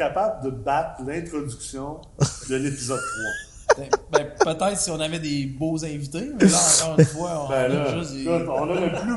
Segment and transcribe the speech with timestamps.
[0.00, 1.98] capable de battre l'introduction
[2.48, 3.00] de l'épisode
[3.76, 3.86] 3.
[4.12, 7.68] Ben, peut-être si on avait des beaux invités, mais là, encore une fois, on Ben
[7.68, 8.22] là, a juste des...
[8.22, 9.14] écoute, on a le plus,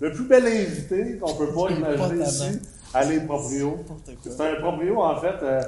[0.00, 2.60] le plus bel invité qu'on peut pas imaginer ici,
[2.94, 3.78] à les proprios.
[3.78, 4.32] N'importe quoi.
[4.36, 5.34] C'est un proprio, en fait.
[5.42, 5.60] euh,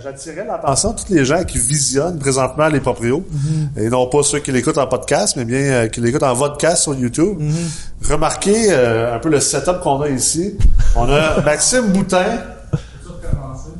[0.00, 3.80] J'attirais l'attention de tous les gens qui visionnent présentement les proprios, Mm-hmm.
[3.82, 6.82] et non pas ceux qui l'écoutent en podcast, mais bien euh, qui l'écoutent en vodcast
[6.82, 7.40] sur YouTube.
[7.40, 8.10] Mm-hmm.
[8.12, 10.58] Remarquez euh, un peu le setup qu'on a ici.
[10.94, 12.38] On a Maxime Boutin.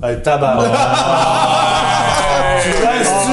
[0.02, 0.56] Hey, tabac.
[2.62, 3.32] Tu restes-tu,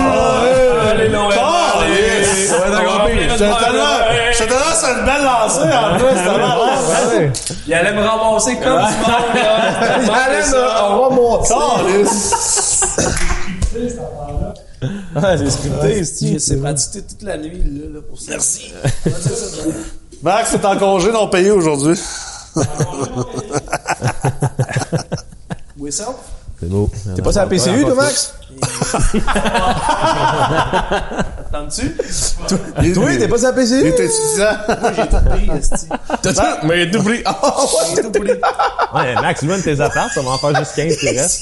[4.76, 6.16] c'est une belle lancée en plus,
[7.10, 7.58] c'est.
[7.68, 9.72] Il allait me ramasser comme du monde, là.
[10.04, 10.70] Il allait me-.
[15.16, 18.32] Ah, j'ai scripté, Je sais pratiquer toute la nuit, là, là, pour ça.
[18.32, 18.72] Merci.
[20.22, 22.00] Max, t'es en congé non payé aujourd'hui.
[25.78, 26.16] Oui, ça?
[26.60, 26.90] C'est beau.
[27.16, 28.34] T'es pas sur la PCU, toi, Max?
[31.52, 31.96] T'entends-tu?
[32.94, 33.88] Toi, t'es pas sur la Il PCU?
[33.88, 34.58] est étudiant.
[34.96, 35.88] J'ai tout pris, esti.
[36.22, 36.68] T'as tout?
[36.68, 37.24] Mais tout pris.
[37.96, 38.32] J'ai tout pris.
[38.94, 41.42] Ouais, Max, loin de tes affaires, ça va en faire juste 15 qui restent.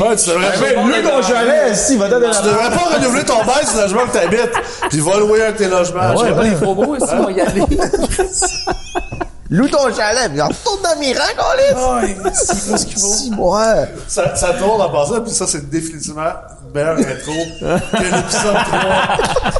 [0.00, 3.44] Ouais, tu devrais, Mais lui, ton chalet, si, va donner tu devrais pas renouveler ton
[3.44, 4.52] bail du logement que t'habites.
[4.90, 6.16] Puis va louer un de tes logements.
[6.16, 7.62] J'ai Je- pas les frobos, esti, on va y aller.
[9.54, 12.16] Loue ton chalet, puis retourne dans mes rangs, câlisse.
[12.24, 13.06] Ouais, c'est pas ce qu'il faut.
[13.14, 13.64] Si, moi.
[14.08, 16.22] Ça, ça tourne en passant, puis ça, c'est définitivement
[16.66, 18.56] une meilleure intro que l'épisode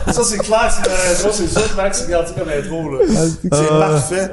[0.05, 0.12] 3.
[0.12, 1.31] Ça, c'est clair, c'est une intro.
[1.33, 2.98] C'est que Max regarde ça comme intro, là.
[3.42, 4.31] C'est parfait.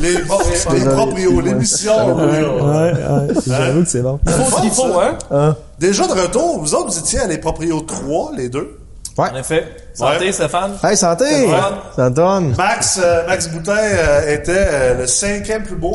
[0.00, 0.40] Les, pro-
[0.72, 2.18] les, les proprios, l'émission.
[2.18, 3.28] là.
[3.46, 4.18] J'avoue que c'est bon.
[4.26, 5.56] Il faut ce qu'il faut, hein?
[5.78, 8.78] Déjà de retour, vous autres, vous étiez à les proprios 3, les deux?
[9.18, 9.68] En effet.
[9.94, 10.32] Santé, Ouais.
[10.32, 10.72] Stéphane.
[10.82, 11.46] Hey, santé!
[11.46, 11.56] Ouais.
[11.96, 12.52] Santon.
[12.56, 15.94] Max, euh, Max Boutin euh, était euh, le cinquième plus beau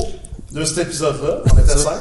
[0.51, 1.37] de cet épisode-là.
[1.53, 1.99] On était cinq.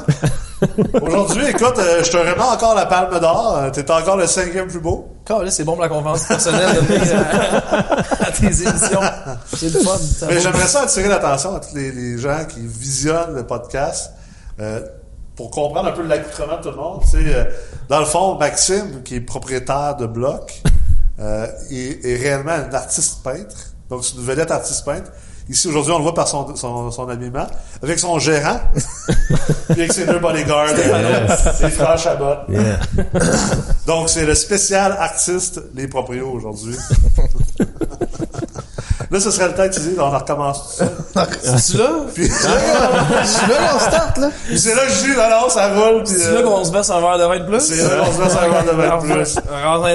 [1.01, 3.57] Aujourd'hui, écoute, euh, je te remets encore la palme d'or.
[3.57, 5.07] Euh, T'es encore le cinquième plus beau.
[5.29, 7.25] Là, c'est bon pour la confiance personnelle de venir
[7.71, 9.01] à, à tes émissions.
[9.53, 9.97] C'est le fun.
[9.97, 14.11] ça Mais j'aimerais ça attirer l'attention à tous les, les gens qui visionnent le podcast
[14.61, 14.79] euh,
[15.35, 17.01] pour comprendre un peu l'accoutrement de tout le monde.
[17.01, 17.43] Tu sais, euh,
[17.89, 20.61] dans le fond, Maxime, qui est propriétaire de Bloc,
[21.19, 23.55] euh, est, est réellement un artiste peintre.
[23.89, 25.11] Donc, c'est une vedette artiste peintre.
[25.49, 27.47] Ici, aujourd'hui, on le voit par son, son, son habillement,
[27.81, 28.59] avec son gérant,
[29.69, 32.35] puis avec ses deux bodyguards, euh, ses frères Chabot.
[32.49, 32.79] Yeah.
[33.87, 36.75] Donc, c'est le spécial artiste Les Proprios aujourd'hui.
[39.11, 40.89] Là, ce serait le temps de dire, on recommence tout ça.
[41.57, 41.89] C'est là?
[42.13, 44.29] Puis, Là, on start, là.
[44.47, 46.03] puis c'est là que je dis, non, non, ça roule.
[46.03, 47.59] Puis, C'est euh, là qu'on se baisse un verre de vin de plus?
[47.61, 49.37] c'est là qu'on se met un verre de vin de plus.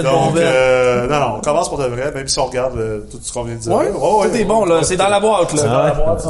[0.02, 0.52] Donc, verre.
[0.54, 3.32] euh, non, non, on commence pour de vrai, même si on regarde euh, tout ce
[3.32, 3.72] qu'on vient de dire.
[3.72, 4.82] Ouais, Oh, ouais, tout est bon, là.
[4.82, 5.62] C'est dans la boîte, là.
[5.64, 6.24] dans la boîte.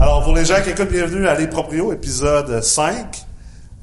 [0.00, 3.24] Alors, pour les gens qui écoutent, bienvenue à Les Proprios, épisode 5.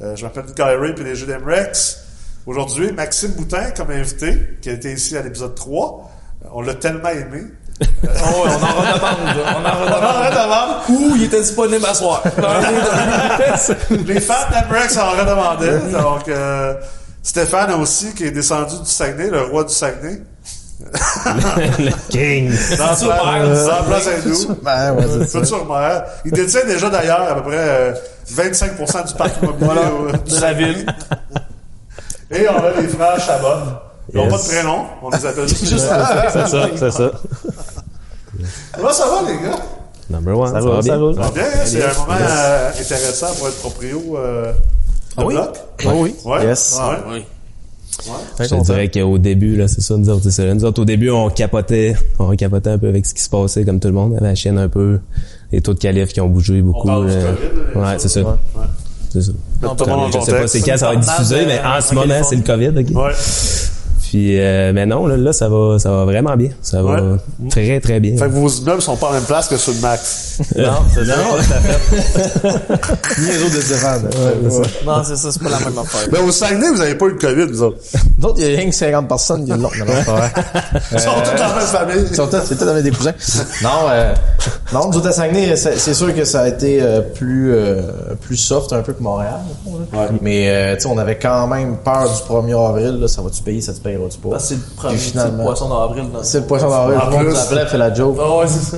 [0.02, 2.00] Euh, je m'appelle Guy Ray, puis les jeux d'Emrex.
[2.48, 6.10] Aujourd'hui, Maxime Boutin comme invité, qui a été ici à l'épisode 3.
[6.46, 7.44] Euh, On l'a tellement aimé.
[7.82, 9.56] Oh, on en redemande, là.
[9.56, 10.04] On en On redemande.
[10.04, 10.70] en redemande.
[10.90, 12.24] Où il était disponible à soir.
[14.06, 15.80] Les fans d'Emrex en redemandaient.
[15.92, 16.74] Donc, euh,
[17.24, 20.22] Stéphane aussi, qui est descendu du Saguenay, le roi du Saguenay.
[21.80, 22.52] Le king.
[22.78, 23.86] Dans la Super.
[23.88, 24.56] place, Hindou.
[24.64, 24.96] Ben.
[25.28, 26.04] Futur maire.
[26.26, 27.94] Il détient déjà d'ailleurs à peu près euh,
[28.34, 30.86] 25% du parc immobilier euh, du De la ville.
[32.32, 33.89] Et on a les frères Chabot.
[34.14, 34.32] Ils n'ont Yes.
[34.32, 35.66] pas de prénom, on les appelle juste.
[35.68, 35.78] C'est
[36.48, 37.12] ça, c'est ça.
[38.76, 39.58] Comment ça va, les gars?
[40.10, 40.52] Number one.
[40.54, 40.98] Ça, roule, va ça bien.
[40.98, 41.16] roule.
[41.16, 44.54] Ça va Bien, c'est un moment euh, intéressant pour être proprio euh,
[45.18, 45.34] de oui?
[45.36, 45.58] bloc.
[45.86, 46.16] Ah oui.
[46.26, 46.44] Ouais.
[46.46, 46.80] Yes.
[46.80, 46.96] Ouais.
[47.14, 47.26] Oui.
[48.40, 50.54] Je te dirais qu'au début, là, c'est ça, nous autres, c'est ça.
[50.54, 53.66] Nous autres, au début, on capotait, on capotait un peu avec ce qui se passait,
[53.66, 54.14] comme tout le monde.
[54.16, 55.00] avait la chaîne un peu,
[55.52, 56.88] les taux de calife qui ont bougé beaucoup.
[56.88, 57.22] parle du là.
[57.34, 58.22] COVID, là, ouais, c'est ça.
[58.22, 58.28] Ouais.
[59.12, 59.32] C'est ça.
[59.62, 61.82] Mettre tout le monde Je sais pas c'est quand ça va être diffusé, mais en
[61.82, 62.96] ce moment, c'est le COVID, ok?
[63.06, 63.12] Ouais.
[64.10, 66.50] Puis, euh, mais non, là, là, ça va, ça va vraiment bien.
[66.64, 67.18] Ça va Ouais.
[67.52, 68.18] très, très bien.
[68.18, 70.40] Fait que vos immeubles sont pas en même place que ceux de Max.
[70.58, 71.16] non, c'est ça.
[73.20, 74.10] Ni les autres de Stéphane.
[74.84, 76.10] Non, c'est ça, c'est pas la même affaire.
[76.12, 77.78] Mais au Saguenay, vous avez pas eu le COVID, vous autres.
[78.18, 79.58] D'autres, il y a rien que 50 personnes qui l'ont.
[79.58, 80.32] Non, non, pas vrai.
[80.92, 82.06] Ils sont tous dans la même famille.
[82.10, 83.14] Ils sont tous, c'est tous avec des cousins.
[83.62, 84.14] Non, euh,
[84.74, 87.82] non, nous autres à Saguenay, c'est c'est sûr que ça a été euh, plus, euh,
[88.22, 89.36] plus soft un peu que Montréal.
[90.22, 93.08] Mais, euh, tu sais, on avait quand même peur du 1er avril, là.
[93.08, 93.99] Ça va-tu payer, ça te payeras-tu
[94.32, 96.06] Parce que c'est le le poisson d'avril.
[96.24, 98.18] C'est le poisson d'avril, tout le monde fait la joke.
[98.20, 98.78] Ah ouais, c'est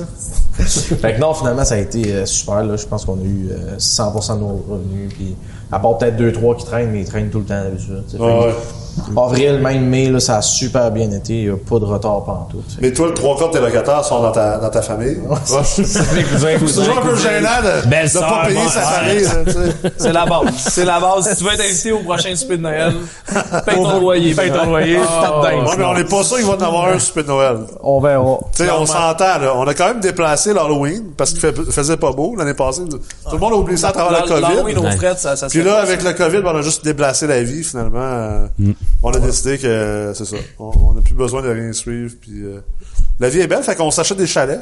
[0.96, 2.62] Fait que non, finalement, ça a été euh, super.
[2.62, 2.76] Là.
[2.76, 5.12] Je pense qu'on a eu euh, 100% de nos revenus.
[5.14, 5.34] Puis,
[5.70, 8.04] à part peut-être 2-3 qui traînent, mais ils traînent tout le temps d'habitude.
[8.12, 8.54] que ouais.
[9.16, 11.34] Avril, même mai, là, ça a super bien été.
[11.34, 12.62] Il n'y a pas de retard pendant tout.
[12.80, 15.18] Mais toi, le trois quarts de tes locataires sont dans ta, dans ta famille.
[15.44, 19.26] C'est toujours un peu gênant de ne pas payer bon sa famille.
[19.96, 20.54] C'est la base.
[20.56, 21.28] C'est la base.
[21.30, 22.94] Si tu veux être invité au prochain souper de Noël,
[23.66, 24.34] paye ton loyer.
[24.34, 24.96] Paye ton loyer.
[24.98, 27.56] Ouais, mais on n'est pas sûr qu'il va en avoir un super de Noël.
[27.82, 28.38] On verra.
[28.80, 29.52] On s'entend, là.
[29.56, 31.40] On a quand même déplacé l'Halloween parce qu'il
[31.70, 32.82] faisait pas beau l'année passée.
[32.88, 32.98] Tout
[33.32, 34.86] le monde a oublié ça à travers le L'Halloween COVID.
[34.88, 37.42] aux frettes, ça, ça se Puis là, avec le COVID, on a juste déplacé la
[37.42, 38.46] vie, finalement.
[38.82, 40.36] Euh, On a décidé que, c'est ça.
[40.58, 42.14] On n'a plus besoin de rien suivre.
[42.20, 42.60] Puis, euh,
[43.20, 44.60] la vie est belle, fait qu'on s'achète des chalets.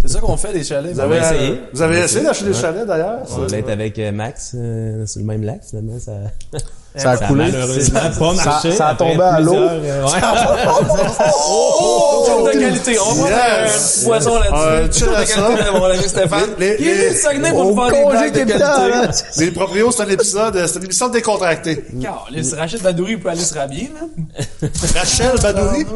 [0.00, 0.92] C'est ça qu'on fait, des chalets.
[0.92, 3.20] Vous avez, euh, vous avez essayé d'acheter des chalets, d'ailleurs?
[3.30, 5.98] On va être avec euh, Max euh, sur le même lac, finalement.
[5.98, 6.12] Ça,
[6.94, 7.44] Ça a ça a coulé.
[7.50, 8.72] malheureusement pas Ça- marché.
[8.72, 9.54] ça a après tombé à l'eau.
[9.54, 10.10] euh, ouais.
[11.48, 12.98] Oh, de qualité.
[13.00, 14.02] On faire Yes.
[14.02, 14.98] un poisson là-dessus.
[14.98, 15.72] chill de qualité ça.
[15.72, 16.50] de mon ami Stéphane.
[16.58, 18.64] Les- les- de Saguenay pour faire des blagues de qualité.
[18.64, 19.10] hein.
[19.38, 21.84] Les proprios, c'est un épisode, c'est une émission décontractée.
[22.58, 24.68] Rachel Badouri peut aller se rhabiller, là.
[24.94, 25.86] Rachel Badouri.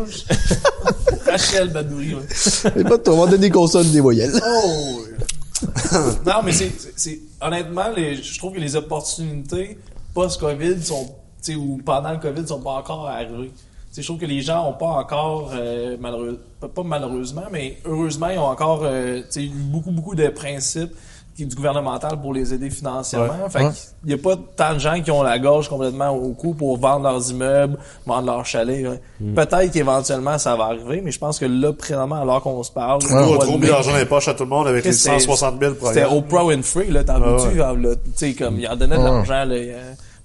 [1.27, 2.71] Rachel Badouri, ouais.
[2.77, 4.33] Mais pas de on va donner des consonnes des voyelles.
[6.27, 9.79] Non, mais c'est, c'est- c'est, honnêtement, les, je trouve que les opportunités
[10.21, 11.05] post-Covid sont,
[11.43, 13.53] tu sais, ou pendant le Covid sont pas encore arrivées.
[13.53, 17.77] Tu sais, je trouve que les gens ont pas encore, euh, malheureux, pas, malheureusement, mais
[17.85, 20.93] heureusement, ils ont encore, euh, tu sais, eu beaucoup, beaucoup de principes
[21.37, 23.49] qui- du gouvernemental pour les aider financièrement.
[23.51, 23.71] Fait Ouais.
[24.03, 26.79] qu'il y a pas tant de gens qui ont la gorge complètement au cou pour
[26.79, 28.87] vendre leurs immeubles, vendre leurs chalets.
[28.87, 28.97] hein.
[29.35, 33.01] Peut-être qu'éventuellement ça va arriver, mais je pense que là, présentement, alors qu'on se parle,
[33.03, 35.61] Nous, on mai, l'argent dans les poches à tout le monde avec les C'était- 160
[35.61, 36.05] 000 c'était.
[36.07, 37.61] Oprah Winfrey, là, t'en veux-tu?
[37.63, 39.57] Ah, là, Tu sais, comme, il en donnait de l'argent, là.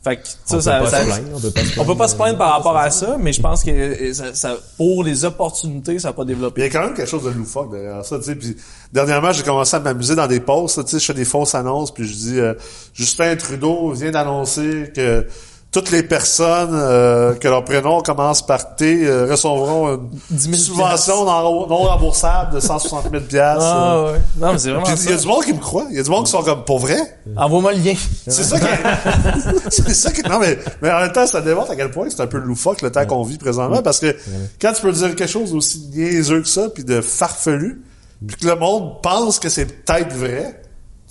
[0.03, 1.85] Fait que, ça, On ça, peut pas ça- se plaindre, on peut pas se on
[1.85, 4.57] peut pas se plaindre par rapport à ça, mais je pense que euh, ça, ça-
[4.75, 6.63] pour les opportunités, ça n'a pas Il y développé.
[6.63, 8.35] a quand même quelque chose de loufoque derrière ça, tu sais.
[8.35, 8.57] Puis
[8.91, 11.93] dernièrement, j'ai commencé à m'amuser dans des posts, tu sais, je fais des fausses annonces,
[11.93, 12.55] puis je dis euh,
[12.95, 15.27] Justin Trudeau vient d'annoncer que
[15.71, 20.55] toutes les personnes euh, que leur prénom commence par T euh, recevront une 10 000
[20.55, 23.63] subvention non, non remboursable de 160 000 piastres.
[23.63, 24.19] Ah, ouais.
[24.37, 25.85] Non, mais c'est vraiment il y a du monde qui me croit.
[25.89, 26.97] Il y a du monde qui sont comme pour vrai?
[27.37, 27.93] Envoie-moi le lien.
[28.27, 28.65] C'est ça qui
[29.69, 32.21] c'est ça qui non mais mais en même temps ça démontre à quel point c'est
[32.21, 34.15] un peu loufoque le temps qu'on vit présentement parce que
[34.61, 37.81] quand tu peux dire quelque chose d'aussi niaiseux que ça puis de farfelu
[38.27, 40.60] puis que le monde pense que c'est peut-être vrai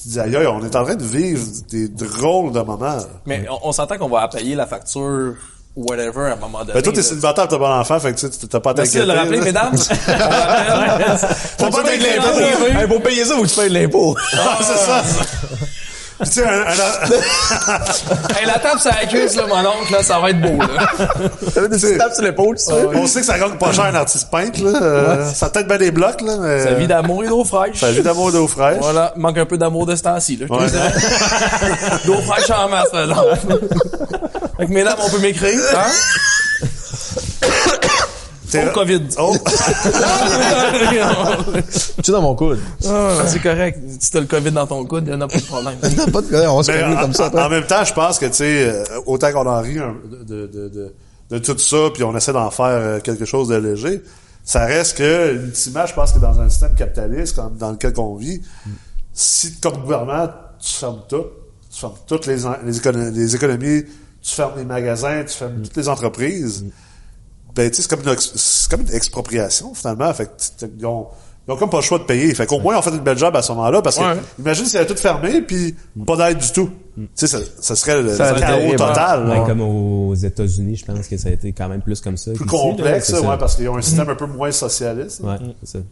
[0.03, 2.99] tu dis aïe on est en train de vivre des drôles de moments.
[3.27, 5.35] Mais on, on s'entend qu'on va payer la facture
[5.77, 6.75] whatever à un moment donné.
[6.75, 9.05] Ben toi t'es célibataire, t'as bon enfant, fait que tu sais, t'as pas Merci de
[9.05, 9.73] le rappeler, mesdames.
[11.59, 12.73] T'as pas payer d'inquiéter.
[12.73, 12.95] l'impôt.
[12.95, 14.17] pour payer ça, faut que tu payes l'impôt.
[14.35, 15.03] Ah, c'est ça.
[16.23, 20.31] Tu sais, un- un- Hey, la table, ça accuse, là, mon oncle, là, ça va
[20.31, 20.89] être beau, là.
[21.63, 22.73] des petites tapes sur l'épaule, tu sais.
[22.95, 24.79] on sait que ça gagne pas cher un artiste peintre, là.
[24.83, 26.63] Euh, Ça a peut-être bien des blocs, là, mais.
[26.65, 27.81] Sa vie d'amour et d'eau fraîche.
[27.81, 28.79] Sa vie d'amour d'eau fraîche.
[28.81, 30.47] Voilà, manque un peu d'amour de ce temps-ci, là.
[30.55, 30.67] Ouais.
[32.07, 33.07] D'eau fraîche en masse, là.
[33.07, 33.17] là.
[34.59, 35.91] Fait que, mesdames, on peut m'écrire, hein?
[38.51, 39.03] T'es- Au COVID.
[39.19, 39.35] Oh.
[42.03, 42.59] Tu es dans mon coude.
[42.87, 43.79] Ah, c'est correct.
[44.01, 45.79] Si t'as le COVID dans ton coude, il en a pas de problème.
[46.13, 47.25] Pas de on va se en, comme ça.
[47.25, 47.43] en- après.
[47.43, 50.69] en même temps, je pense que, tu sais, euh, autant qu'on en rit de, de,
[50.69, 50.95] de,
[51.31, 54.03] de tout ça, puis on essaie d'en faire euh, quelque chose de léger,
[54.45, 58.15] ça reste que, ultimement, je pense que dans un système capitaliste comme dans lequel on
[58.17, 58.41] vit,
[59.13, 60.29] si, comme gouvernement,
[60.61, 61.25] tu fermes tout,
[61.73, 63.85] tu fermes toutes les, les, économies, les économies,
[64.23, 66.65] tu fermes les magasins, tu fermes toutes les entreprises,
[67.55, 70.13] ben, tu sais, c'est comme, une ex- c'est comme une expropriation, finalement.
[70.15, 70.31] Fait que,
[70.67, 71.07] tu- ils ont,
[71.49, 72.35] ils ont comme pas le choix de payer.
[72.35, 74.21] Fait qu'au moins, on fait une belle job à ce moment-là, parce que, Ouais.
[74.39, 75.75] imagine si avait tout fermé, puis
[76.07, 76.71] pas d'aide du tout.
[76.97, 79.29] Tu sais, ça, ça serait le, Ça le aurait chaos été total.
[79.29, 79.45] Ouais, là.
[79.47, 82.33] comme aux États-unis, je pense que ça a été quand même plus comme ça.
[82.33, 83.21] Plus là, complexe, ça.
[83.23, 85.21] ouais, parce qu'ils ont un système un peu moins socialiste.
[85.23, 85.85] Ouais, c'est ça.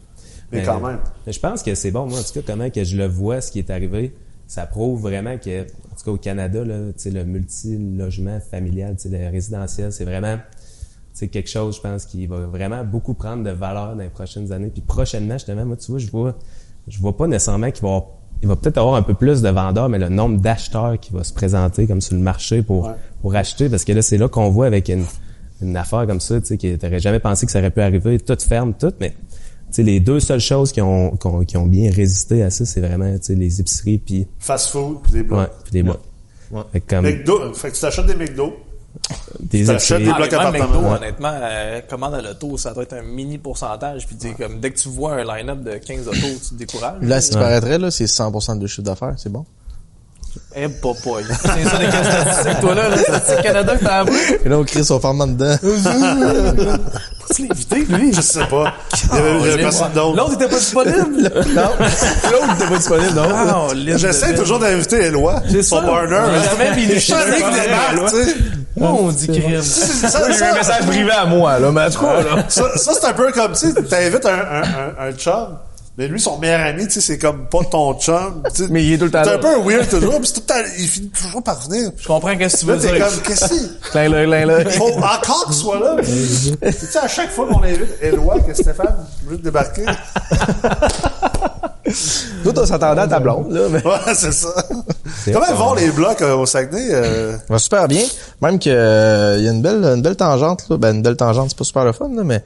[0.51, 0.97] Mais quand même.
[1.27, 3.39] mais je pense que c'est bon, moi, en tout cas, comment que je le vois,
[3.41, 4.15] ce qui est arrivé,
[4.47, 6.75] ça prouve vraiment que, en tout cas, au Canada, là,
[7.05, 10.37] le multi-logement familial, le résidentiel, c'est vraiment,
[11.19, 14.51] c'est quelque chose, je pense, qui va vraiment beaucoup prendre de valeur dans les prochaines
[14.53, 14.69] années.
[14.69, 16.35] Puis prochainement, justement, moi, tu vois, je vois,
[16.87, 18.07] je vois pas nécessairement qu'il va y avoir-
[18.41, 21.25] il va peut-être avoir un peu plus de vendeurs, mais le nombre d'acheteurs qui va
[21.25, 22.93] se présenter comme sur le marché pour, Ouais.
[23.21, 25.03] pour acheter, parce que là, c'est là qu'on voit avec une,
[25.61, 28.17] une affaire comme ça, tu sais, que t'aurais jamais pensé que ça aurait pu arriver,
[28.17, 29.15] tout ferme, tout, mais, tu
[29.71, 32.63] sais, les deux seules choses qui ont, qui ont, qui ont bien résisté à ça,
[32.65, 35.37] c'est vraiment, tu sais, les épiceries puis, Fast food, puis des blocs.
[35.39, 35.99] ouais, puis des blocs.
[36.71, 38.53] Fait que comme, McDo, fait que tu t'achètes des McDo.
[39.39, 40.03] Des épiceries.
[40.03, 40.79] des Ah, blocs appartements.
[40.91, 40.97] Ouais.
[40.97, 44.05] honnêtement, euh, commande à l'auto, ça doit être un mini pourcentage.
[44.05, 46.55] Puis tu sais, comme dès que tu vois un line-up de 15 autos, tu te
[46.55, 46.97] décourages.
[47.01, 49.45] Là, si tu paraîtrais, là, c'est 100% de chiffre d'affaires, c'est bon.
[50.55, 51.25] Eh, papaye.
[51.27, 54.15] C'est ça, des statistiques, toi, là, statistiques Canada que t'as appris.
[54.45, 55.55] Et là, on crie son fermement dedans.
[57.35, 58.11] Tu l'as invité, lui?
[58.13, 58.73] Je sais pas.
[59.11, 60.17] Il y avait, il y avait personne d'autre.
[60.17, 61.21] L'autre était pas disponible.
[61.55, 61.69] non.
[62.31, 63.23] L'autre n'était pas disponible, non.
[63.31, 65.83] Ah, J'essaie toujours d'inviter Eloi, C'est son ça.
[65.83, 66.15] partner.
[66.15, 67.51] Ouais, jamais, il est qu'il Eloi.
[67.51, 68.35] débarque, tu sais.
[68.79, 69.61] On dit crime.
[69.61, 72.45] J'ai eu un message privé à moi, là, mais en tout cas, là.
[72.47, 75.57] ça, ça, c'est un peu comme, tu sais, t'invites un, un, un, un chum,
[75.97, 78.41] mais lui, son meilleur ami, tu sais, c'est comme pas ton chum.
[78.69, 79.35] Mais il est tout le temps C'est là.
[79.35, 81.91] un peu weird toujours, puis c'est tout le temps, il finit toujours par venir.
[81.97, 83.05] Je comprends qu'est-ce que tu Là, veux t'es dire.
[83.05, 83.89] comme, qu'est-ce que c'est?
[83.91, 84.61] Clin là, clin là.
[84.61, 85.95] Il faut encore qu'il soit là.
[86.01, 88.95] tu sais, à chaque fois qu'on invite Éloi, que Stéphane
[89.25, 89.83] veut débarquer?
[92.43, 93.83] Toi, on s'attendait à ta blonde, là, mais.
[93.85, 94.49] Ouais, c'est ça.
[95.33, 96.87] Comment vont les blocs euh, au Saguenay?
[96.91, 97.33] euh?
[97.37, 98.03] Ça va super bien.
[98.41, 100.77] Même que euh, il y a une belle une belle tangente là.
[100.77, 102.43] Ben une belle tangente, c'est pas super le fun là, mais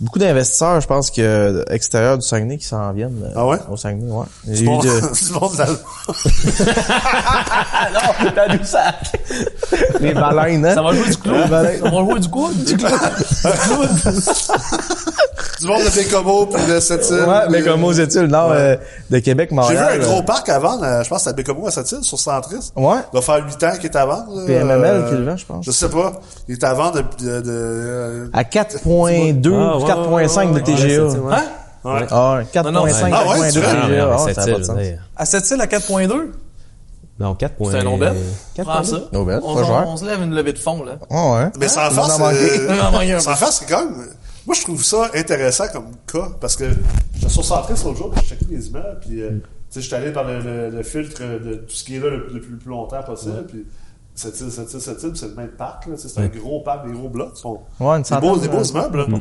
[0.00, 3.58] beaucoup d'investisseurs, je pense que euh, extérieurs du Saguenay qui s'en viennent euh, Ah ouais?
[3.70, 4.26] au Saguenay, ouais.
[4.56, 4.84] Du bon, de...
[5.26, 5.66] du bon de la-
[7.92, 8.94] non, t'as du sac.
[10.00, 10.74] Les baleines, hein?
[10.74, 11.34] Ça va jouer du clou.
[11.38, 12.50] Ça va jouer du coup.
[12.54, 12.88] Du clou.
[15.60, 17.24] du monde de Bécomo puis de cette île.
[17.26, 18.76] Ouais, aux études, non, euh,
[19.10, 20.00] de Québec, J'ai vu Montréal.
[20.00, 22.18] un gros euh, parc à vendre, euh, je pense à Bécomo à cette île, sur
[22.18, 22.72] Centris.
[22.76, 22.96] Ouais.
[23.08, 24.34] Il doit faire 8 ans qu'il est à vendre.
[24.36, 24.46] là.
[24.46, 25.64] PMML Euh, qui le vend, je pense.
[25.64, 26.12] Je sais pas.
[26.48, 27.24] Il est à vendre de...
[27.24, 29.78] de, de, euh, À 4.2, Ah,
[30.10, 31.02] ouais, 4.5 de ouais, TGA.
[31.02, 31.42] Hein?
[31.84, 32.06] ouais.
[32.10, 33.62] Ah, ouais, 4.5, Non, non, Ah 4.2?
[33.64, 34.76] Ah, Ah, cette île, sens.
[34.76, 34.98] ouais.
[35.16, 36.12] À cette île à 4.2?
[37.20, 37.72] Non, 4 points.
[37.72, 38.12] C'est un nom bête.
[38.54, 38.96] 4 Prends ça.
[39.12, 40.92] Nobel, On, se lève une levée de fond, là.
[41.10, 41.50] Ah ouais.
[41.58, 42.36] Mais sans On face, en a manqué.
[42.60, 43.94] euh, On en a manqué un sans face, c'est quand même...
[44.48, 46.64] Moi, je trouve ça intéressant comme cas, parce que
[47.14, 49.96] j'étais sur Centris l'autre jour, puis je checkais les immeubles, puis euh, tu sais, j'étais
[49.96, 52.56] allé par le, le- le filtre de tout ce qui est là le- le plus
[52.70, 53.66] longtemps possible, puis
[54.14, 56.86] cette île, cette île, cette île, c'est le même parc, là, c'est un gros parc,
[56.86, 59.18] des gros blocs, sont Ouais, des beaux, des beaux immeubles, là.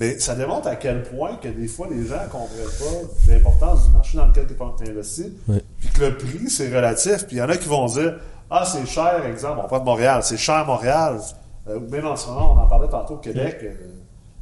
[0.00, 3.86] Mais ça démontre à quel point que des fois, les gens ne comprennent pas l'importance
[3.86, 5.62] du marché dans lequel tu es investi, Ouais.
[5.78, 8.18] puis que le prix, c'est relatif, puis il y en a qui vont dire
[8.50, 11.20] «Ah, c'est cher, exemple, on parle de Montréal, c'est cher Montréal.
[11.68, 13.72] Euh, ou même en ce moment, on en parlait tantôt au Québec, euh,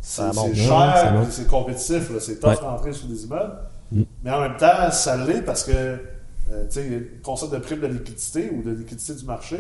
[0.04, 2.56] c'est cher, c'est compétitif, c'est tough Ouais.
[2.60, 3.54] d'entrer sur des immeubles.
[4.22, 5.96] Mais en même temps, ça l'est parce que, euh,
[6.68, 9.56] tu sais, le concept de prime de liquidité ou de liquidité du marché,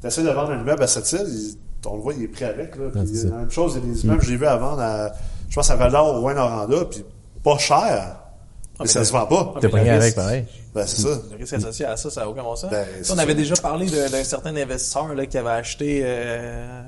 [0.00, 2.28] tu essaies de vendre un immeuble à cette île, il- on le voit, il est
[2.28, 2.76] pris avec.
[2.76, 3.28] Là, c'est ça.
[3.28, 5.12] la même chose, il y a des immeubles, je l'ai vu à vendre à,
[5.48, 7.04] je pense, à Val-d'Or, au Rouen-Noranda, puis
[7.42, 8.16] pas cher,
[8.80, 9.54] mais ça se vend pas.
[9.60, 10.44] T'es pogné avec, pareil.
[10.74, 11.08] Ben, c'est ça.
[11.32, 12.70] Le risque associé à ça, ça n'a aucun bon sens.
[12.70, 13.38] Ben, Ça, c'est on avait ça.
[13.38, 16.82] déjà parlé d'un certain investisseur là, qui avait acheté euh,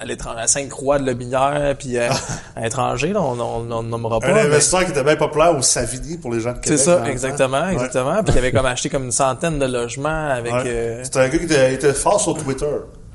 [0.00, 2.08] à l'étranger, à Sainte-Croix de Lobinière, puis euh,
[2.56, 4.28] à l'étranger, là, on ne nommera pas.
[4.28, 6.86] Un mais- investisseur qui était bien populaire au Savigny pour les gens de C'est Québec.
[6.86, 7.66] dans ça, le exactement, temps.
[7.66, 7.72] Ouais.
[7.72, 8.22] exactement.
[8.22, 10.52] Puis il avait comme acheté comme une centaine de logements avec...
[10.52, 10.62] Ouais.
[10.66, 12.66] euh, C'était un gars qui était, était fort sur Twitter,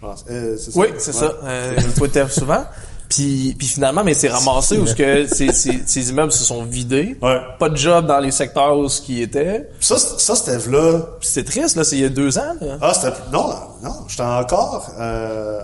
[0.01, 0.25] je pense.
[0.29, 0.79] Euh, c'est ça?
[0.79, 1.19] Oui, c'est Ouais.
[1.19, 1.33] ça.
[1.43, 2.65] Euh, je tweetais souvent.
[3.09, 6.63] Puis, puis finalement, mais c'est ramassé où ce que ces, ces, ces immeubles se sont
[6.63, 7.17] vidés.
[7.21, 7.39] Ouais.
[7.59, 9.69] Pas de job dans les secteurs où ce qui était.
[9.79, 11.01] Ça, ça c'était là.
[11.21, 12.55] C'est triste, là, c'est il y a deux ans.
[12.61, 12.77] Là.
[12.81, 13.15] Ah, c'était.
[13.31, 13.49] Non,
[13.83, 14.89] non, j'étais encore.
[14.99, 15.61] Euh,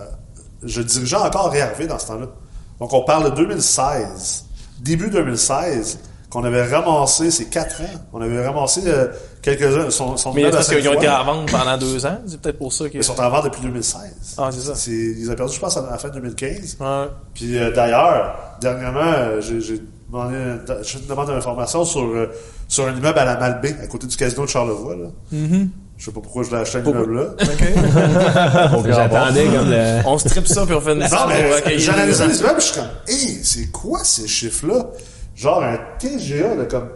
[0.62, 2.26] je dirigeais encore Réarvé dans ce temps-là.
[2.78, 4.44] Donc, on parle de 2016.
[4.80, 5.98] Début 2016,
[6.32, 9.08] qu'on avait ramassé, c'est quatre ans, on avait ramassé euh,
[9.42, 9.90] quelques-uns.
[9.90, 12.18] Son, son Mais parce qu'ils ont été à vendre pendant deux ans.
[12.26, 12.96] C'est peut-être pour ça que...
[12.96, 14.36] Ils sont en vente depuis 2016.
[14.38, 14.90] Ah, c'est ça.
[14.90, 16.78] ils ont perdu, je pense, à la fin 2015.
[16.80, 16.86] Ouais.
[17.34, 20.36] Puis euh, d'ailleurs, dernièrement, euh, j'ai j'ai demandé,
[20.82, 22.32] j'ai une demande d'information sur, euh,
[22.66, 24.96] sur un immeuble à la Malbaie, à côté du casino de Charlevoix.
[24.96, 25.08] Là.
[25.34, 25.68] Mm-hmm.
[25.98, 27.24] Je sais pas pourquoi je l'ai acheté un immeuble là.
[28.74, 28.86] OK.
[28.86, 30.00] J'attendais comme le.
[30.06, 32.88] on strip ça puis on fait une Non, mais j'analyse les immeubles, je suis comme,
[33.06, 34.86] hé, c'est quoi ces chiffres-là?
[35.34, 36.88] Genre un TGA de comme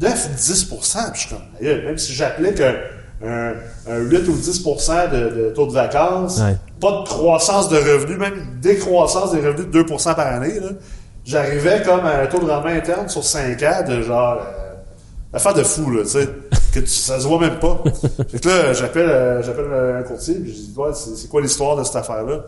[0.00, 2.74] 9-10% puis je suis comme, même si j'applique un,
[3.26, 3.52] un,
[3.88, 6.56] un 8 ou 10 de, de taux de vacances, Ouais.
[6.80, 10.68] pas de croissance de revenus, même une décroissance des revenus de 2% par année, là,
[11.24, 14.74] j'arrivais comme à un taux de rendement interne sur 5 ans de genre, euh,
[15.36, 16.28] affaire de fou, là, tu sais,
[16.74, 17.80] que tu- ça se voit même pas.
[18.28, 21.40] fait que là, j'appelle, euh, j'appelle un courtier, puis je dis, ouais, c'est c'est quoi
[21.40, 22.40] l'histoire de cette affaire-là?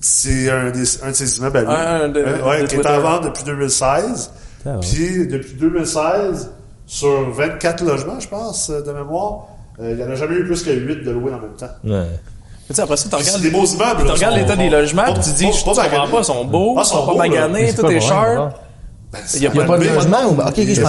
[0.00, 1.70] C'est un, des- un de ses immeubles à lui.
[1.70, 4.30] Un de- ouais, de qui est en vente depuis 2016.
[4.66, 4.70] Ah.
[4.80, 6.50] Puis depuis 2016,
[6.86, 9.46] sur 24 logements, je pense, euh, de mémoire,
[9.80, 11.66] euh, il n'y en a jamais eu plus que 8 de loués en même temps.
[11.84, 12.06] Ouais.
[12.68, 14.04] Tu sais, après ça, tu regardes, des beaux immeubles.
[14.04, 16.44] tu regardes l'état des logements pas- puis tu dis, je pas comprends pas, ils sont
[16.44, 18.50] beaux, Ah, ils sont pas maganés, tout est cher.
[19.36, 20.80] Il y a pas de logement ou- ok, je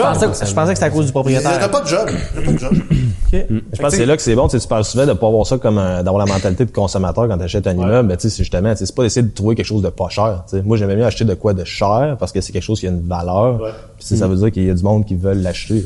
[0.00, 1.70] pensais, que- je pensais que c'était à cause du Il n'y a propriétaire.
[1.70, 2.10] pas de job.
[3.32, 3.60] De job.
[3.72, 5.58] Je pense que c'est là que c'est bon, tu parles souvent de pas avoir ça
[5.58, 8.72] comme un- d'avoir la mentalité de consommateur quand tu achètes un immeuble, ben, c'est justement,
[8.76, 10.44] c'est pas d'essayer de trouver quelque chose de pas cher.
[10.64, 12.90] Moi, j'aimais mieux acheter de quoi de cher parce que c'est quelque chose qui a
[12.90, 13.60] une valeur.
[13.60, 13.70] Ouais.
[13.98, 15.84] Sais, ça veut dire qu'il y a du monde qui veulent l'acheter,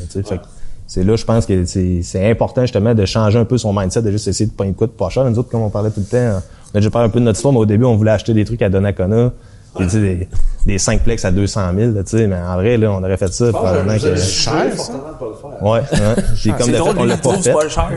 [0.86, 4.10] c'est là, je pense que c'est important justement de changer un peu son mindset, de
[4.10, 5.24] juste essayer de pas une coûte pas cher.
[5.24, 6.40] Nous autres, comme on parlait tout le temps,
[6.72, 8.34] on a déjà parlé un peu de notre histoire, mais au début, on voulait acheter
[8.34, 9.32] des trucs à Donnacona.
[9.76, 10.28] Puis, tu sais, des,
[10.66, 13.16] des 5 plex à 200 000, là, tu sais, mais en vrai, là, on aurait
[13.16, 14.16] fait ça probablement que...
[14.16, 15.62] cher, fortement de pas le faire.
[15.62, 16.24] Ouais, ouais.
[16.34, 17.52] J'ai comme C'est de fait, on l'a pas fait.
[17.52, 17.90] pas cher.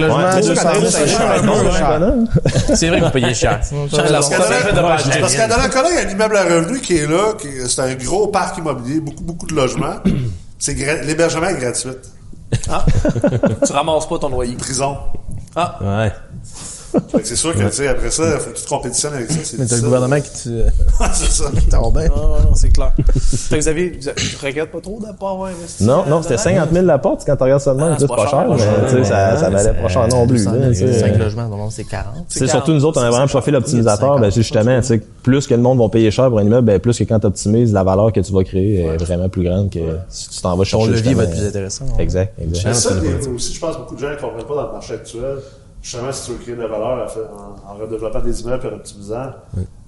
[0.00, 0.74] logements, c'est c'est cher,
[1.06, 2.00] cher, cher.
[2.74, 3.60] C'est vrai que vous payez cher.
[3.90, 7.34] Cher, Parce qu'à Donnacona, il y a un immeuble à revenus qui est là,
[7.68, 9.96] c'est un gros parc immobilier, beaucoup, beaucoup de logements.
[10.58, 11.90] C'est gra- l'hébergement est gratuit.
[13.66, 14.54] Tu ramasses pas ton loyer.
[14.54, 14.96] Prison.
[15.56, 16.12] Ah, Ouais.
[17.24, 19.38] C'est sûr que, tu sais, après ça, faut que tu te compétitionnes avec ça.
[19.44, 20.48] C'est Mais t'as le gouvernement qui te...
[21.14, 21.44] c'est ça.
[21.58, 22.08] qui t'en bien.
[22.08, 22.92] Non, non, c'est clair.
[23.16, 25.84] fait que vous avez, vous avez- je regrette pas trop de pas avoir investi.
[25.84, 26.42] Non, euh, non, c'était dedans?
[26.44, 28.16] 50 000 la porte quand tu regardes ça de même, Ah, tu c'est c'est pas
[28.16, 30.44] pas cher, cher, mais tu sais, ça, ça valait pas cher non plus.
[30.44, 30.92] là, tu sais.
[31.00, 32.14] 5 logements, normalement, c'est 40.
[32.28, 34.18] C'est surtout nous autres, on a vraiment un profil optimisateur.
[34.18, 36.66] Ben, c'est justement, tu sais, plus que le monde va payer cher pour un immeuble,
[36.66, 39.44] ben, plus que quand tu optimises, la valeur que tu vas créer est vraiment plus
[39.44, 40.86] grande que si tu t'en vas chercher.
[40.86, 41.84] Ton levier va être plus intéressant.
[41.98, 42.74] Exact, C'est exact.
[42.74, 44.94] ça, des- aussi, je pense que beaucoup de gens ne comprennent pas dans le marché
[44.94, 45.36] actuel.
[45.82, 48.64] Justement, si tu veux créer de la valeur en, fait, en, en redéveloppant des immeubles
[48.66, 49.30] et en optimisant,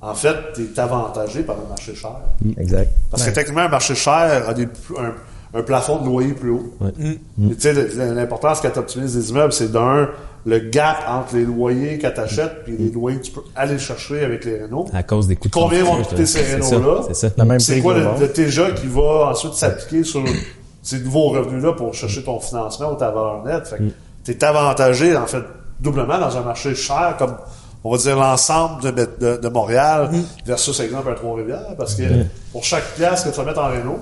[0.03, 2.11] en fait, tu es avantagé par un marché cher.
[2.59, 2.91] Exact.
[3.11, 4.65] Parce que techniquement, un marché cher a des,
[4.99, 6.75] un, un plafond de loyer plus haut.
[6.81, 10.09] Mais Tu sais, le- l'importance quand tu optimises des immeubles, c'est d'un,
[10.45, 13.79] le gap entre les loyers que tu achètes et les loyers que tu peux aller
[13.79, 14.87] chercher avec les rénaux.
[14.93, 17.03] À cause des coûts de Combien vont coûter ces c'est ça, rénaux-là?
[17.07, 17.29] C'est ça.
[17.37, 20.23] La même C'est prix quoi le, le le TGA qui va ensuite s'appliquer sur
[20.83, 23.69] ces nouveaux revenus-là pour chercher ton financement ou ta valeur nette?
[23.69, 23.85] Fait que
[24.25, 25.43] t'es avantagé, en fait,
[25.81, 27.37] doublement dans un marché cher comme,
[27.83, 30.11] on va dire, l'ensemble de, de, de Montréal
[30.47, 31.75] versus, exemple, un Trois-Rivières.
[31.77, 32.03] Parce que
[32.53, 33.99] pour chaque pièce que tu vas mettre en réno,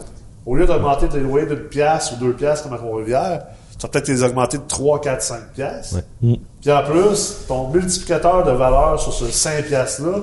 [0.47, 3.43] au lieu d'augmenter tes loyers d'une pièce ou deux pièces comme à Trois-Rivières,
[3.79, 5.97] tu vas peut-être les augmenter de 3, 4, 5 pièces.
[6.61, 10.19] Puis en plus, ton multiplicateur de valeur sur ce 5 pièces-là,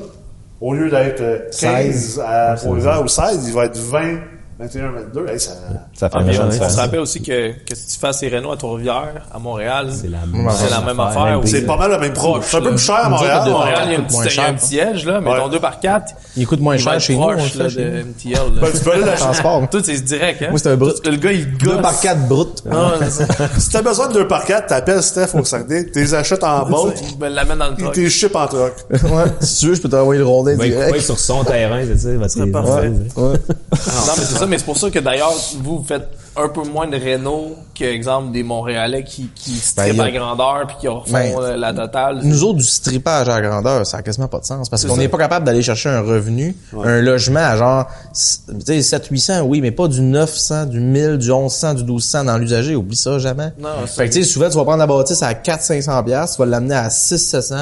[0.61, 4.17] au lieu d'être euh, 15 à Trois-Rivières ou 16, il va être 20,
[4.59, 5.27] 21, 22.
[5.29, 5.51] Hey, ça...
[5.93, 8.51] Ça fait Ah, méchante on, se rappelle aussi que, que si tu fasses les Rénaux
[8.51, 10.17] à Trois-Rivières, à Montréal, C'est la,
[10.53, 11.39] c'est la même affaire.
[11.45, 12.27] C'est pas mal le même prix.
[12.41, 13.41] C'est un peu plus cher à Montréal.
[13.41, 15.37] à Montréal, il y a un petit, un edge, là, mais Ouais.
[15.39, 17.21] ton 2 par 4 Il coûte moins cher chez nous.
[17.21, 18.33] proche là, de MTL.
[18.33, 18.61] là.
[18.61, 19.03] Ben, tu peux aller.
[19.15, 19.69] Transport.
[19.69, 20.47] Tout, c'est direct, hein?
[20.49, 21.07] Moi, c'est un brut.
[21.07, 21.75] Le gars, il gosse.
[21.75, 22.63] 2 par 4 brut.
[22.69, 23.27] Ah, c'est.
[23.59, 26.67] Si t'as besoin de 2 par 4, t'appelles Steph au Saguenay, tu les achètes en
[26.67, 27.93] boat, Il me l'amène dans le il truck.
[27.93, 28.73] t'es ship en truck.
[28.91, 28.99] ouais.
[29.39, 30.99] Si tu veux, je peux t'envoyer le rondin Il va direct.
[31.01, 32.09] sur son terrain, c'est ça.
[32.09, 32.89] il va te- parfait.
[32.89, 36.61] Non, mais c'est ça, mais c'est pour ça que d'ailleurs, vous, vous faites un peu
[36.63, 40.67] moins de Renault que, exemple, des Montréalais qui, qui strippent Ben, à y a- grandeur
[40.67, 42.19] puis qui refont Ben, euh, la totale.
[42.23, 44.69] Nous autres, du strippage à grandeur, ça a quasiment pas de sens.
[44.69, 48.81] Parce qu'on n'est pas capable d'aller chercher un revenu, un logement à genre, tu sais,
[48.81, 52.75] 7 800 oui, mais pas du 900, du 1000, du 1100, du 1200 dans l'usager.
[52.75, 53.51] Oublie ça, jamais.
[53.59, 56.33] Non, fait que, tu sais, souvent, tu vas prendre la bâtisse à 4 500 pièces,
[56.33, 57.55] tu vas l'amener à 6 700.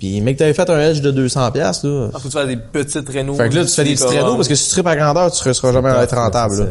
[0.00, 2.08] Puis, mec, t'avais fait un edge de 200 pièces, là.
[2.08, 3.34] Ah, faut que tu fasses des petites Renault.
[3.34, 5.30] Fait que là, tu fais des petits traîneaux parce que si tu strippes à grandeur,
[5.30, 6.66] tu ne seras jamais à être rentable, là.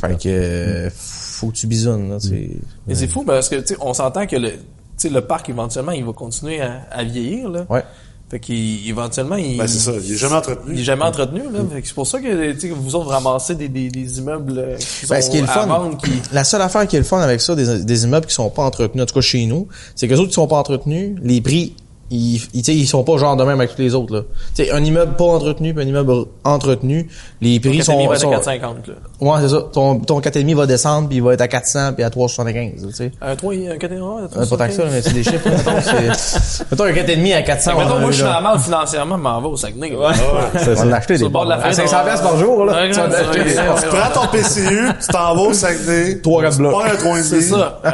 [0.00, 2.50] Fait que, faut que tu bisonnes, là, c'est...
[2.86, 4.56] Mais c'est fou parce que, tu sais, on s'entend que le, tu
[4.96, 7.66] sais, le parc, éventuellement, il va continuer à, à vieillir, là.
[7.68, 7.84] Ouais.
[8.30, 9.92] Fait qu'éventuellement, il, Ben, c'est ça.
[10.02, 10.72] Il est jamais entretenu.
[10.72, 11.58] il est jamais entretenu, là.
[11.70, 13.90] Fait que c'est pour ça que, tu sais, que vous autres, vous ramassez des, des,
[13.90, 16.62] des immeubles euh, qui sont Ben, ce qui est le fun, vendre, qui, la seule
[16.62, 19.06] affaire qui est le fun avec ça, des, des immeubles qui sont pas entretenus, en
[19.06, 21.76] tout cas chez nous, c'est que les autres qui sont pas entretenus, les prix,
[22.12, 24.20] ils, ils, tu sais, ils sont pas genre de même avec tous les autres, là.
[24.54, 26.12] Tu sais, un immeuble pas entretenu puis un immeuble
[26.44, 27.08] entretenu,
[27.40, 28.94] les prix Ton sont, va être sont- à 450, là.
[29.20, 29.62] ouais, c'est ça.
[29.72, 32.92] Ton, ton 4,5 va descendre puis il va être à 400 puis à 375, tu
[32.94, 33.12] sais.
[33.20, 35.56] Un 3, un 4 1, Euh, pas tant que ça, mais c'est des chiffres, là,
[35.56, 37.78] mettons, c'est, mettons un 4,5 à 400.
[37.78, 39.90] Mettons, on moi, je suis la merde financièrement, mais m'en va au Saguenay.
[39.90, 40.12] là.
[40.58, 40.84] C'est On ça.
[40.84, 42.64] va l'acheter Sur des le bord de la à fenêtre, 500 on- pièces par jour,
[42.66, 42.72] là.
[42.74, 43.88] Ouais, Tu ouais, ouais, ouais.
[43.90, 46.20] Prends ton PCU, tu t'en vas au Saguenay.
[46.20, 46.72] Trois, quatre blocs.
[46.72, 47.22] Tu prends un 3,5.
[47.22, 47.80] C'est ça.
[47.84, 47.90] Ouais.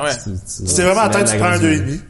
[0.47, 2.01] Si t'es vraiment à tête, tu prends un 2,5.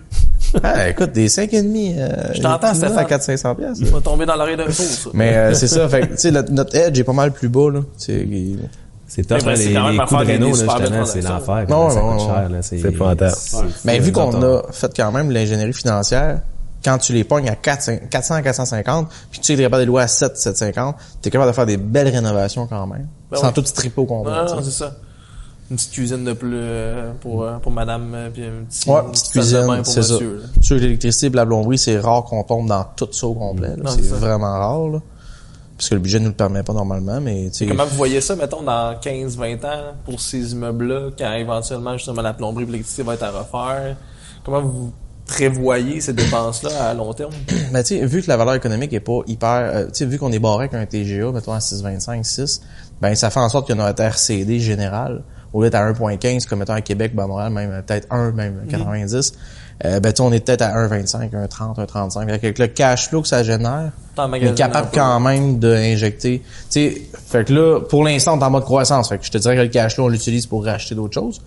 [0.62, 1.94] Ah, écoute, des 5,5.
[1.98, 3.04] Euh, Je t'entends, à Stéphane.
[3.06, 3.78] 400-500 pièces.
[3.90, 5.10] On va tomber dans l'oreille d'un ça.
[5.12, 7.70] Mais euh, c'est ça, fait que, tu sais, notre, edge est pas mal plus bas,
[7.70, 7.80] là.
[7.96, 8.68] C'est, il-
[9.06, 11.20] C'est top, Mais hein, c'est les, quand même les coûts de Renault, là, justement, c'est
[11.22, 11.64] l'enfer.
[11.68, 12.62] Comment ça ouais, coûte ouais, cher, là.
[12.62, 16.40] C'est Mais vu qu'on a fait quand même l'ingénierie financière,
[16.84, 20.08] quand tu les pognes à 400, 400 450, puis tu t'es capable de louer à
[20.08, 23.08] 7, 750, t'es capable de faire des belles rénovations quand même.
[23.30, 23.52] Ben sans oui.
[23.54, 24.32] tout stripper au complet.
[24.32, 24.94] Non, non, tu c'est ça.
[25.70, 29.10] Une petite cuisine de plus euh, pour, euh, pour madame, euh, puis un Ouais, une
[29.12, 30.14] petite de bain cuisine, pour c'est ça.
[30.14, 30.36] monsieur.
[30.42, 30.62] là.
[30.62, 33.74] Sur l'électricité et la plomberie, c'est rare qu'on tombe dans tout ça au complet.
[33.86, 34.16] C'est ça.
[34.16, 34.98] vraiment rare, là.
[35.76, 37.66] Parce que le budget nous le permet pas normalement, mais tu.
[37.66, 42.32] Comment vous voyez ça, mettons, dans 15-20 ans, pour ces immeubles-là, quand éventuellement, justement, la
[42.32, 43.96] plomberie et l'électricité va être à refaire?
[44.44, 44.92] Comment vous
[45.26, 47.30] prévoyez ces dépenses-là à long terme?
[47.72, 50.18] Mais tu sais, vu que la valeur économique est pas hyper, euh, tu sais, vu
[50.18, 52.62] qu'on est barré avec un TGA, mettons à 6,25, 6,
[53.00, 56.58] ben ça fait en sorte que notre RCD général, au lieu d'être à 1,15 comme
[56.60, 59.32] mettons à Québec, ben à Montréal, même euh, peut-être 1, même 90,
[59.84, 62.26] euh, ben tu sais, on est peut-être à 1,25, 1,30, 1,35.
[62.26, 66.42] Fait que Avec le cash flow que ça génère, on est capable quand même d'injecter.
[66.42, 69.08] Tu sais, fait que là, pour l'instant, on est en mode croissance.
[69.08, 71.40] Fait que je te dirais que le cash flow, on l'utilise pour racheter d'autres choses.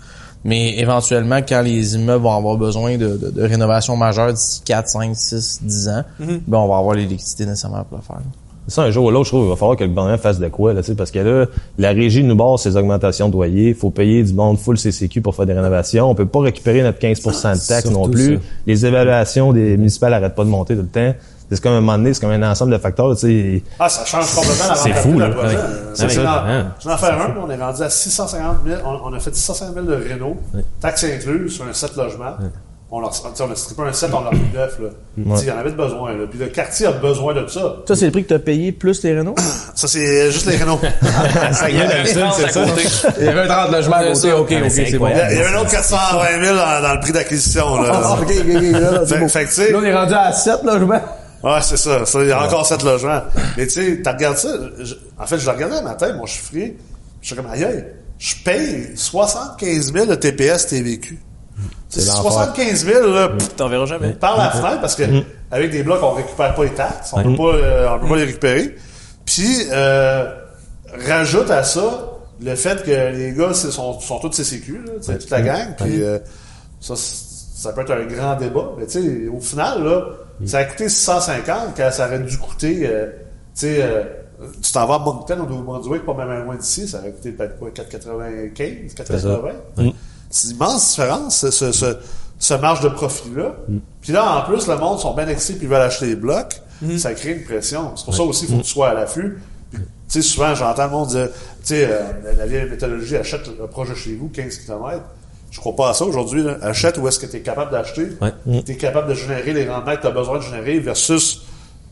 [0.43, 4.87] Mais éventuellement, quand les immeubles vont avoir besoin de, de, de rénovation majeure d'ici 4,
[4.87, 8.21] 5, 6, 10 ans, ben on va avoir l'électricité nécessairement pour le faire.
[8.67, 10.47] Ça, un jour ou l'autre, je trouve qu'il va falloir que le gouvernement fasse de
[10.47, 11.45] quoi, là, tu sais, parce que là,
[11.77, 13.69] la régie nous barre ses augmentations de loyer.
[13.69, 16.09] Il faut payer du monde full CCQ pour faire des rénovations.
[16.09, 18.35] On peut pas récupérer notre 15% de taxes Surtout non plus.
[18.35, 18.41] ça.
[18.67, 21.13] Les évaluations des municipales arrêtent pas de monter tout le temps.
[21.53, 23.63] C'est comme un moment donné, c'est comme un ensemble de facteurs, tu sais.
[23.77, 25.29] Ah, ça change complètement la C'est rentabilité fou, là.
[25.31, 25.57] Ouais.
[25.95, 26.45] C'est Ouais, ça.
[26.45, 26.63] ouais.
[26.79, 28.79] Je vais en faire un, on est rendu à 650 000.
[28.85, 30.37] On, on a fait 650 000 de Renault,
[30.79, 32.35] taxes incluses sur un 7 logements.
[32.93, 34.77] On, leur, tu sais, on a strippé un set, on leur mis neuf.
[34.79, 34.89] Là.
[35.15, 36.11] Tu sais, Il y en avait besoin.
[36.11, 36.25] Là.
[36.29, 37.77] Puis le quartier a besoin de ça.
[37.87, 39.35] Ça, c'est le prix que t'as payé plus les Renault?
[39.75, 40.79] Ça, c'est juste les Renault.
[41.53, 42.65] ça y est, c'est ça.
[43.17, 45.07] Il y avait un 30 logements à côté, ok, ok, c'est bon.
[45.07, 47.81] Il y avait un autre 420 000 dans, dans le prix d'acquisition.
[47.81, 47.91] Là.
[47.93, 51.01] Ah, ok, ok, ok, là, là, Fait, fait tu on est rendu à 7 logements.
[51.43, 52.05] Ouais, c'est ça.
[52.05, 53.21] Ça, il y a encore sept logements.
[53.57, 54.49] Mais tu sais, t'as regardé ça.
[54.79, 56.77] je- en fait, je le regardais le matin, mon chiffrier.
[57.21, 57.83] Je suis comme, aïe, aïe,
[58.19, 61.19] je paye 75 000 de TPS TVQ.
[61.89, 62.31] C'est l'enfer.
[62.31, 64.11] 75 000, là, pff, T'en verras jamais.
[64.13, 65.03] par la fenêtre, parce que
[65.51, 67.11] avec des blocs, on récupère pas les taxes.
[67.13, 68.75] On peut pas, euh, on peut pas les récupérer.
[69.25, 70.25] Puis, euh,
[71.07, 72.07] rajoute à ça
[72.43, 75.67] le fait que les gars c'est- sont, sont tous CCQ, là, toute la gang.
[75.77, 76.17] Puis, euh,
[76.79, 78.71] ça, ça peut être un grand débat.
[78.79, 80.01] Mais tu sais, au final, là,
[80.45, 83.07] ça a coûté 650 quand ça aurait dû coûter, euh,
[83.53, 84.03] tu sais, euh,
[84.63, 87.59] tu t'en vas à Moncton au Nouveau-Brunswick, pas même loin d'ici, ça aurait coûté peut-être
[87.59, 89.93] quoi, 4,95, 4,80.
[90.31, 91.97] C'est une immense différence, ce, ce,
[92.39, 93.55] ce, marge de profit-là.
[94.01, 96.61] Puis là, en plus, le monde sont bien excités puis ils veulent acheter des blocs.
[96.97, 97.91] Ça crée une pression.
[97.95, 99.39] C'est pour ça aussi qu'il faut que tu sois à l'affût.
[99.71, 101.99] Puis, Tu sais, souvent, j'entends le monde dire, tu sais, euh,
[102.37, 105.03] la vieille méthodologie, achète un projet chez vous, 15 km.
[105.51, 106.43] Je crois pas à ça aujourd'hui.
[106.61, 108.07] Achète où est-ce que tu es capable d'acheter.
[108.21, 108.63] Ouais.
[108.63, 111.41] Tu es capable de générer les rendements que tu as besoin de générer versus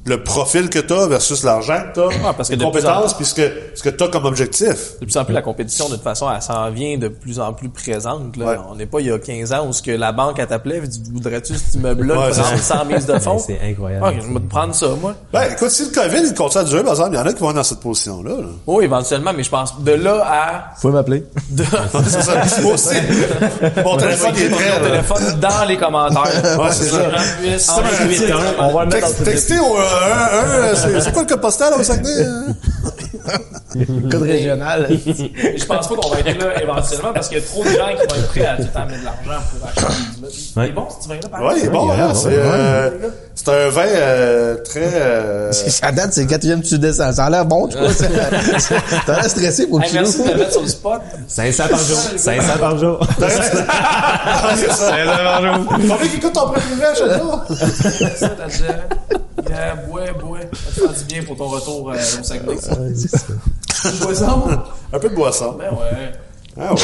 [0.06, 3.14] le profil que tu as versus l'argent que tu as, Ah, parce que les compétences,
[3.14, 5.00] puis ce que, ce que tu as comme objectif.
[5.00, 7.54] De plus en plus, la compétition, de toute façon, elle s'en vient de plus en
[7.54, 8.36] plus présente.
[8.38, 8.46] Là.
[8.46, 8.58] Ouais.
[8.72, 10.78] On n'est pas il y a 15 ans où ce que la banque elle t'appelait,
[10.78, 12.76] elle dit voudrais-tu cet immeuble-là Ouais, prendre ça.
[12.80, 13.36] 100 mises de fonds?
[13.36, 14.06] Ben, c'est incroyable.
[14.08, 15.16] Ok, je vais te prendre ça, moi.
[15.34, 17.34] Ben, écoute, si le COVID, il continue à durer, par exemple, il y en a
[17.34, 18.32] qui vont être dans cette position-là.
[18.32, 18.48] là.
[18.68, 20.74] Oui, éventuellement, mais je pense de là à...
[20.76, 21.24] Vous pouvez m'appeler.
[21.52, 21.64] De...
[22.08, 22.34] c'est ça.
[22.66, 22.96] Aussi.
[23.84, 24.90] Mon téléphone, est prêt, là.
[24.90, 26.60] téléphone dans les commentaires.
[26.60, 26.90] Ouais, c'est
[27.60, 27.82] ça.
[28.60, 29.24] On va le mettre
[29.92, 32.24] le euh, c'est quoi le code postal, là, au Saguenay?
[32.26, 32.46] hein?
[34.10, 34.88] Code régional.
[35.06, 37.88] Je pense pas qu'on va être là éventuellement parce qu'il y a trop de gens
[37.90, 40.34] qui vont être prêts à tout le temps mettre de l'argent pour acheter des immeubles.
[40.58, 41.78] Il est bon, ce petit vin-là, par Ouais, il est exemple?
[41.78, 42.34] bon, il est hein, bon, c'est, ouais.
[42.38, 42.90] euh,
[43.36, 45.52] c'est un vin, euh, très, euh,
[45.84, 47.12] À date, c'est le quatrième que tu descends.
[47.14, 47.90] Ça a l'air bon, tu vois.
[49.06, 50.34] T'as l'air stressé pour que Hey, tu merci de l'ouvres.
[50.34, 51.02] me mettre sur le spot.
[51.28, 51.98] 500 par jour.
[52.18, 53.00] 500 par jour.
[53.22, 54.92] Ah, c'est ça.
[55.68, 57.44] Combien qui coûte ton premier privé à chaque jour?
[59.50, 60.40] Ça, yeah, bois, bois.
[60.54, 62.56] Ça te du bien pour ton retour euh, au Saguenay.
[63.86, 64.50] Une boisson?
[64.94, 65.54] Un peu de boisson.
[65.54, 66.12] Ben ouais.
[66.60, 66.80] Ah ouais.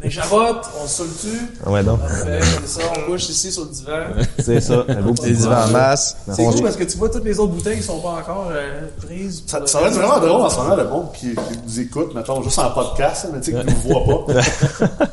[0.00, 1.48] Les chabottes, on se dessus.
[1.66, 1.98] Ah ouais, donc.
[2.00, 4.24] Parfait, c'est ça, on couche ici sur le divan.
[4.38, 4.84] C'est ça.
[4.88, 6.16] Un beau petit Les divans en masse.
[6.32, 8.82] C'est cool parce que tu vois toutes les autres bouteilles qui sont pas encore euh,
[9.04, 9.42] prises.
[9.46, 12.14] Ça, ça va être vraiment drôle en ce moment, le monde qui, qui nous écoute,
[12.14, 15.04] mettons, juste en podcast, mais tu sais, qui nous voit pas.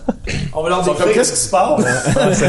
[0.53, 1.83] On va leur dire comme, qu'est-ce qui se passe?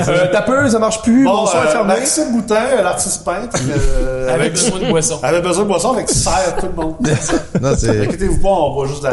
[0.09, 1.25] Euh, tapeuse, ça marche plus.
[1.25, 1.94] Bon, Bonsoir, euh, fermé.
[1.94, 5.18] Maxime Boutin, l'artiste peintre, euh, avec besoin de boisson.
[5.22, 6.96] avait besoin de boisson, avec sert tout le monde.
[7.61, 9.07] Non, c'est Inquiétez-vous pas, on boit juste,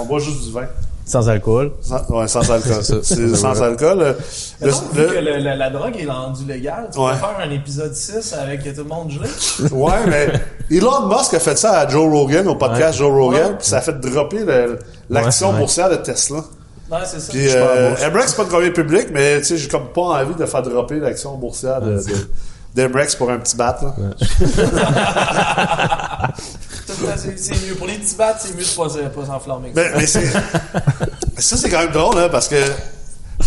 [0.00, 0.66] on boit juste du vin.
[1.10, 1.72] Sans alcool.
[1.80, 2.82] Sans, ouais, sans alcool.
[3.02, 4.00] C'est sans alcool.
[4.00, 4.12] euh,
[4.60, 7.12] Le, le- que le- la, la drogue est rendue légale, tu Ouais.
[7.12, 9.28] peux faire un épisode 6 avec tout le monde gelé.
[9.72, 10.28] ouais, mais
[10.70, 13.56] Elon Musk a fait ça à Joe Rogan, au podcast Joe Rogan, Ouais.
[13.58, 14.78] puis ça a fait dropper le-
[15.10, 15.58] l'action Ouais.
[15.58, 16.44] boursière de Tesla.
[16.90, 17.30] Non, c'est ça.
[17.32, 20.44] Puis euh, c'est pas de gagner public, mais tu sais, j'ai comme pas envie de
[20.46, 22.30] faire dropper l'action boursière de, de-
[22.74, 23.94] d'Emrex pour un petit bat, là.
[27.36, 27.74] C'est mieux.
[27.74, 29.72] Pour les petits battes, c'est mieux de pas, pas s'enflammer.
[29.74, 30.26] Mais, mais c'est,
[31.38, 32.56] ça, c'est quand même drôle, hein, parce que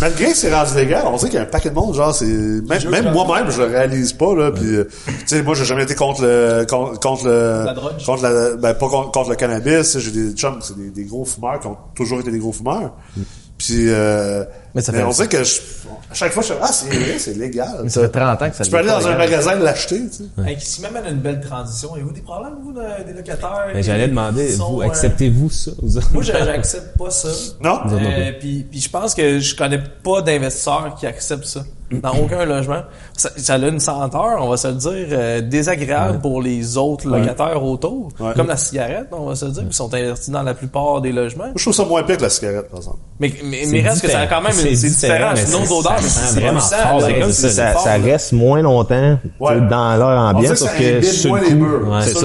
[0.00, 2.14] malgré que c'est rendu légal, on sait qu'il y a un paquet de monde, genre,
[2.14, 5.64] c'est, même, même moi-même, je le réalise pas, là, puis, euh, tu sais, moi, j'ai
[5.64, 8.04] jamais été contre le, contre, contre le, La drogue.
[8.04, 11.24] contre la, ben, pas contre, contre le cannabis, j'ai des chums, c'est des, des gros
[11.24, 12.92] fumeurs qui ont toujours été des gros fumeurs.
[13.58, 15.60] Puis, euh, Mais ça mais fait- on sait que je-
[16.10, 17.80] à chaque fois, je fais, ah, c'est vrai, c'est légal.
[17.84, 20.00] Mais ça fait 30 ans que ça Tu peux aller dans un magasin et l'acheter,
[20.10, 20.24] tu sais.
[20.50, 21.94] Hey, qui m'amène à une belle transition.
[21.94, 23.66] Avez-vous des problèmes, vous, de- des locataires?
[23.72, 25.70] Mais j'allais demander, sont, vous, euh, acceptez-vous ça?
[25.80, 26.00] vous?
[26.12, 27.28] Moi, je- j'accepte pas ça.
[27.60, 27.80] Non?
[27.92, 31.60] Euh, puis, puis je pense que je connais pas d'investisseurs qui acceptent ça.
[31.90, 32.80] Dans aucun logement.
[33.14, 37.06] Ça, ça a une senteur, on va se le dire, euh, désagréable pour les autres
[37.06, 38.08] locataires autour.
[38.18, 38.32] Ouais.
[38.34, 41.12] Comme la cigarette, on va se le dire, qui sont investis dans la plupart des
[41.12, 41.44] logements.
[41.44, 42.98] Moi, je trouve ça moins pire que la cigarette, par exemple.
[43.20, 45.72] Mais, mais, mais reste que ça a quand même C'est différent, C'est une autre c'est-
[45.74, 48.04] odeur, ça mais sent c'est vraiment fort, c'est comme ça, fort, ça là.
[48.04, 51.54] reste moins longtemps dans leur On dirait ambiance que sur moins le les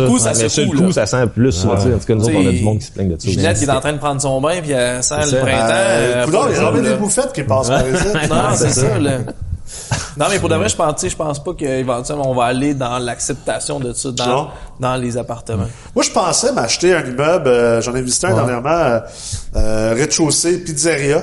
[0.10, 0.32] coup, ça.
[0.78, 1.66] coup, ça sent plus.
[1.66, 3.30] En tout cas, nous autres, on a du monde qui se plaignent de ça.
[3.30, 5.74] Ginette qui est en train de prendre son bain, puis elle sent le printemps.
[5.74, 8.06] Euh, euh, pas il y a des bouffettes qui passent par ici.
[8.30, 9.18] Non, c'est ça, là.
[10.18, 12.98] Non, mais pour de vrai, je pense, je pense pas qu'éventuellement on va aller dans
[12.98, 14.50] l'acceptation de ça dans,
[14.80, 15.68] dans les appartements.
[15.96, 19.00] Moi, je pensais m'acheter un immeuble, euh, j'en ai visité un dernièrement, euh,
[19.56, 21.22] euh, rez-de-chaussée, pizzeria.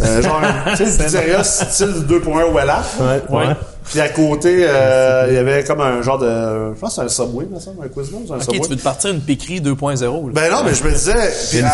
[0.00, 0.40] Euh, genre,
[0.76, 2.82] tu sais, pizzeria style 2.1 Wella.
[3.00, 3.56] Ouais, ouais.
[3.84, 6.72] Puis à côté, euh, il y avait comme un genre de...
[6.74, 8.60] Je pense que c'est un Subway, me semble, un Quiznos, un Ok, Subway.
[8.60, 10.00] tu veux te partir une piquerie 2.0.
[10.00, 10.32] là.
[10.32, 11.30] Ben non, mais je me disais...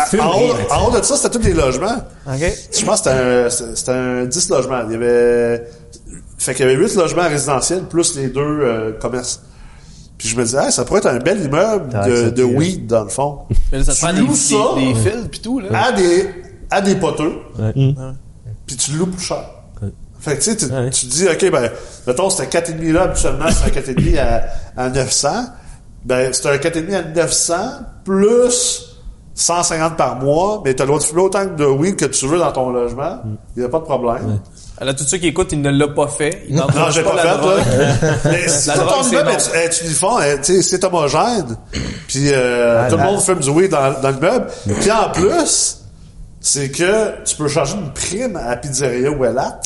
[0.09, 1.97] puis à- en, haut, en haut de ça, c'était tous des logements.
[2.27, 2.51] Ok.
[2.77, 4.81] Je pense que c'était un, un 10 logements.
[4.87, 5.63] Il y avait...
[6.37, 9.41] Fait qu'il y avait 8 logements résidentiels plus les deux euh, commerces.
[10.17, 12.55] Puis je me disais, ah, ça pourrait être un bel immeuble Ah, de, de puis,
[12.55, 13.39] weed, dans le fond.
[13.71, 14.55] Mais là, ça te Tu prend des, loues ça?
[14.75, 15.85] des, des fils pis tout, là.
[15.85, 16.29] à des,
[16.71, 17.73] à des poteux, Ouais.
[18.65, 19.43] puis tu le loues plus cher.
[19.81, 19.89] Ouais.
[20.19, 20.89] Fait que tu sais, tu, Ouais.
[20.89, 21.69] tu te dis, OK, ben,
[22.07, 24.43] mettons, c'était 4,5 là, habituellement, c'est un 4,5 à,
[24.81, 25.29] à 900.
[26.05, 27.53] Ben, c'est un 4,5 à 900
[28.05, 28.85] plus
[29.35, 32.39] 150 par mois, mais t'as le droit de fumer autant de weed que tu veux
[32.39, 33.21] dans ton logement.
[33.55, 34.39] Il n'y a pas de problème.
[34.81, 36.43] Alors, tous ceux qui écoutent, il ne l'a pas fait.
[36.49, 37.57] Il Non, j'ai pas, la fait, drogue.
[37.57, 38.15] là.
[38.25, 41.57] Mais si toi, ton c'est immeuble est, est uniforme, tu c'est homogène,
[42.07, 44.47] puis euh, Ah, tout le monde fume du weed dans, dans l'immeuble,
[44.79, 45.78] puis en plus,
[46.41, 49.59] c'est que tu peux charger une prime à la pizzeria ou à Lat,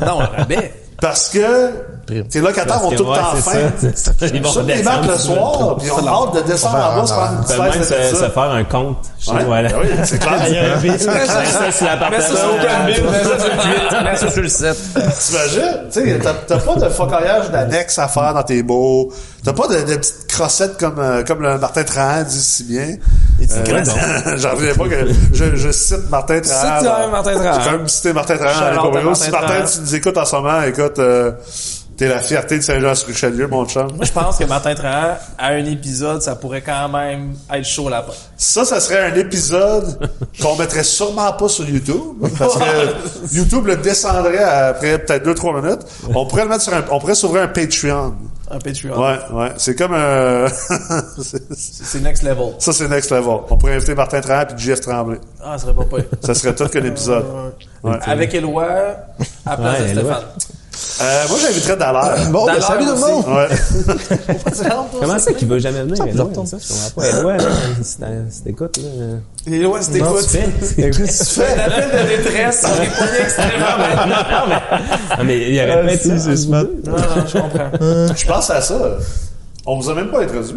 [0.00, 0.72] Non, un rabais.
[1.00, 1.70] parce que
[2.30, 4.30] tes locataires Parce ont que, tout le temps faim.
[4.34, 7.32] Ils vont les marques le soir, puis on hâte de descendre en bas, se prendre
[7.32, 9.68] une petite de se, faire un compte voilà.
[9.68, 10.44] ben oui, c'est clair.
[10.46, 10.98] Il y a un bit.
[11.00, 11.12] Ça,
[11.44, 12.18] c'est ça sur l'appartement.
[12.18, 13.62] le mets ça sur le
[14.00, 14.76] 8, mets ça sur le 7.
[15.20, 16.20] T'imagines?
[16.46, 19.12] T'as, pas de focaillage d'annexe à faire dans tes beaux.
[19.44, 22.96] T'as pas de, petites crossettes comme, euh, comme le Martin Trahan dit si bien.
[23.40, 26.80] Euh, J'en reviens pas que je, je cite Martin Trahan.
[26.80, 27.60] Cite Martin Trahan.
[27.60, 29.14] J'ai quand même cité Martin Trahan.
[29.14, 31.32] Si Martin tu nous écoutes en ce moment, écoute, euh,
[31.98, 33.88] t'es la fierté de Saint-Jean-sur-Richelieu, mon chum.
[33.96, 37.88] Moi, je pense que Martin Trahan, à un épisode, ça pourrait quand même être chaud
[37.88, 38.14] là-bas.
[38.36, 40.08] Ça, ça serait un épisode
[40.40, 45.80] qu'on mettrait sûrement pas sur YouTube, parce que YouTube le descendrait après peut-être 2-3 minutes.
[46.14, 48.14] On pourrait le mettre sur un, on pourrait s'ouvrir un Patreon.
[48.50, 48.98] Un Patreon.
[48.98, 49.52] Ouais, ouais.
[49.58, 50.46] C'est comme un...
[51.18, 52.54] c'est- next level.
[52.58, 53.40] ça, c'est next level.
[53.50, 55.18] On pourrait inviter Martin Trahan puis JF Tremblay.
[55.44, 56.04] Ah, ça serait pas pire.
[56.24, 57.26] Ça serait tout qu'un épisode.
[57.82, 57.98] Ouais.
[58.06, 58.64] Avec Éloi,
[59.44, 60.02] à la place Ouais, de Éloi.
[60.14, 60.57] Stéphane.
[61.00, 62.30] Euh, moi, j'inviterais Dallaire.
[62.30, 63.24] Bon, ben, salut tout le monde!
[63.28, 63.48] Ouais.
[65.00, 65.96] Comment ça qu'il veut jamais venir?
[65.96, 66.46] je Éloi, retourne.
[66.46, 67.08] ça, je comprends pas.
[67.18, 67.46] Éloi, là,
[68.30, 69.52] si t'écoutes, là.
[69.52, 70.28] Éloi, si Non, t'écoutes.
[70.76, 71.56] Qu'est-ce que tu fais?
[71.56, 73.66] L'appel de détresse, on est poigné extrêmement.
[75.10, 76.06] Ah, mais il y aurait peut-être.
[76.06, 77.70] Non, non, je comprends.
[78.16, 78.78] Je pense à ça.
[79.66, 80.56] On vous a même pas introduit.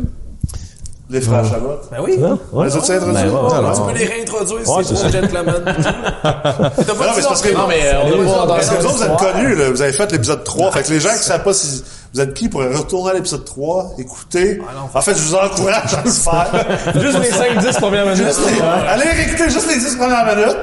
[1.11, 1.73] Les frères Chabot.
[1.91, 2.17] Ben oui.
[2.17, 2.39] Non?
[2.53, 2.67] Ouais.
[2.67, 3.13] Les as-tu introduits?
[3.15, 3.87] Ben, ouais, ouais, Tu non.
[3.87, 5.63] peux les réintroduire Ouais, si c'est beau, gentleman.
[5.65, 8.85] Mais t'as pas non, mais c'est parce que- Non, mais euh, on Parce que vous
[8.85, 9.69] autres, vous êtes connus, là.
[9.71, 10.71] Vous avez fait l'épisode 3.
[10.71, 13.43] Fait que les gens qui savent pas si vous êtes qui pourraient retourner à l'épisode
[13.43, 14.61] 3, écouter.
[14.63, 14.89] Ah non.
[14.93, 16.67] En fait, je vous encourage à le faire.
[17.01, 18.25] Juste les 5-10 premières minutes.
[18.27, 20.57] Juste les- allez réécouter juste les 10 premières minutes.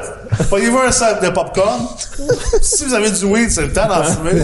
[0.48, 1.80] Prenez-vous un sac de popcorn.
[2.62, 4.42] si vous avez du weed, c'est le temps d'en fumer.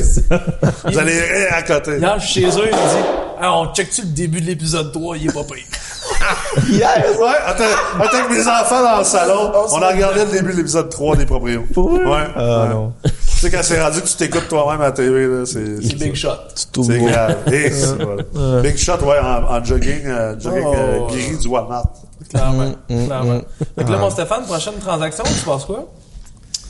[0.84, 1.96] Vous allez rire à côté.
[1.98, 3.08] Hier, je suis chez eux, il me dit
[3.40, 5.64] ah, on check-tu le début de l'épisode 3, il est pas pire.
[6.68, 7.64] Hier, ouais, attends,
[8.00, 11.16] attends avec mes enfants dans le salon, on a regardé le début de l'épisode 3
[11.16, 11.62] des proprios.
[11.76, 12.24] Ouais.
[12.36, 12.68] Ah ouais.
[12.70, 12.92] non.
[13.04, 13.10] Tu
[13.40, 16.14] sais, quand c'est rendu que tu t'écoutes toi-même à la TV, là, c'est, C'est Big
[16.14, 16.30] Shot.
[16.72, 17.36] Tout c'est grave.
[17.52, 17.94] Et c'est-
[18.32, 18.62] voilà.
[18.62, 20.74] Big shot, ouais, en, en jogging, euh, jogging, Oh.
[20.74, 21.88] euh, gris du Walmart.
[22.30, 22.72] Clairement.
[22.88, 23.34] Mm, clairement.
[23.34, 23.42] mm.
[23.78, 25.84] Fait que là, mon Stéphane, prochaine transaction, tu penses quoi?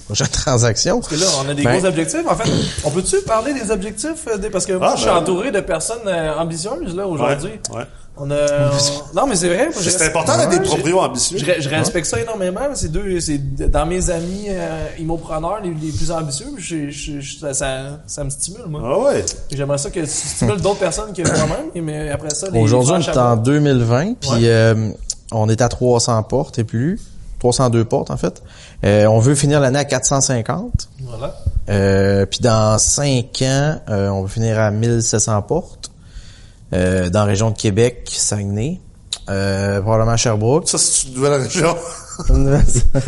[0.07, 1.01] Prochaine transaction.
[1.01, 2.27] Parce que là, on a des Ben- gros objectifs.
[2.29, 2.51] En fait,
[2.85, 4.27] on peut-tu parler des objectifs?
[4.29, 5.17] euh, des- Parce que moi, Ah, je suis ben.
[5.17, 6.07] entouré de personnes
[6.39, 7.53] ambitieuses, là, aujourd'hui.
[7.71, 7.85] Ouais, ouais.
[8.17, 8.35] On a...
[8.37, 9.71] on- Non, mais c'est vrai.
[9.73, 11.37] C'est reste- important d'être des Ouais, proprios ambitieux.
[11.39, 12.61] Je, je respecte ça énormément.
[12.75, 13.39] C'est deux, c'est
[13.71, 16.47] dans mes amis euh, immopreneurs les, les plus ambitieux.
[16.57, 18.81] Je, je- je- ça, ça, ça me stimule, moi.
[18.85, 19.25] Ah ouais.
[19.51, 21.85] J'aimerais ça que tu stimules d'autres personnes que moi-même.
[21.85, 23.43] Mais après ça, les Aujourd'hui, on est en Chabot.
[23.43, 24.91] 2020, puis euh,
[25.33, 27.01] on est à 300 portes et plus.
[27.41, 28.43] 302 portes, en fait.
[28.85, 30.89] Euh, on veut finir l'année à 450.
[31.03, 31.35] Voilà.
[31.69, 35.91] Euh, puis dans 5 ans, euh, on va finir à 1700 portes.
[36.75, 38.81] Euh, dans la région de Québec, Saguenay.
[39.29, 40.69] Euh, probablement Sherbrooke.
[40.69, 41.75] Ça, c'est une nouvelle région.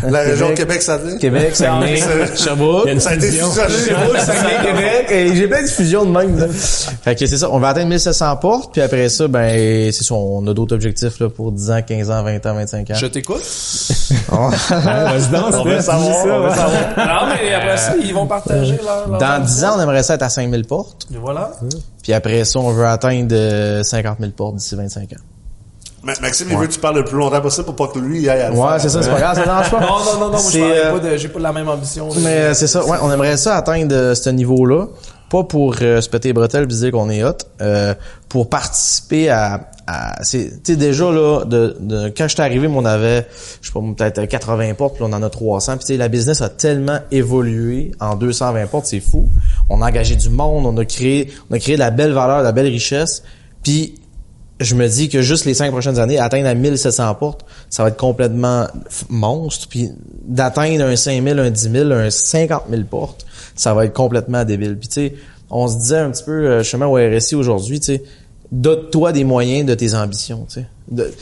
[0.09, 0.55] La région.
[0.55, 2.83] Québec, Saguenay, C'est- Sherbrooke.
[2.85, 3.31] Il y a une Ça a été.
[3.33, 5.07] Sherbrooke, Saguenay, Québec.
[5.11, 6.39] Et j'ai plein de fusions de même.
[6.39, 6.47] Là.
[6.49, 10.15] Fait que c'est ça, on va atteindre 1700 portes, puis après ça, ben c'est ça,
[10.15, 12.95] on a d'autres objectifs là, pour 10 ans, 15 ans, 20 ans, 25 ans.
[12.95, 13.43] Je t'écoute.
[14.33, 16.55] On- Vas-y donc, On veut Steph, savoir, ça, on veut ouais.
[16.55, 16.81] savoir.
[16.97, 20.15] non, mais après ça, ils vont partager leur, leur Dans 10 ans, on aimerait ça
[20.15, 21.07] être à 5000 portes.
[21.15, 21.53] Et voilà.
[22.03, 25.17] Puis après ça, on veut atteindre euh, 50 000 portes d'ici 25 ans.
[26.07, 28.23] Ma- Maxime, il veut que tu parles le plus longtemps possible pour pas que lui
[28.23, 29.81] il aille à le Ouais, c'est ça, c'est pas grave, ça dérange pas.
[29.81, 32.09] Non, non, non, non, moi, je euh, pas de, j'ai pas de la même ambition.
[32.23, 34.87] Mais euh, c'est ça, ouais, on aimerait ça atteindre euh, ce niveau-là,
[35.31, 37.95] pas pour euh, se péter les bretelles et dire qu'on est hot, euh,
[38.29, 42.85] pour participer à, à c'est tu sais déjà là de, de quand j'étais arrivé, on
[42.85, 43.27] avait
[43.61, 45.97] je sais pas peut-être 80 portes, puis là, on en a 300, puis tu sais
[45.97, 49.29] la business a tellement évolué en 220 portes, c'est fou.
[49.69, 52.39] On a engagé du monde, on a créé on a créé de la belle valeur,
[52.39, 53.23] de la belle richesse,
[53.65, 53.95] puis
[54.61, 57.91] je me dis que juste les cinq prochaines années, atteindre à 1700 portes, ça va
[57.91, 58.67] être complètement
[59.11, 59.69] monstre.
[59.69, 59.91] Puis
[60.25, 64.77] d'atteindre un 5000, un 10 000, un 50 000 portes, ça va être complètement débile.
[64.79, 65.15] Puis tu sais,
[65.51, 68.03] on se disait un petit peu, euh, chemin au RSI aujourd'hui, tu sais,
[68.51, 70.67] dote-toi des moyens de tes ambitions, tu sais.
[70.91, 71.13] De-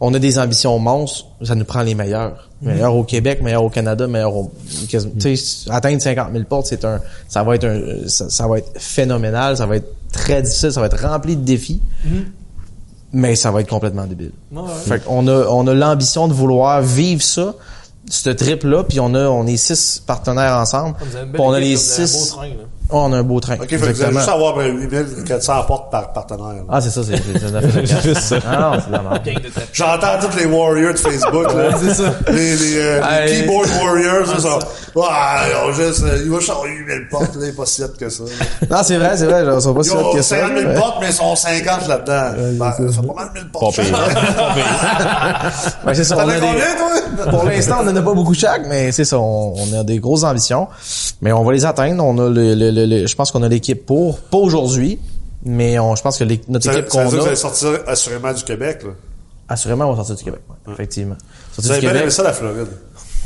[0.00, 2.50] on a des ambitions monstres, ça nous prend les meilleurs.
[2.62, 4.50] Meilleurs au Québec, meilleurs au Canada, meilleurs au,
[4.88, 5.34] sais,
[5.70, 9.56] atteindre 50 000 portes, c'est un, ça va être un, ça, ça va être phénoménal,
[9.56, 11.80] ça va être très difficile, ça va être rempli de défis.
[13.14, 14.32] Mais ça va être complètement débile.
[14.52, 14.68] Ouais, ouais.
[14.86, 17.54] Fait qu'on a, on a l'ambition de vouloir vivre ça,
[18.10, 20.96] ce trip-là, puis on a, on est six partenaires ensemble.
[21.38, 22.36] On a les six.
[22.96, 23.54] Oh, on a un beau train.
[23.54, 26.46] OK, fait que vous allez juste avoir ben, 8400 portes par partenaire.
[26.46, 26.62] là.
[26.70, 28.36] Ah, c'est ça, c'est c'est- c'est Juste ça.
[28.48, 29.20] Ah non, c'est la merde.
[29.72, 31.70] J'entends tous les warriors de Facebook, là.
[31.82, 32.14] c'est ça.
[32.28, 34.58] Les, les, euh, les keyboard warriors, ça, ça.
[34.94, 35.04] Ouais,
[35.50, 38.22] ils ont juste, euh, il va changer 8000 portes, là, pas si hot que ça.
[38.70, 40.36] Non, c'est vrai, c'est vrai, ils sont pas Ils si hot ont que ça.
[40.36, 42.30] 50 000 mais- portes, mais ils sont 50 là-dedans.
[42.58, 43.76] Ben, ça fait pas mal de 1000 portes.
[43.76, 43.82] Pas
[45.94, 47.30] c'est ça, on T'en a as des- combien, toi?
[47.30, 49.98] Pour l'instant, on en a pas beaucoup chaque, mais c'est ça, on, on a des
[49.98, 50.68] grosses ambitions.
[51.22, 52.04] Mais on va les atteindre.
[52.04, 52.54] On a le,
[52.86, 54.18] le- je pense qu'on a l'équipe pour.
[54.20, 54.98] Pas aujourd'hui,
[55.44, 57.36] mais on, je pense que l'é- notre Ça, équipe qu'on dire que vous a, allez
[57.36, 58.90] sortir assurément du Québec, là.
[59.48, 60.40] assurément, on va sortir du Québec.
[60.48, 61.16] ouais, Effectivement.
[61.56, 62.02] Vous Sortir avez du bien Québec.
[62.04, 62.68] aimé ça, la Floride.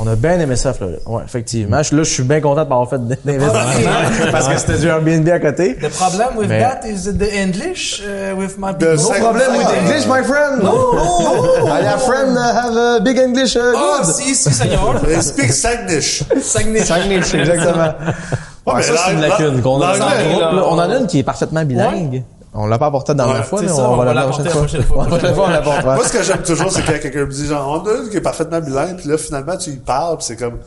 [0.01, 0.99] On a bien aimé ça, Floride.
[1.07, 1.83] Ouais, effectivement.
[1.83, 4.87] Je- Là, je suis bien content de pas avoir fait d'investissement parce que c'était du
[4.87, 5.75] Airbnb à côté.
[5.75, 8.97] The problem with Mais- that is the English uh, with my people.
[8.97, 9.81] same- Problem with Ah.
[9.81, 10.63] English, my friend.
[10.63, 11.67] No, no.
[11.67, 14.13] I have friend uh, have a big English uh, Ah, good.
[14.15, 14.99] si, si, senor.
[15.21, 15.99] Speak Saguenay.
[16.01, 16.85] Saguenay.
[16.85, 17.93] Saguenay, exactement.
[18.75, 20.39] Ouais, ça, c'est une lacune qu'on a dans groupe.
[20.39, 20.63] là.
[20.67, 22.23] On en a une qui est parfaitement bilingue.
[22.53, 25.47] On l'a pas apporté la dernière Ouais, fois, mais on, va la prochaine fois.
[25.49, 25.61] La.
[25.61, 28.17] Moi, ce que j'aime toujours, c'est quand quelqu'un me dit, genre, on a une qui
[28.17, 30.57] est parfaitement bilingue, puis là, finalement, tu y parles, puis c'est comme,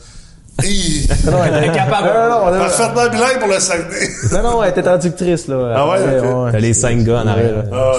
[0.62, 1.09] Hi!
[1.25, 2.09] Non, elle était capable.
[2.09, 4.09] Non, non, parfaitement bilingue pour le Saguenay.
[4.33, 5.73] non, non, elle était traductrice, là.
[5.75, 6.53] Ah ouais.
[6.53, 7.65] T'as les cinq gars en arrière.
[7.73, 7.93] Ah.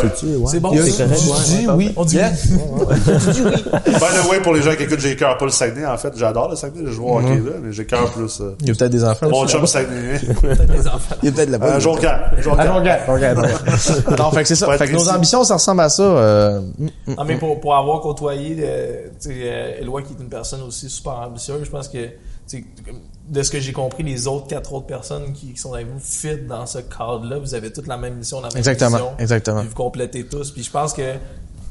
[0.47, 1.03] C'est bon, ça?
[1.03, 1.93] correct, Tu dis oui.
[1.97, 2.29] On dit Yeah.
[2.29, 6.13] By the way, pour les gens qui écoutent, j'ai cœur pas le Saguenay, en fait.
[6.15, 8.71] J'adore le Saguenay, je joue au hockey là, mais j'ai cœur plus, euh, Il y
[8.71, 9.29] a peut-être des enfants.
[9.29, 9.65] mon chum.
[9.65, 10.19] Saguenay.
[11.23, 11.59] Il y a peut-être.
[11.61, 12.31] Ah, Jonquière.
[12.39, 13.35] Jonquière, Jonquière, Jonquière.
[14.19, 14.77] Non, fait que c'est ça.
[14.77, 16.03] Fait que nos ambitions, ça ressemble à ça.
[16.03, 16.61] euh,
[17.07, 20.89] Non, mais pour, pour avoir côtoyé, euh, tu sais, Éloi qui est une personne aussi
[20.89, 22.11] super ambitieuse, je pense que, tu
[23.29, 25.99] de ce que j'ai compris, les autres quatre autres personnes qui, qui sont avec vous
[25.99, 29.11] fit dans ce cadre-là, vous avez toutes la même mission, la même Exactement, vision.
[29.17, 29.59] exactement.
[29.61, 30.51] Puis vous complétez tous.
[30.51, 31.13] Puis je pense que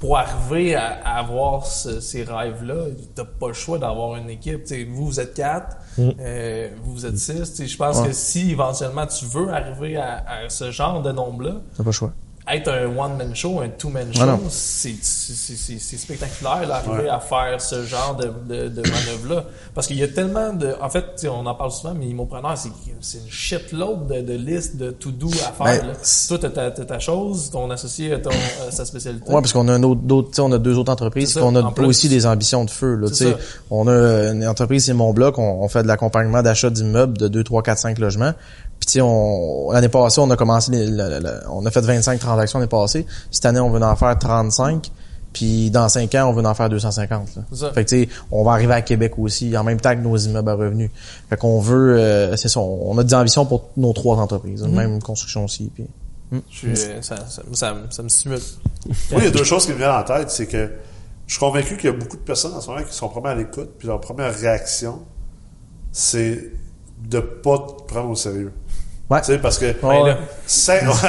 [0.00, 4.64] pour arriver à, à avoir ce- ces rêves-là, t'as pas le choix d'avoir une équipe.
[4.90, 7.64] Vous, vous êtes quatre, euh, vous, vous êtes six.
[7.64, 8.02] Je pense Mm.
[8.02, 8.08] Ouais.
[8.08, 11.92] que si éventuellement tu veux arriver à, à ce genre de nombre-là, T'as pas le
[11.92, 12.12] choix.
[12.50, 14.40] Être un one-man show, un two-man show, Ah non.
[14.50, 19.44] c'est c'est- c'est- c'est spectaculaire d'arriver à faire ce genre de, de, de manœuvre-là.
[19.74, 20.74] Parce qu'il y a tellement de...
[20.80, 24.76] En fait, on en parle souvent, mais Immopreneur, c'est c'est une shitload de, de listes
[24.76, 25.82] de to-do à faire.
[25.82, 25.92] Ben, là.
[26.28, 29.28] Toi, t'as ta, t'as ta chose, ton associé ton, euh, sa spécialité.
[29.28, 30.00] Ouais, parce qu'on a un autre,
[30.40, 33.08] on a deux autres entreprises, qu'on a en aussi des ambitions de feu, là.
[33.70, 37.28] On a une entreprise, c'est mon bloc, on, on fait de l'accompagnement d'achat d'immeubles de
[37.28, 38.32] 2, 3, 4, 5 logements.
[38.82, 42.18] Puis, tu sais, on, l'année passée, on a commencé, les- la- on a fait 25
[42.18, 43.06] transactions l'année passée.
[43.30, 44.90] Cette année, on veut en faire 35.
[45.32, 47.42] Puis, dans 5 ans, on veut en faire 250, là.
[47.52, 47.72] C'est ça.
[47.72, 50.16] Fait que, tu sais, on va arriver à Québec aussi, en même temps que nos
[50.16, 50.90] immeubles à revenus.
[51.30, 54.70] Fait qu'on veut, euh, c'est ça, on a des ambitions pour nos trois entreprises, Mm-hmm.
[54.70, 55.86] même construction aussi, puis...
[56.50, 58.40] Je suis, euh, ça, ça, ça, me- ça me stimule.
[59.12, 60.28] Moi, il y a deux choses qui me viennent en tête.
[60.30, 60.70] C'est que
[61.28, 63.28] je suis convaincu qu'il y a beaucoup de personnes en ce moment qui sont vraiment
[63.28, 64.98] à l'écoute, puis leur première réaction,
[65.92, 66.50] c'est
[67.08, 68.52] de pas te prendre au sérieux.
[69.12, 69.20] Ouais.
[69.20, 69.66] Tu sais, parce que...
[69.82, 70.16] Ouais, là.
[70.46, 70.82] C'est...
[70.86, 70.92] Ouais.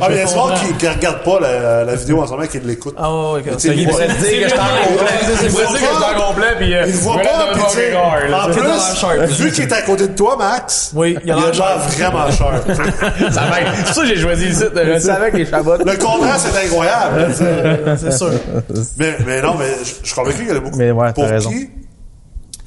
[0.00, 2.32] ah, mais il y a souvent qui, qui regardent pas la, la vidéo en ce
[2.32, 2.94] moment qui l'écoutent.
[2.98, 3.56] Ah ouais, ouais, Mais ok.
[3.58, 6.92] tu sais, C'est- il pourrait c'est- c'est mieux de- Il voit pas, complet, puis il
[6.94, 7.62] voit pas, puis
[8.34, 12.30] en plus, vu qu'il est à côté de toi, Max, Oui, il a l'air vraiment
[12.30, 12.52] cher.
[13.32, 14.70] Ça va être- C'est pour ça que j'ai choisi le site.
[14.74, 15.84] Je savais que les chabottes...
[15.84, 17.34] Le contraste c'est incroyable.
[17.98, 18.30] C'est sûr.
[18.98, 21.12] Mais, non, mais je, je suis convaincu qu'il y en a beaucoup Mais ouais, t'as
[21.12, 21.50] pour raison.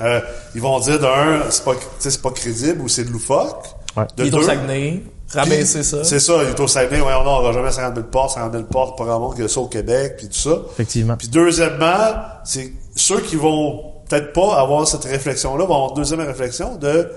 [0.02, 0.22] Euh,
[0.56, 3.66] ils vont dire d'un, c'est pas, tu sais, c'est pas crédible ou c'est de loufoque.
[3.98, 4.06] Ouais.
[4.18, 5.04] De Il est au deux, Saguenay.
[5.32, 6.04] Rabaisser ça.
[6.04, 8.64] C'est ça, il est au Saguenay, ouais, on n'aura jamais 50 000 portes, 50 000
[8.66, 10.58] portes, pas grand monde qui a ça au Québec, puis tout ça.
[10.72, 11.16] Effectivement.
[11.18, 16.22] Puis deuxièmement, c'est ceux qui vont peut-être pas avoir cette réflexion-là vont avoir une deuxième
[16.22, 17.10] réflexion de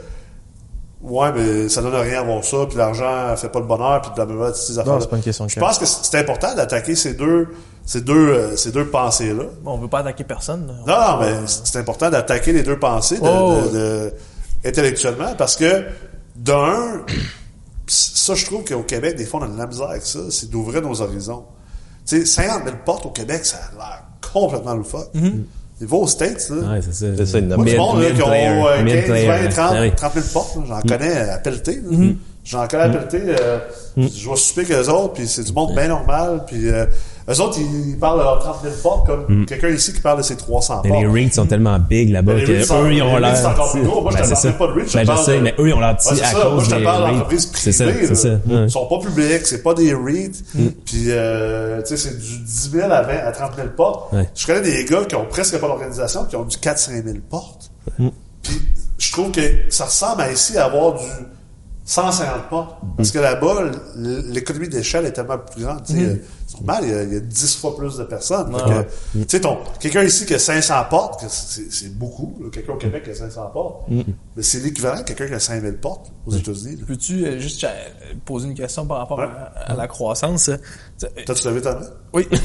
[1.02, 4.52] Ouais, mais ça donne rien avoir ça, puis l'argent fait pas le bonheur, puis blablabla,
[4.52, 7.14] toutes ces affaires c'est pas une question de Je pense que c'est important d'attaquer ces
[7.14, 7.48] deux,
[7.84, 9.44] ces deux, euh, ces deux pensées-là.
[9.62, 10.66] Bon, on veut pas attaquer personne.
[10.66, 10.74] là.
[10.86, 13.60] Non, non, mais c'est important d'attaquer les deux pensées de, Oh.
[13.72, 14.12] de- de-
[14.64, 15.84] intellectuellement parce que
[16.36, 17.02] d'un,
[17.86, 20.50] ça je trouve qu'au Québec, des fois on a de la misère avec ça, c'est
[20.50, 21.44] d'ouvrir nos horizons.
[22.06, 24.02] Tu sais, 50 000 portes au Québec, ça a l'air
[24.32, 25.10] complètement loufoque.
[25.80, 26.74] Il va aux States, là.
[26.74, 27.06] Ouais, c'est ça.
[27.16, 28.48] C'est ça, une Moi, du monde là, qui ont mid-player.
[28.48, 29.48] euh, 15, Mid-player, 20, hein.
[29.48, 29.92] 30, Ah oui.
[29.96, 30.56] 30 000 portes.
[30.56, 30.62] là.
[30.68, 31.80] J'en connais à pelleter.
[31.84, 31.98] là.
[32.44, 33.22] J'en connais à pelleter.
[33.40, 33.58] euh,
[33.96, 36.44] Je vais souper qu'eux autres, puis c'est du monde bien normal.
[36.46, 36.86] Puis euh,
[37.28, 40.22] eux autres, ils parlent de leurs 30 000 portes comme quelqu'un ici qui parle de
[40.22, 40.80] ses 300 Mm.
[40.84, 41.02] Mais portes.
[41.02, 43.36] les rings sont tellement big là-bas que rings sont- eux, ils ont l'air.
[43.36, 44.00] c'est encore plus gros.
[44.02, 44.52] Moi, je Ben, te c'est parle ça.
[44.58, 45.96] pas de rings, je te Ben, je parle sais, de- mais eux, ils ont l'air
[45.96, 46.40] petits Ouais, à ça.
[46.42, 48.06] cause Moi, je te parle d'entreprises ça, privées.
[48.06, 48.28] c'est ça.
[48.28, 48.34] là.
[48.46, 48.64] Mm.
[48.64, 50.32] Ils sont pas publics, c'est pas des REIT.
[50.84, 54.12] Puis, euh, tu sais, c'est du 10 000 à 20 à 30 000 portes.
[54.12, 54.28] Ouais.
[54.34, 57.70] Je connais des gars qui ont presque pas d'organisation, qui ont du 4-5 000 portes.
[57.98, 58.08] Mm.
[58.42, 58.60] Puis,
[58.98, 61.04] je trouve que ça ressemble à ici à avoir du
[61.84, 62.76] 150 portes.
[62.96, 65.84] Parce que là-bas, l'économie d'échelle est tellement plus grande.
[65.86, 66.14] Sais, euh,
[66.46, 68.52] C'est normal, il y, a, il y a 10 fois plus de personnes.
[68.52, 68.82] Que,
[69.18, 72.34] Tu sais, ton, quelqu'un ici qui a 500 portes, c'est beaucoup.
[72.52, 73.88] Quelqu'un au Québec qui a 500 portes.
[73.90, 76.76] Mais c'est l'équivalent de quelqu'un qui a 5000 portes aux États-Unis.
[76.76, 76.84] là.
[76.86, 77.68] Peux-tu euh, juste euh,
[78.24, 79.24] poser une question par rapport Ouais.
[79.56, 80.50] à, à la croissance?
[80.98, 81.86] tu- T'as-tu levé ta main?
[82.12, 82.28] Oui.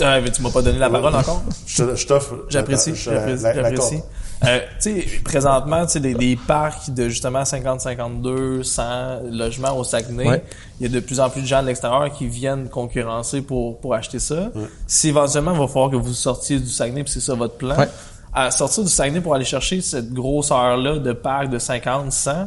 [0.00, 1.42] Ah, tu m'as pas donné la parole encore?
[1.66, 2.34] Je t'offre.
[2.48, 4.02] J'apprécie, j'apprécie,
[4.46, 8.84] Euh, tu sais, présentement, tu sais, des, des parcs de justement 50, 52, 100
[9.30, 10.44] logements au Saguenay, Ouais.
[10.80, 13.78] il y a de plus en plus de gens de l'extérieur qui viennent concurrencer pour,
[13.80, 14.50] pour acheter ça.
[14.86, 17.76] Si éventuellement, il va falloir que vous sortiez du Saguenay, puis c'est ça votre plan,
[17.78, 17.88] Ouais.
[18.32, 22.46] à sortir du Saguenay pour aller chercher cette grosseur-là de parcs de 50, 100,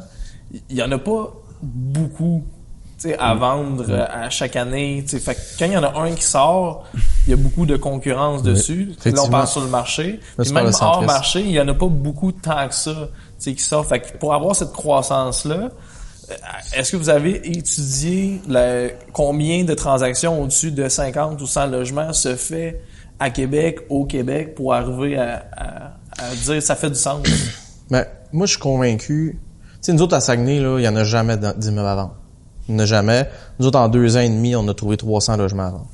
[0.70, 2.44] il y en a pas beaucoup
[3.20, 5.04] à vendre euh, à chaque année.
[5.04, 5.20] tu sais.
[5.20, 6.86] Fait que quand il y en a un qui sort,
[7.26, 8.92] il y a beaucoup de concurrence dessus.
[9.12, 10.20] Là, on parle sur le marché.
[10.44, 13.58] Puis même de hors marché, il y en a pas beaucoup tant que ça qui
[13.60, 13.86] sort.
[13.86, 15.70] Fait que pour avoir cette croissance-là,
[16.30, 16.34] euh,
[16.76, 22.12] est-ce que vous avez étudié la- combien de transactions au-dessus de 50 ou 100 logements
[22.14, 22.82] se fait
[23.20, 25.74] à Québec, au Québec, pour arriver à, à-
[26.20, 27.20] à dire ça fait du sens?
[27.90, 29.40] Mais moi, je suis convaincu.
[29.40, 32.16] Tu sais, nous autres, à Saguenay, là, il y en a jamais d'immeubles à vendre.
[32.78, 33.30] A jamais.
[33.60, 35.88] Nous autres, en deux ans et demi, on a trouvé 300 logements à vendre.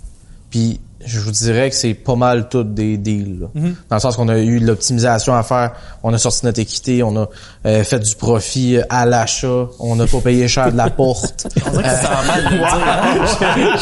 [0.49, 3.39] Puis, je vous dirais que c'est pas mal tout des deals.
[3.41, 3.47] là.
[3.89, 5.71] Dans le sens qu'on a eu de l'optimisation à faire.
[6.01, 7.27] On a sorti notre équité, on a
[7.65, 11.47] euh, fait du profit euh, à l'achat, on n'a pas payé cher de la porte.
[11.65, 12.67] On dirait que c'est en mal de dire.
[12.67, 13.77] hein?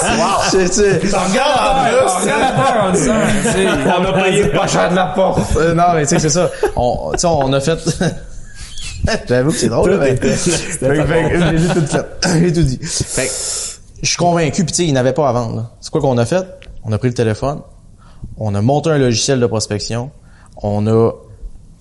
[0.00, 0.38] Ça, là.
[0.50, 4.90] C'est- c'est- On regarde la peur en disant, tu sais, on a payé pas cher
[4.90, 5.56] de la porte.
[5.56, 6.50] Euh, non, mais tu sais, c'est ça.
[6.74, 7.78] On, tu sais, on a fait...
[9.28, 9.90] J'avoue que c'est drôle.
[10.00, 12.06] J'ai tout fait.
[12.40, 12.78] J'ai tout dit.
[12.82, 13.32] Fait que,
[14.02, 15.56] je suis convaincu, puis tu sais, il n'avait pas à vendre.
[15.56, 15.70] là.
[15.80, 16.44] C'est quoi qu'on a fait?
[16.84, 17.60] On a pris le téléphone,
[18.36, 20.10] on a monté un logiciel de prospection,
[20.62, 21.12] on a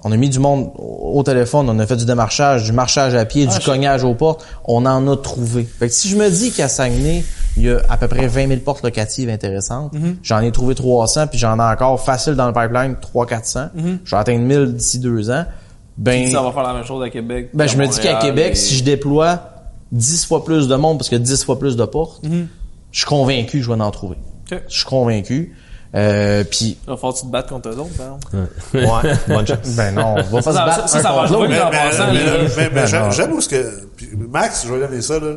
[0.06, 3.24] on a mis du monde au téléphone, on a fait du démarchage, du marchage à
[3.24, 5.64] pied, du cognage aux portes, on en a trouvé.
[5.64, 7.24] Fait que si je me dis qu'à Saguenay,
[7.56, 11.28] il y a à peu près 20 000 portes locatives intéressantes, j'en ai trouvé 300,
[11.28, 13.70] puis j'en ai encore facile dans le pipeline 300-400.
[14.04, 15.46] Je vais atteindre 1000 d'ici deux ans.
[15.98, 17.50] Ben, ça va faire la même chose à Québec.
[17.54, 19.40] ben, je me dis qu'à Québec, et- si je déploie
[19.92, 22.48] 10 fois plus de monde parce que 10 fois plus de portes, Mhm.
[22.92, 24.18] je suis convaincu que je vais en trouver.
[24.52, 25.56] Je suis convaincu.
[25.96, 28.48] Euh, puis, Il va falloir que tu te battes contre eux autres, par exemple.
[28.74, 29.76] Ouais, bonne chance.
[29.78, 31.50] ben non, on va pas se Ça, battre ça, un ça va jouer l'autre.
[31.50, 32.32] Mais, en mais, passant, mais, là.
[32.42, 33.88] mais- mais Ben j'aime où ce que.
[33.96, 35.36] puis Max, je vais donner ça, là.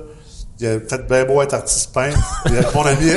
[0.58, 2.16] Il a peut-être bien beau être artiste peintre.
[2.46, 3.10] Il a- mon ami,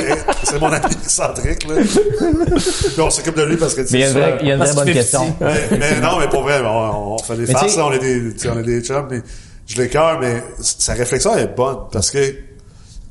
[0.44, 1.76] c'est mon ami excentrique, là.
[1.76, 4.38] Puis on s'occupe de lui parce que, tu sais, Mais il y a une vraie,
[4.42, 5.36] il y a une vraie bonne fait question.
[5.40, 8.34] mais, mais non, mais pour vrai, on, on fait des Mais farces, on est des,
[8.34, 9.22] tu sais, on est des chums, mais
[9.66, 12.18] je l'écœure, mais sa réflexion est bonne, parce que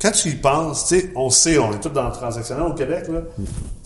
[0.01, 2.73] quand tu y penses, tu sais, on sait, on est tous dans le transactionnel au
[2.73, 3.21] Québec, là.
[3.37, 3.45] Tu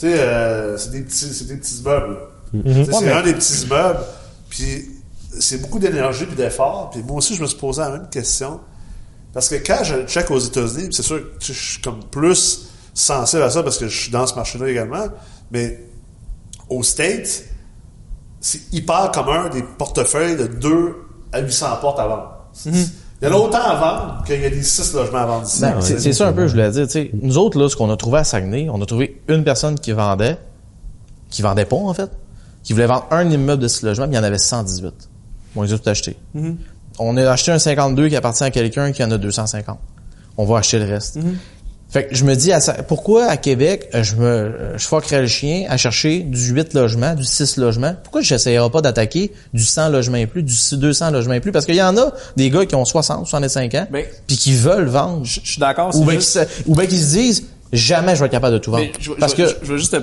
[0.09, 2.17] sais, euh, c'est des petits, c'est des petits immeubles.
[2.53, 3.99] sais, C'est un des petits immeubles,
[4.49, 4.89] puis
[5.39, 8.59] c'est beaucoup d'énergie puis d'effort, puis moi aussi, je me suis posé la même question.
[9.33, 13.41] Parce que quand je check aux États-Unis, c'est sûr que je suis comme plus sensible
[13.41, 15.05] à ça parce que je suis dans ce marché-là également,
[15.51, 15.83] mais
[16.69, 17.43] aux States,
[18.39, 20.95] c'est hyper commun des portefeuilles de 2
[21.31, 22.29] à 800 portes à vendre.
[22.65, 25.47] Il y en a autant à vendre qu'il y a des 6 logements à vendre
[25.47, 25.61] ici.
[25.61, 26.85] Ben, c'est ça un peu, je voulais dire.
[26.85, 29.43] tu sais, nous autres, là, ce qu'on a trouvé à Saguenay, on a trouvé une
[29.43, 30.37] personne qui vendait,
[31.29, 32.11] qui vendait pas, en fait,
[32.63, 34.93] qui voulait vendre un immeuble de six logements, mais il y en avait 118.
[35.55, 36.17] On les a tout achetés.
[36.99, 39.77] On a acheté un 52 qui appartient à quelqu'un qui en a 250.
[40.37, 41.17] On va acheter le reste.
[41.89, 45.21] Fait que je me dis, à pourquoi à Québec, euh, je me, euh, je fuckerais
[45.21, 47.93] le chien à chercher du 8 logements, du 6 logements?
[48.01, 51.51] Pourquoi j'essayerais pas d'attaquer du 100 logements et plus, du 200 logements et plus?
[51.51, 54.55] Parce qu'il y en a des gars qui ont 60, 65 ans, Ben, puis qui
[54.55, 55.23] veulent vendre.
[55.23, 56.29] Je je suis d'accord, Ou c'est bien juste...
[56.65, 57.43] se- bien qu'ils se disent,
[57.77, 58.85] jamais je vais être capable de tout vendre.
[58.99, 59.95] Je, je- Parce je- que, je veux juste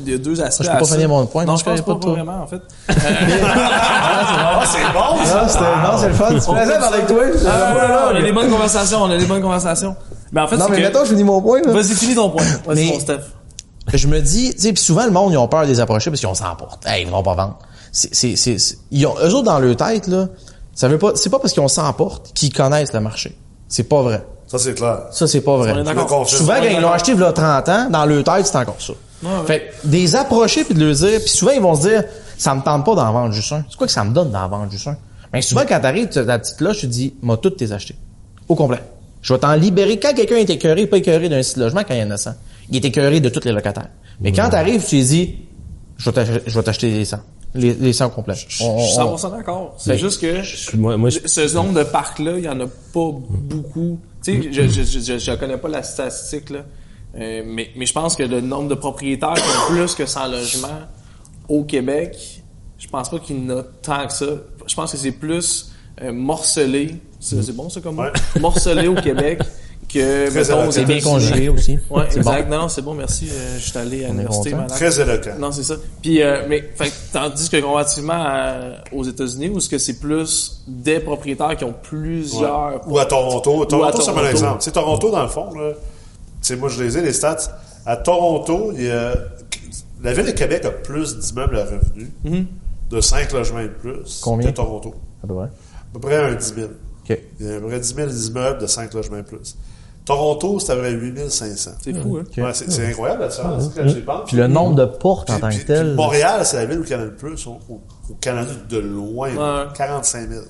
[0.00, 0.64] il y a deux aspects.
[0.64, 2.42] Je peux pas finir mon point, Non, non, je pense je pas, pas pas vraiment,
[2.42, 2.60] en fait.
[3.50, 5.46] Ah, c'est bon, ça!
[5.82, 6.28] non, c'est le fun.
[6.28, 7.22] Tu plaisais avec toi.
[7.46, 9.94] Ah, on a des bonnes conversations, on a des bonnes conversations.
[10.32, 10.82] Mais en fait, Non, mais que...
[10.82, 11.72] mettons, je finis mon point, là.
[11.72, 12.44] Vas-y, finis ton point.
[12.66, 13.20] Vas-y, mon Steph.
[13.94, 16.10] je me dis, tu sais, puis souvent le monde ils ont peur de les approcher
[16.10, 16.84] parce qu'ils ont s'emporte.
[16.86, 17.58] Hey, ils vont pas vendre.
[17.92, 20.26] C'est, c'est, c'est, c'est- ils ont, eux autres dans leur tête là,
[20.74, 23.36] ça veut pas, c'est pas parce qu'ils ont s'emporte qu'ils connaissent le marché.
[23.68, 24.24] C'est pas vrai.
[24.48, 25.02] Ça, c'est clair.
[25.12, 25.72] Ça c'est pas vrai.
[25.74, 26.26] On est le.
[26.26, 28.80] Souvent quand ils l'ont acheté il y a 30 ans, dans leur tête c'est encore
[28.80, 28.94] ça.
[29.22, 29.46] Ouais, ouais.
[29.46, 32.04] Fait que des approcher puis de leur dire, puis souvent ils vont se dire,
[32.36, 33.64] ça me tente pas d'en vendre juste un.
[33.68, 34.96] C'est quoi que ça me donne d'en vendre juste un?
[35.32, 37.72] Mais souvent quand t'arrives, tu as la petite cloche, tu te dis, moi toutes tes
[37.72, 37.94] acheté
[38.48, 38.80] au complet.
[39.20, 39.98] Je vais t'en libérer.
[39.98, 42.30] Quand quelqu'un est écœuré, pas écœuré d'un site logement quand il y en a 100.
[42.70, 43.88] Il est écœuré de tous les locataires.
[44.20, 45.36] Mais quand t'arrives, tu lui dis,
[45.98, 47.18] je vais t'acheter les 100.
[47.54, 48.34] Les, les 100 complets.
[48.34, 49.74] Je On- suis on- 100% d'accord.
[49.78, 53.10] C'est juste que Moi, moi, je- ce nombre de parcs-là, il y en a pas
[53.22, 53.98] beaucoup.
[54.22, 56.60] Tu sais, je, je, je, je, je connais pas la statistique, là.
[57.16, 60.28] Euh, mais, mais je pense que le nombre de propriétaires qui ont plus que 100
[60.28, 60.80] logements
[61.48, 62.42] au Québec,
[62.78, 64.26] je pense pas qu'il y en a tant que ça.
[64.66, 65.72] Je pense que c'est plus
[66.02, 66.96] euh, morcelé.
[67.18, 67.98] C'est bon, ça, comme?
[67.98, 68.12] Ouais.
[68.40, 69.40] Morcelé au Québec
[69.88, 70.70] que, mettons.
[70.70, 71.78] C'est bien conjugué aussi.
[71.90, 72.30] Ouais, C'est bon.
[72.32, 72.50] exact.
[72.50, 73.28] Non, non, c'est bon, merci.
[73.30, 74.54] Euh, je suis allé à l'université.
[74.68, 75.38] Très éloquent.
[75.38, 75.74] Non, c'est ça.
[76.02, 78.60] Puis, euh, mais, fait, que tandis que comparativement à-
[78.92, 82.82] aux États-Unis, où ce que c'est plus des propriétaires qui ont plusieurs.
[82.86, 83.64] Ou à Toronto.
[83.64, 84.58] Toronto, c'est un bon exemple.
[84.58, 85.78] Tu sais, Toronto, dans le fond, là, tu
[86.42, 87.36] sais, moi, je les ai, les stats.
[87.86, 89.14] À Toronto, il y a,
[90.02, 92.46] la ville de Québec a plus d'immeubles à revenus
[92.90, 94.50] de 5 logements et plus Combien?
[94.50, 94.94] que Toronto.
[95.22, 95.44] À peu près.
[95.44, 95.50] À
[95.94, 96.68] peu près un 10 000.
[96.68, 97.18] OK.
[97.40, 99.56] Il y a à peu près 10 000 immeubles de 5 logements et plus.
[100.08, 101.70] Toronto, c'est à peu près 8 500.
[101.82, 102.42] C'est fou, hein?
[102.42, 104.26] Ouais, c'est c'est incroyable, la différence, quand j'y pense.
[104.28, 105.94] Puis le nombre de portes en tant puis- que tel.
[105.94, 107.80] Montréal, c'est la ville où il y en a le plus au, au-
[108.10, 109.30] au Canada de loin.
[109.36, 109.66] Ouais.
[109.74, 110.42] 45 000.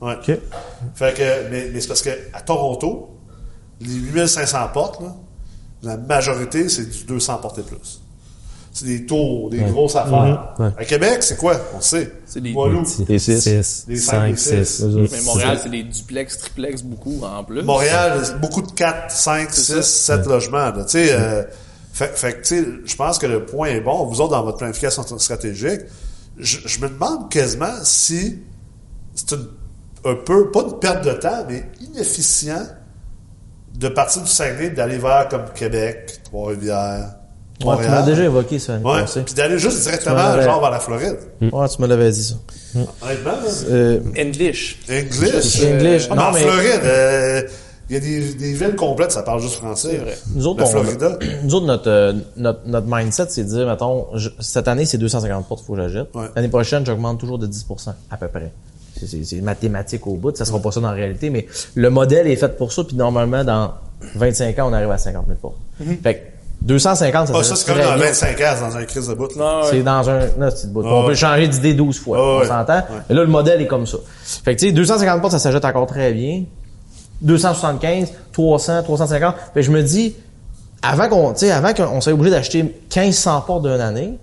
[0.00, 0.14] Ouais.
[0.14, 0.38] OK.
[0.94, 3.10] Fait que, mais, mais c'est parce que à Toronto,
[3.80, 5.14] les 8500 portes, là,
[5.82, 8.00] la majorité, c'est du 200 portes et plus.
[8.78, 10.54] C'est des tours, des grosses affaires.
[10.56, 10.68] Ouais.
[10.76, 11.56] À Québec, c'est quoi?
[11.76, 12.12] On sait.
[12.24, 12.54] C'est des-.
[13.08, 13.40] Les six.
[13.40, 14.64] 6, Les cinq, les 5, six.
[14.64, 14.82] 6.
[14.84, 15.12] Eux autres.
[15.16, 17.62] Mais Montréal, c'est des duplex, triplex, beaucoup en plus.
[17.62, 20.70] Montréal, beaucoup de 4, 5, 6, 7 logements.
[20.70, 20.84] Là.
[20.84, 21.42] Tu sais, euh,
[21.92, 24.04] fait, fait que, tu sais, je pense que le point est bon.
[24.06, 25.80] Vous autres, dans votre planification stratégique,
[26.36, 28.38] je, je me demande quasiment si
[29.16, 29.34] c'est
[30.04, 32.64] un peu, pas une perte de temps, mais inefficient
[33.74, 37.17] de partir du Saguenay, d'aller vers comme Québec, Trois-Rivières,
[37.64, 38.76] Ouais, tu m'as déjà évoqué ça.
[38.78, 41.16] Ouais, puis d'aller juste directement, genre, vers la Floride.
[41.40, 42.34] Ouais, tu me l'avais dit ça.
[43.02, 43.50] Honnêtement, là.
[43.70, 44.78] Euh, English.
[44.88, 45.62] English.
[45.64, 46.06] English.
[46.10, 47.42] Ah, Non, en mais- Floride, euh,
[47.90, 49.88] il y a des, des villes complètes, ça parle juste français.
[49.92, 50.16] C'est vrai.
[50.34, 51.18] Nous autres, la on- Florida.
[51.42, 54.98] nous autres, notre, euh, notre, notre mindset, c'est de dire, mettons, je- cette année, c'est
[54.98, 56.14] 250 portes, faut que j'achète.
[56.14, 56.26] Ouais.
[56.36, 58.52] L'année prochaine, j'augmente toujours de 10% à peu près.
[59.00, 61.88] C'est- C'est c'est mathématique au bout, ça sera pas ça dans la réalité, mais le
[61.90, 63.72] modèle est fait pour ça, puis normalement, dans
[64.14, 65.56] 25 ans, on arrive à 50 000 portes.
[66.02, 66.20] Fait que
[66.62, 68.06] 250, ça, Ah, serait ça, c'est comme dans bien.
[68.06, 69.34] 25 ans, dans un crise de bout.
[69.36, 69.44] là.
[69.44, 69.66] Non, ouais.
[69.70, 70.82] C'est dans un, non, c'est de bout.
[70.84, 72.18] Ah on peut changer d'idée 12 fois.
[72.20, 72.74] Ah on s'entend.
[72.78, 73.00] Ouais.
[73.08, 73.98] Mais là, le modèle est comme ça.
[74.44, 76.42] Fait que, tu sais, 250 portes, ça s'achète encore très bien.
[77.22, 79.34] 275, 300, 350.
[79.54, 80.14] Fait que je me dis,
[80.82, 84.18] avant qu'on, tu sais, avant qu'on soit obligé d'acheter 1500 portes d'une année,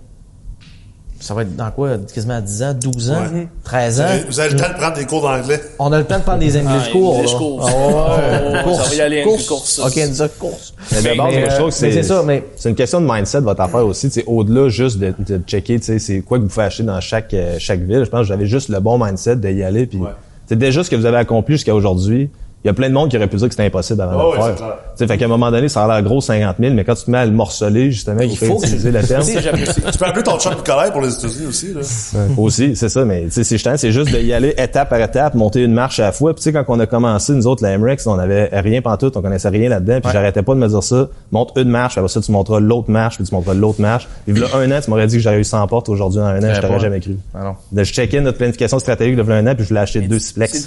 [1.20, 1.96] ça va être dans quoi?
[2.14, 3.48] Quasiment 10 ans, 12 ans, Ouais.
[3.64, 4.04] 13 ans?
[4.28, 5.60] Vous avez le temps de prendre des cours d'anglais.
[5.78, 7.16] On a le temps de prendre des English Ah, cours.
[7.16, 7.66] English course.
[7.68, 8.64] Ah.
[8.66, 9.78] Oh, ça va y aller, English course.
[9.78, 10.74] OK, une course.
[10.92, 13.00] Mais d'abord, Mais, moi, je trouve que mais c'est c'est ça, mais c'est une question
[13.00, 16.66] de mindset votre affaire aussi, au-delà juste de, de checker, c'est quoi que vous pouvez
[16.66, 18.04] acheter dans chaque euh, chaque ville.
[18.04, 20.10] Je pense que j'avais juste le bon mindset d'y aller puis Ouais.
[20.48, 22.30] c'est déjà ce que vous avez accompli jusqu'à aujourd'hui.
[22.66, 24.24] Il y a plein de monde qui aurait pu dire que c'était impossible avant Ah
[24.24, 24.56] de le faire.
[24.56, 24.62] Tu
[24.96, 27.04] sais, fait qu'à un moment donné, ça a l'air gros 50 000, mais quand tu
[27.04, 29.22] te mets à le morceler, justement, il faut utiliser la terme.
[29.24, 31.80] Tu peux appeler ton chum Nicolas pour les États-Unis aussi, là.
[32.14, 35.00] Ouais, aussi, c'est ça, mais tu sais, c'est justement, c'est juste d'y aller étape par
[35.00, 36.34] étape, monter une marche à la fois.
[36.34, 39.16] Puis tu sais, quand on a commencé, nous autres, la MREX, on avait rien pantoute,
[39.16, 41.08] on connaissait rien là-dedans, puis j'arrêtais pas de me dire ça.
[41.30, 44.08] Monte une marche, puis après ça, tu monteras l'autre marche, puis tu monteras l'autre marche.
[44.26, 46.42] Puis là, un an, tu m'aurais dit que j'aurais eu 100 portes aujourd'hui en un
[46.42, 47.16] an, je t'aurais jamais cru.
[47.32, 47.54] Ah non.
[47.70, 50.66] De, je checkais notre planification stratégique de un an, puis je voulais acheter deux Splex.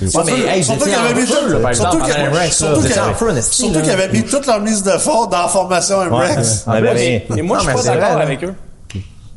[1.92, 2.76] Ouais, Surtout vous qu'il avait en mis feu, tout- là, par surtout surtout là.
[2.76, 3.82] Vous qu'il y étiez avait- en feu, en esti, Surtout là.
[3.82, 6.64] qu'il avait mis toute leur mise de fort dans la formation MREX.
[6.68, 7.22] on avait rien.
[7.30, 8.54] Mais moi, Non, je suis c'est pas d'accord avec eux.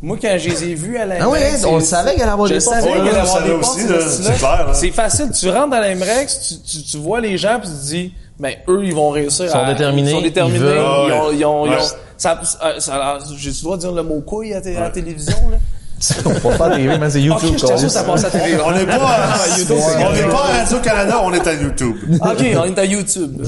[0.04, 2.12] Moi, quand je les ai vus à la Ah ouais, MREX, on le c'est- savait
[2.14, 2.76] qu'elle allait avoir je des portes.
[2.76, 5.30] savais Ouais, qu'elle allait je avoir savais des aussi, portes, là, ce c'est facile.
[5.30, 8.12] Tu rentres dans la MREX, tu, tu, tu vois les gens, puis tu te dis,
[8.40, 9.44] ben, eux, ils vont réussir.
[9.44, 10.56] Ils sont à- déterminés, Ils sont déterminés.
[10.58, 10.76] ils veulent.
[10.76, 11.78] Ils ont, ils ont, ils ont- Ouais.
[12.16, 13.18] ça, ça, ça-
[13.62, 15.58] droit de dire le mot couille à la télévision, là.
[16.24, 17.56] On peut pas TV, mais c'est YouTube.
[17.58, 18.56] je ça passe à télé.
[18.64, 21.96] On n'est pas, à- YouTube, c'est on n'est pas à Radio-Canada, on est à YouTube.
[22.12, 23.42] OK, on est à YouTube.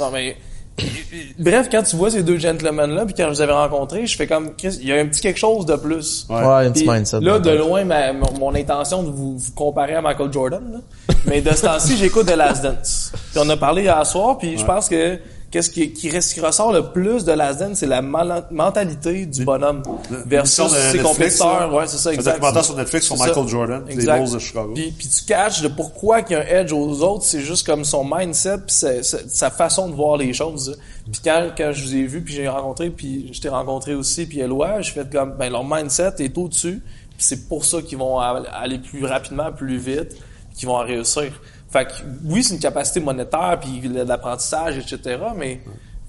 [0.00, 0.36] Non, mais...
[1.38, 4.26] Bref, quand tu vois ces deux gentlemen-là, puis quand je les avais rencontrés, je fais
[4.26, 6.26] comme, Chris, il y a un petit quelque chose de plus.
[6.30, 7.20] Ouais, un petit mindset.
[7.20, 11.14] Là, de loin, ma- mon, intention de vous, vous comparer à Michael Jordan, là.
[11.26, 13.12] mais de ce temps-ci, j'écoute The Last Dance.
[13.30, 15.18] Puis on a parlé hier soir, puis je pense que
[15.50, 19.82] qu'est-ce qui, qui, qui ressort le plus de Last Dance, c'est la mentalité du bonhomme
[20.26, 21.72] versus ses compétiteurs.
[21.74, 22.32] Ouais, c'est ça, Un exact.
[22.34, 23.50] documentaire sur Netflix sur Michael ça.
[23.50, 24.18] Jordan, les Exact.
[24.22, 24.72] Bulls de Chicago.
[24.74, 27.66] Puis, puis tu catches de pourquoi qu'il y a un edge aux autres, c'est juste
[27.66, 30.78] comme son mindset puis sa, sa- façon de voir les choses.
[31.10, 34.26] Puis quand, quand je vous ai vu, puis j'ai rencontré, puis je t'ai rencontré aussi,
[34.26, 36.80] puis Eloi, je fais comme, ben leur mindset est au-dessus,
[37.10, 40.16] puis c'est pour ça qu'ils vont aller plus rapidement, plus vite,
[40.56, 41.32] qu'ils vont réussir.
[41.70, 41.92] Fait que
[42.24, 45.60] oui, c'est une capacité monétaire, puis l'apprentissage, etc., mais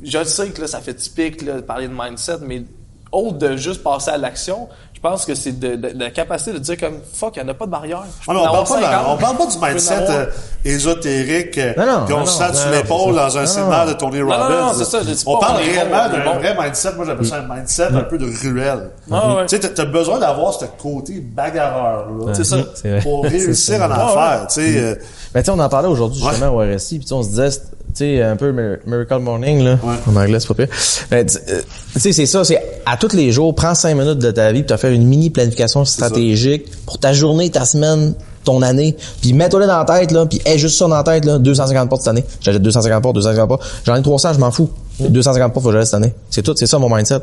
[0.04, 2.64] je sais que là, ça fait typique là, de parler de mindset, mais
[3.12, 4.70] autre de juste passer à l'action.
[5.04, 7.50] Je pense que c'est de, de- de la capacité de dire comme fuck, il n'y
[7.50, 8.04] en a pas de barrière.
[8.28, 10.26] Ah non, on, parle pas de on parle pas du 50, je peux mindset euh,
[10.64, 13.86] ésotérique Non, non, qu'on non, se non, sur non, l'épaule dans un Non, non.
[13.88, 14.50] de Tony non, Robbins.
[14.62, 16.40] non, c'est ça, on parle réellement d'un bon.
[16.40, 16.94] vrai mindset.
[16.96, 18.92] Moi, j'appelle ça un mindset un peu de ruelle.
[19.12, 19.38] Ah.
[19.48, 23.00] Tu sais, t'as- besoin d'avoir ce côté bagarreur-là.
[23.02, 24.78] Pour réussir en Ah tu sais.
[24.78, 24.96] euh,
[25.34, 27.50] tu sais, on en parlait aujourd'hui justement au RSI, puis tu sais, on se disait,
[27.96, 29.78] sais, un peu Mir- Miracle Morning, là.
[29.84, 29.96] Ouais.
[30.08, 30.68] En anglais, c'est pas pire.
[31.10, 31.62] Ben, tu euh,
[31.94, 34.64] tu sais, c'est ça, c'est à tous les jours, prends cinq minutes de ta vie,
[34.64, 38.14] puis tu faire une mini planification stratégique pour ta journée, ta semaine,
[38.44, 41.26] ton année, puis mets-toi dans la tête, là, puis aie juste ça dans la tête,
[41.26, 42.26] là, 250 portes cette année.
[42.42, 43.64] J'achète 250 portes, 250 portes.
[43.86, 44.70] J'en ai 300, je m'en fous.
[45.00, 46.14] 250 portes, faut que j'achète cette année.
[46.30, 47.20] C'est tout, c'est ça mon mindset.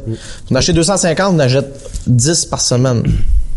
[0.51, 1.67] On achète 250, on achète
[2.07, 3.03] 10 par semaine.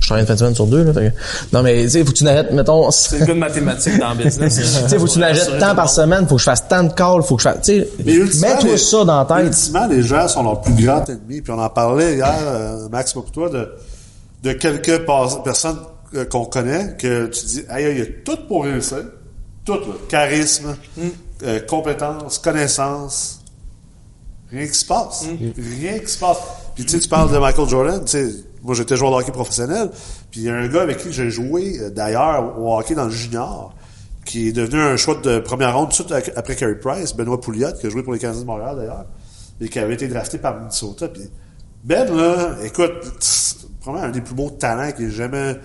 [0.02, 0.94] Je travaille une fin de semaine sur deux, là.
[0.94, 3.40] fait que- Non, mais, tu sais, faut que tu n'arrêtes, mettons, C'est le gars de
[3.40, 4.56] mathématiques dans le business.
[4.56, 6.92] tu sais, faut que tu l'achètes tant par semaine, faut que je fasse tant de
[6.94, 9.48] calls, faut que je fasse, tu sais, Mais ultimement, mets-toi les- ça dans la tête.
[9.48, 11.42] Ultimement, les gens sont leur plus grand ennemi.
[11.42, 13.70] Puis on en parlait hier, euh, Max, pour toi, de,
[14.44, 15.78] de quelques pas- personnes
[16.16, 18.98] euh, qu'on connaît que tu dis, aïe, aïe, il y a tout pour réussir.
[19.64, 19.80] Tout, là.
[20.10, 20.76] Charisme,
[21.44, 23.40] euh, compétences, connaissances.
[24.52, 25.24] Rien qui se passe.
[25.58, 26.38] Rien qui se passe.
[26.76, 28.34] Puis tu sais, tu parles de Michael Jordan, tu sais,
[28.64, 29.90] moi j'étais joueur de hockey professionnel,
[30.30, 33.06] puis il y a un gars avec qui j'ai joué euh, d'ailleurs au hockey dans
[33.06, 33.74] le junior,
[34.26, 37.40] qui est devenu un choix de première ronde tout de suite après Carey Price, Benoît
[37.42, 39.06] Pouliot, qui a joué pour les Canadiens de Montréal d'ailleurs,
[39.60, 41.08] et qui avait été drafté par Minnesota.
[41.08, 41.24] Puis
[41.84, 42.92] Ben, là, écoute,
[43.82, 45.56] probablement un des plus beaux talents qui ait jamais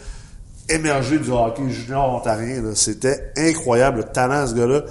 [0.68, 2.62] émergé du hockey junior ontarien.
[2.74, 4.82] C'était incroyable, le talent ce gars-là.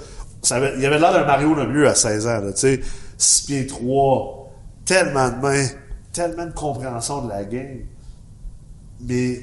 [0.50, 2.40] Avait- il avait l'air d'un Mario Lemieux à 16 ans.
[2.46, 2.80] Tu sais,
[3.18, 4.52] 6 pieds 3,
[4.84, 5.66] tellement de mains,
[6.12, 7.80] tellement de compréhension de la game.
[9.00, 9.40] Mais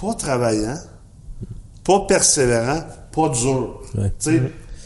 [0.00, 0.78] pas travaillant,
[1.84, 3.80] pas persévérant, pas dur.
[3.96, 4.12] Ouais.
[4.18, 4.42] Tu sais,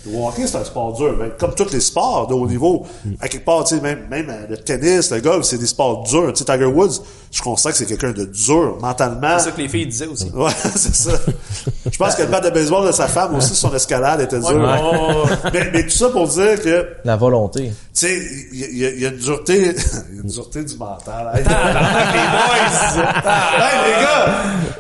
[0.07, 1.17] le hockey, c'est un sport dur.
[1.19, 2.87] Mais comme tous les sports de haut niveau,
[3.21, 6.05] à quelque part, tu sais, même, même euh, le tennis, le golf, c'est des sports
[6.05, 6.33] durs.
[6.33, 9.39] Tu sais, Tiger Woods, je constate que c'est quelqu'un de dur, mentalement.
[9.39, 10.31] C'est ça que les filles disaient aussi.
[10.35, 11.11] Ouais, c'est ça.
[11.91, 14.49] Je pense que le bat de baseball de sa femme aussi, son escalade était dure.
[14.49, 14.63] Ouais, ouais,
[15.45, 15.51] ouais.
[15.53, 17.65] Mais, mais tout ça pour dire que, La volonté.
[17.65, 18.19] tu sais,
[18.53, 19.57] il y, a- y y une dureté,
[20.11, 21.31] il y a une dureté du mental.
[21.35, 21.49] Hey, hey,
[23.85, 24.29] les gars!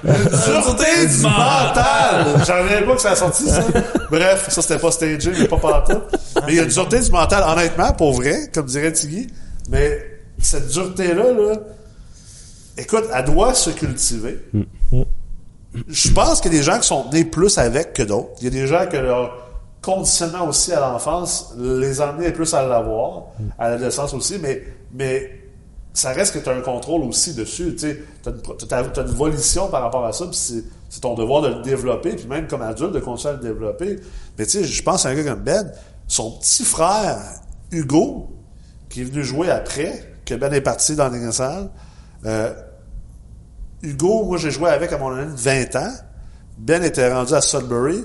[0.05, 2.27] Une dureté du mental!
[2.47, 3.65] J'en reviens pas que ça a sorti, ça.
[4.11, 6.01] Bref, ça c'était pas stagé, mais pas partout.
[6.47, 9.27] Mais il y a une dureté du mental, honnêtement, pour vrai, comme dirait Tiggy.
[9.71, 9.99] Mais
[10.41, 11.55] cette dureté-là, là,
[12.79, 14.39] écoute, elle doit se cultiver.
[15.87, 18.31] Je pense qu'il y a des gens qui sont nés plus avec que d'autres.
[18.41, 19.49] Il y a des gens que leur
[19.83, 23.27] conditionnement aussi à l'enfance les amenés plus à l'avoir,
[23.59, 24.63] à l'adolescence aussi, mais,
[24.93, 25.31] mais
[25.93, 27.77] ça reste que tu as un contrôle aussi dessus.
[27.77, 32.15] Tu as, une volition par rapport à ça, puis c'est, ton devoir de le développer,
[32.17, 34.01] puis même comme adulte, de continuer à le développer.
[34.39, 35.71] Mais tu sais, je pense à un gars comme Ben,
[36.07, 37.19] son petit frère,
[37.71, 38.31] Hugo,
[38.89, 41.21] qui est venu jouer après, que Ben est parti dans les
[42.27, 42.53] euh,
[43.83, 45.93] Hugo, moi, j'ai joué avec à mon année de 20 ans.
[46.59, 48.05] Ben était rendu à Sudbury.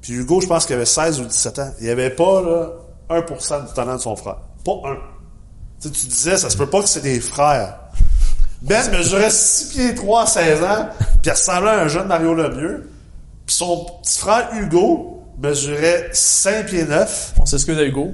[0.00, 1.70] Puis Hugo, je pense qu'il avait 16 ou 17 ans.
[1.80, 2.70] Il avait pas là,
[3.10, 4.38] 1% du talent de son frère.
[4.64, 4.96] Pas un.
[5.80, 7.78] Tu, sais, tu disais, ça se peut pas que c'est des frères.
[8.62, 12.34] Ben mesurait 6 pieds 3 à 16 ans, puis il ressemblait à un jeune Mario
[12.34, 12.90] Lemieux.
[13.46, 17.34] Puis son petit frère Hugo mesurait 5 pieds 9.
[17.40, 18.12] On s'excuse à Hugo.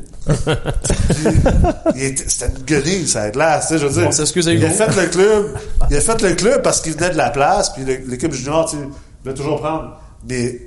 [2.27, 4.09] C'était une guenille, ça a glace, tu sais, je veux dire.
[4.09, 4.77] On s'excuse à Il a Hugo.
[4.77, 5.47] fait le club,
[5.91, 8.77] il a fait le club parce qu'il venait de la place, puis l'équipe junior, tu
[8.77, 8.83] sais,
[9.23, 9.97] voulait toujours prendre.
[10.29, 10.61] Mais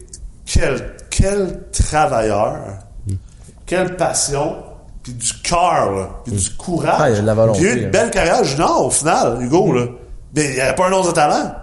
[0.45, 2.57] quel, quel travailleur,
[3.65, 4.57] quelle passion,
[5.03, 6.95] puis du cœur, puis du courage.
[6.99, 7.89] Ah, il a de la volonté, Puis il a eu une là.
[7.89, 9.85] belle carrière junior, au final, Hugo, là.
[10.35, 11.53] Mais il n'y avait pas un autre talent.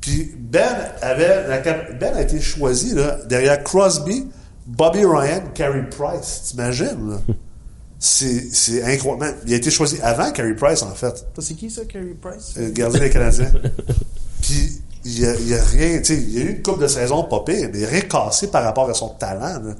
[0.00, 4.28] Puis Ben avait la cap- Ben a été choisi là, derrière Crosby,
[4.66, 6.42] Bobby Ryan, Carey Price.
[6.50, 7.16] T'imagines, là?
[8.02, 9.36] C'est, c'est incroyable.
[9.46, 12.54] Il a été choisi avant Carey Price, en fait, C'est qui ça, Carey Price?
[12.58, 13.52] euh, gardien des Canadiens.
[14.42, 17.24] Puis il y a, il a rien, il y a eu une coupe de saison
[17.24, 19.60] pas pire, mais rien cassé par rapport à son talent.
[19.62, 19.74] là.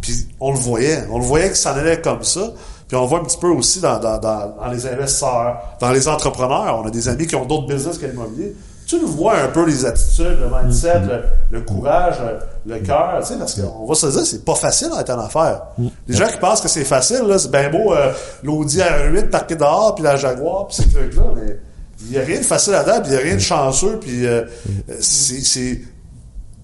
[0.00, 2.50] Puis on le voyait, on le voyait que ça en allait comme ça.
[2.88, 5.92] Puis on le voit un petit peu aussi dans, dans, dans, dans les investisseurs, dans
[5.92, 6.80] les entrepreneurs.
[6.82, 8.54] On a des amis qui ont d'autres business que l'immobilier.
[8.90, 11.22] Tu le vois un peu les attitudes, le mindset, le,
[11.52, 12.16] le courage,
[12.66, 15.20] le, le cœur, tu sais, parce qu'on va se dire, c'est pas facile d'être en
[15.20, 15.62] affaires.
[16.08, 18.12] Les gens qui pensent que c'est facile, là, c'est bien beau, euh,
[18.42, 21.56] l'Audi R8 parqué dehors, puis la Jaguar, puis ces trucs-là, mais
[22.02, 24.26] il n'y a rien de facile là-dedans, puis il n'y a rien de chanceux, puis
[24.26, 24.42] euh,
[25.00, 25.82] c'est, c'est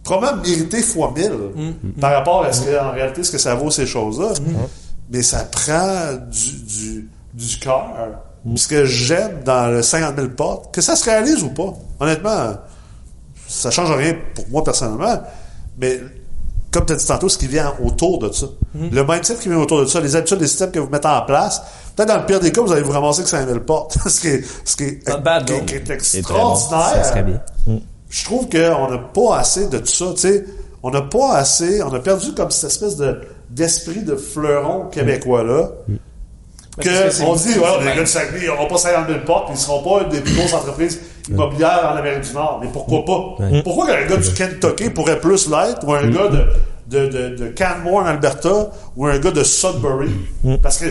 [0.03, 1.33] probablement mérité fois mille
[2.01, 4.31] par rapport à ce que, en réalité, ce que ça vaut ces choses-là.
[5.11, 7.93] Mais ça prend du, du, du cœur.
[8.55, 12.55] Ce que j'aime dans le 50 000 portes, que ça se réalise ou pas, honnêtement,
[13.49, 15.20] ça change rien pour moi personnellement,
[15.78, 16.01] mais
[16.70, 18.47] comme tu as dit tantôt, ce qui vient autour de ça.
[18.74, 21.22] Le mindset qui vient autour de ça, les habitudes, les systèmes que vous mettez en
[21.22, 21.62] place,
[21.97, 23.97] Peut-être dans le pire des cas, vous allez vous ramasser que 5000 portes.
[24.07, 25.94] ce qui est, ce qui est, bad, qui qui bon.
[25.94, 26.90] extraordinaire.
[26.92, 27.40] Ça serait bien.
[28.11, 30.44] Je trouve qu'on n'a pas assez de tout ça, tu sais.
[30.82, 33.20] On n'a pas assez, on a perdu comme cette espèce de,
[33.51, 35.70] d'esprit de fleuron québécois là.
[36.81, 39.57] Que on dit, ouais, les gars de Saguenay, ils n'auront pas 50 000 portes, ils
[39.57, 42.59] seront pas une des plus grosses entreprises immobilières en Amérique du Nord.
[42.62, 43.37] Mais pourquoi pas?
[43.64, 46.45] Pourquoi qu'un gars du Kentucky pourrait plus l'être, ou un gars de,
[46.89, 50.11] de, de, de Canmore en Alberta, ou un gars de Sudbury?
[50.62, 50.87] Parce que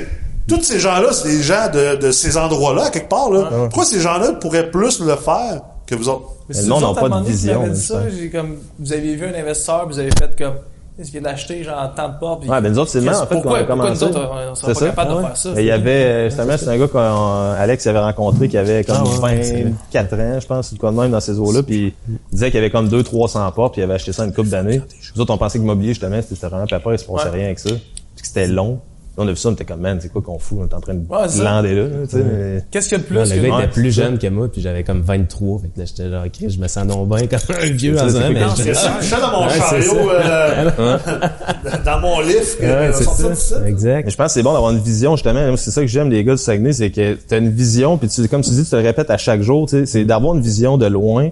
[0.48, 3.50] tous ces gens-là, c'est des gens de, de ces endroits-là, quelque part, là.
[3.66, 6.30] Pourquoi ces gens-là pourraient plus le faire que vous autres?
[6.50, 8.38] Mais c'est le monde vous n'a pas de vision, Vous avez dit ça.
[8.38, 10.56] comme, vous avez vu un investisseur, vous avez fait comme,
[11.04, 12.46] qu'il vient d'acheter, genre, tant de portes.
[12.46, 14.04] Ouais, ben nous autres, c'est le même, en fait, Pourquoi, qu'on a pourquoi nous commencé.
[14.06, 14.86] autres, on, on sera C'est pas ça?
[14.88, 15.26] capable Ah de ouais.
[15.28, 15.50] faire ça?
[15.56, 19.20] Mais il y avait, justement, c'est un gars qu'Alex avait rencontré qui avait comme Ah
[19.24, 19.74] ouais, c'est vrai.
[19.93, 22.64] 24 ans, je pense, quoi de même dans ces eaux-là, puis il disait qu'il y
[22.64, 24.82] avait comme 200-300 portes, puis il avait acheté ça une couple d'années.
[25.16, 27.60] Nous autres, on pensait que l'immobilier, justement, c'était vraiment papa, il se passait rien avec
[27.60, 27.70] ça.
[27.72, 28.80] Puis que c'était long.
[29.18, 30.57] On a vu ça, on était comme, man, c'est quoi qu'on fout?
[30.61, 32.24] On est en train de Ouais, glander là, tu sais.
[32.24, 33.63] mais- Qu'est-ce qu'il y a de plus Là, le que gars Ouais.
[33.63, 35.59] était plus jeune que moi, puis j'avais comme 23.
[35.59, 38.09] Fait que là, j'étais genre, Chris, je me sens donc bien comme un vieux en
[38.09, 38.63] ça, mais je-
[39.05, 40.97] suis dans mon Ouais, c'est chariot, euh,
[41.86, 43.36] dans mon lift, Ouais, sortit ça.
[43.36, 43.59] ça.
[43.63, 44.09] Mais Exact.
[44.09, 45.55] je pense que c'est bon d'avoir une vision, justement.
[45.57, 48.09] C'est ça que j'aime des gars du Saguenay, c'est que tu as une vision, puis
[48.09, 50.36] tu, comme tu dis, tu te le répètes à chaque jour, tu sais, c'est d'avoir
[50.36, 51.30] une vision de loin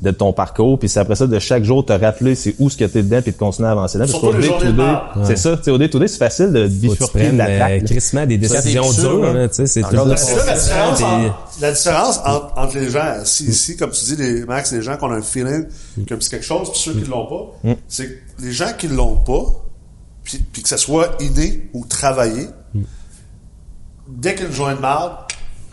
[0.00, 2.76] de ton parcours, puis c'est après ça, de chaque jour, te rappeler c'est où ce
[2.76, 4.06] que t'es dedans, puis de continuer à avancer là.
[4.06, 6.52] Parce qu'au day to day, c'est ça, tu sais, au day to day, c'est facile
[6.52, 9.48] de bifurquer de prennes la euh, des décisions dures, hein.
[9.48, 11.02] tu sais, c'est là la différence,
[11.60, 14.96] la différence entre, entre les gens, si ici, comme tu dis, les, Max, les gens
[14.96, 15.66] qui ont un feeling
[16.06, 19.16] que c'est quelque chose, puis ceux qui l'ont pas, c'est que les gens qui l'ont
[19.16, 19.44] pas,
[20.24, 22.48] puis, puis que ça soit inné ou travaillé,
[24.08, 25.12] dès qu'ils joignent marde,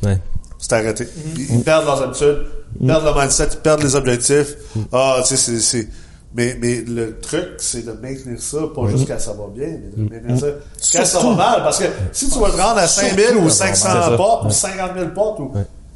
[0.01, 0.17] Ouais.
[0.57, 1.07] c'est arrêté.
[1.35, 2.45] Ils, ils perdent leurs habitudes,
[2.85, 4.55] perdent le mindset, perdent les objectifs.
[4.91, 5.87] Ah, tu sais, c'est, c'est,
[6.35, 10.19] mais, mais le truc, c'est de maintenir ça, pas juste quand ça va bien, mais
[10.19, 11.63] de maintenir ça quand ça va mal.
[11.63, 14.11] Parce que si tu vas te rendre à 5000 ou 500 C'est ça.
[14.17, 15.51] portes ou 50 000 portes, ou,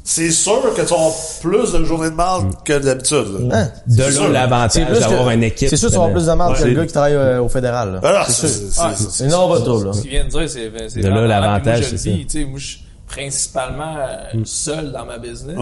[0.06, 3.48] c'est sûr que tu auras plus de journées de mal que d'habitude.
[3.50, 3.68] Hein?
[3.86, 4.24] De C'est sûr.
[4.24, 5.68] là, l'avantage d'avoir une équipe.
[5.70, 7.48] C'est sûr, tu vas avoir plus de mal que le gars qui travaille euh, au
[7.48, 8.00] fédéral.
[8.02, 8.48] Alors, c'est sûr.
[8.48, 9.92] c'est- Ah, c'est- C'est une autre trouble, là.
[9.94, 12.44] Ce qu'il vient de dire, c'est De là, l'avantage, Moi, je le c'est tu sais,
[12.44, 15.56] moi, je suis principalement euh, seul dans ma business.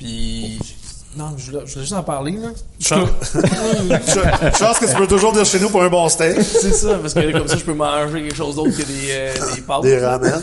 [0.00, 0.06] Ouais.
[0.58, 0.58] Puis,
[1.16, 2.48] non, je voulais, je voulais juste en parler, là.
[2.80, 6.72] Chance je pense que tu peux toujours dire chez nous pour un bon steak, C'est
[6.72, 9.60] ça, parce que comme ça, je peux manger quelque chose d'autre que des, euh, des
[9.62, 9.82] pâtes.
[9.82, 10.42] des ramen.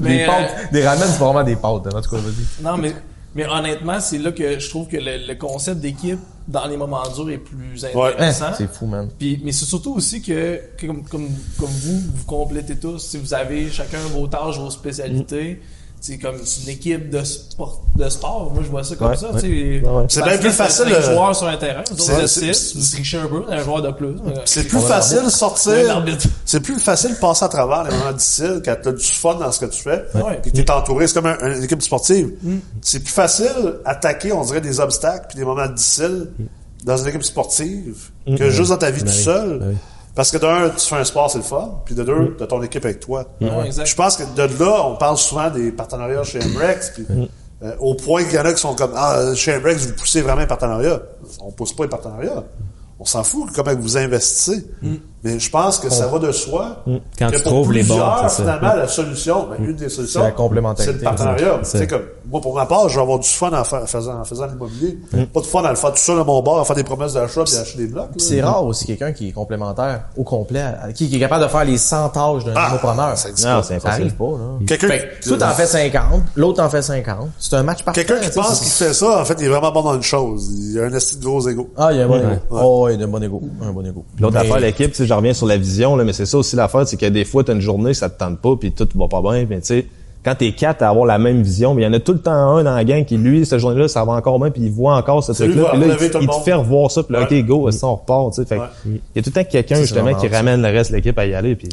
[0.00, 2.62] Mais, Des euh, des ramen, c'est pas vraiment des pâtes, hein, en tout cas, vas-y.
[2.64, 2.94] non, mais,
[3.34, 7.02] mais honnêtement, c'est là que je trouve que le, le concept d'équipe dans les moments
[7.14, 8.52] durs est plus Hein, intéressant.
[8.56, 9.08] c'est fou, man.
[9.18, 11.28] Puis, mais c'est surtout aussi que, que comme, comme,
[11.58, 15.60] comme vous, vous complétez tous, si vous avez chacun vos tâches, vos spécialités.
[16.06, 18.52] C'est comme une équipe de sport, de sport.
[18.54, 19.32] Moi, je vois ça comme Ouais, ça.
[19.32, 19.40] ouais.
[19.40, 19.84] tu sais.
[19.84, 20.04] Ouais, ouais.
[20.08, 21.82] C'est bien plus facile, cinq euh, joueurs sur un terrain.
[21.98, 24.14] C'est- six, vous trichez un peu, un joueur de plus.
[24.44, 26.04] C'est plus a facile de Un sortir.
[26.44, 29.34] C'est plus facile de passer à travers les moments difficiles quand tu as du fun
[29.34, 30.04] dans ce que tu fais.
[30.42, 31.08] Puis que tu es entouré.
[31.08, 32.30] C'est comme un- une équipe sportive.
[32.82, 36.28] C'est plus facile attaquer, on dirait, des obstacles puis des moments difficiles
[36.84, 37.96] dans une équipe sportive
[38.38, 39.12] que juste dans ta vie tout oui.
[39.24, 39.76] seul.
[40.16, 41.82] Parce que d'un, tu fais un sport, c'est le fun.
[41.84, 43.26] Puis de deux, tu as ton équipe avec toi.
[43.40, 43.86] Ouais, exact.
[43.86, 46.90] Je pense que de là, on parle souvent des partenariats chez MREX.
[46.94, 47.06] Puis,
[47.62, 50.22] euh, au point qu'il y en a qui sont comme Ah, chez MREX, vous poussez
[50.22, 51.00] vraiment un partenariat.
[51.40, 52.42] On pousse pas un partenariat.
[52.98, 54.66] On s'en fout comment vous investissez.
[55.26, 56.82] Mais je pense que ça va de soi.
[57.18, 58.42] Quand que tu pour trouves les plusieurs, c'est ça.
[58.42, 60.92] finalement, la solution, ben, une des solutions, C'est la complémentarité.
[60.92, 61.60] c'est le partenariat.
[61.62, 61.98] C'est Tu sais, ça.
[61.98, 64.24] comme, moi, pour ma part, je vais avoir du fun en, fa- en faisant, en
[64.24, 64.98] faisant l'immobilier.
[65.32, 67.14] Pas de fun à le faire tout seul à mon bar, à faire des promesses
[67.14, 68.08] d'achat et à acheter des blocs.
[68.18, 70.64] c'est rare aussi quelqu'un qui est complémentaire au complet,
[70.94, 73.16] qui, qui est capable de faire les 100 tâches d'un Ah, entrepreneur.
[73.16, 73.88] ça Ça Non, c'est impossible.
[73.92, 74.24] arrive pas.
[74.66, 74.88] Quelqu'un
[75.26, 77.28] toi, t'en fais 50, l'autre en fait 50.
[77.38, 78.04] C'est un match parfait.
[78.04, 80.02] quelqu'un qui pense c'est- qu'il fait ça, en fait, il est vraiment bon dans une
[80.02, 80.50] chose.
[80.72, 81.70] Il a un esti de gros ego.
[81.76, 82.40] Ah, il y a un bon égo.
[82.50, 83.40] Oh, il y a un bon égo.
[83.62, 84.04] Un bon égo.
[84.20, 86.96] L'autre affaire, l'équipe, tu reviens sur la vision, là, mais c'est ça aussi l'affaire, c'est
[86.96, 89.46] que des fois, t'as une journée, ça te tente pas, puis tout va pas bien,
[89.48, 89.86] mais tu sais,
[90.24, 92.18] quand t'es quatre à avoir la même vision, mais il y en a tout le
[92.18, 94.72] temps un dans la gang qui, lui, cette journée-là, ça va encore bien, puis il
[94.72, 95.86] voit encore ce truc-là, puis là,
[96.20, 97.40] il, te fait revoir ça, puis là, Ouais.
[97.40, 98.46] OK, go, ça, on repart, tu sais.
[98.46, 98.66] Fait Ouais.
[98.86, 100.36] il y a tout le temps quelqu'un, justement, qui ça.
[100.36, 101.68] ramène le reste de l'équipe à y aller, puis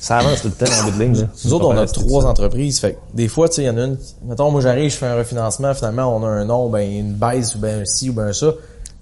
[0.00, 1.26] ça avance tout le temps dans le bout de ligne, là.
[1.44, 2.28] Nous autres, on a trois ça.
[2.28, 2.78] entreprises.
[2.78, 3.98] Fait que des fois, tu sais, il y en a une.
[4.28, 5.74] Mettons, moi, j'arrive, je fais un refinancement.
[5.74, 8.52] Finalement, on a un nom, ben, une baisse ou ben, un ci ou ben, ça.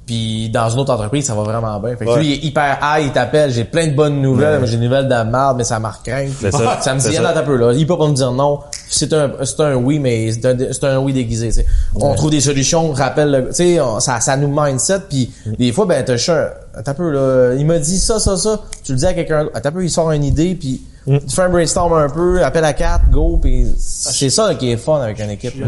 [0.07, 1.97] Puis dans une autre entreprise, ça va vraiment bien.
[1.97, 2.19] Fait que Ouais.
[2.21, 5.09] lui, il est hyper high, il t'appelle, j'ai plein de bonnes nouvelles, j'ai des nouvelles
[5.09, 6.31] de merde, mais ça marque crainte.
[6.41, 6.79] C'est ça.
[6.81, 7.31] Ça me dit, C'est il y en ça.
[7.31, 7.73] a un peu là.
[7.73, 8.61] Il peut pas me dire non.
[8.89, 11.67] C'est un, c'est un oui, mais c'est un, c'est un oui déguisé, tu sais.
[11.97, 15.73] On trouve des solutions, rappelle, le- tu sais, on- ça, ça nous mindset, puis des
[15.73, 16.49] fois, ben, t'as un,
[16.79, 19.49] attends un peu, là, il m'a dit ça, ça, ça, tu le dis à quelqu'un,
[19.55, 21.19] attends un peu, il sort une idée, puis Mm.
[21.27, 24.77] tu fais un brainstorm un peu, appelle à quatre, go, puis c'est ça qui est
[24.77, 25.59] fun avec une équipe.
[25.61, 25.67] là.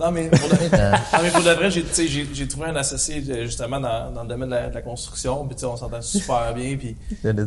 [0.00, 3.80] Non, mais pour de, non, mais pour de vrai, j'ai, trouvé un associé euh, justement
[3.80, 6.96] dans, dans le domaine de la, de la construction, puis on s'entend super bien, puis,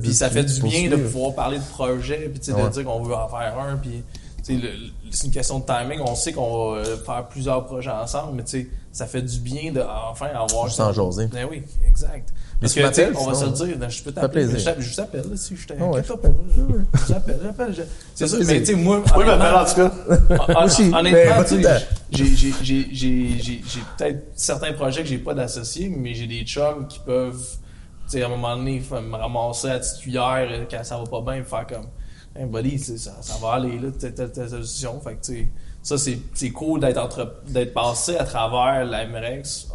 [0.02, 2.70] puis ça fait du bien de pouvoir parler de projet, puis tu sais, de Ouais.
[2.70, 4.04] dire qu'on veut en faire un, puis
[5.12, 6.00] c'est une question de timing.
[6.02, 9.40] On sait qu'on va euh, faire plusieurs projets ensemble, mais tu sais, ça fait du
[9.40, 11.28] bien de enfin avoir Juste en jaser.
[11.28, 12.30] Ben oui, exact.
[12.60, 14.50] Parce que, tu on va se le dire, je peux t'appeler.
[14.50, 15.76] Je t'appelle- je t'appelle, là, si je pas.
[17.08, 17.74] Je t'appelle, j'appelle.
[17.74, 17.82] je-
[18.16, 19.02] C'est ça, mais tu sais, moi.
[19.16, 19.92] Oui, mais en tout cas.
[20.66, 21.44] Aussi, Honnêtement,
[22.12, 26.28] j'ai, j'ai, j'ai, j'ai, j'ai, j'ai peut-être certains projets que j'ai pas d'associés, mais j'ai
[26.28, 30.48] des chums qui peuvent, tu sais, à un moment donné, me ramasser à petite cuillère
[30.52, 31.86] euh, quand ça va pas bien, me faire comme,
[32.36, 35.00] hey buddy, tu sais, ça, ça va aller, là, telle, telle, telle solution.
[35.00, 35.48] Fait que, tu sais,
[35.84, 39.68] ça, c'est, c'est cool d'être passé à travers la MRX.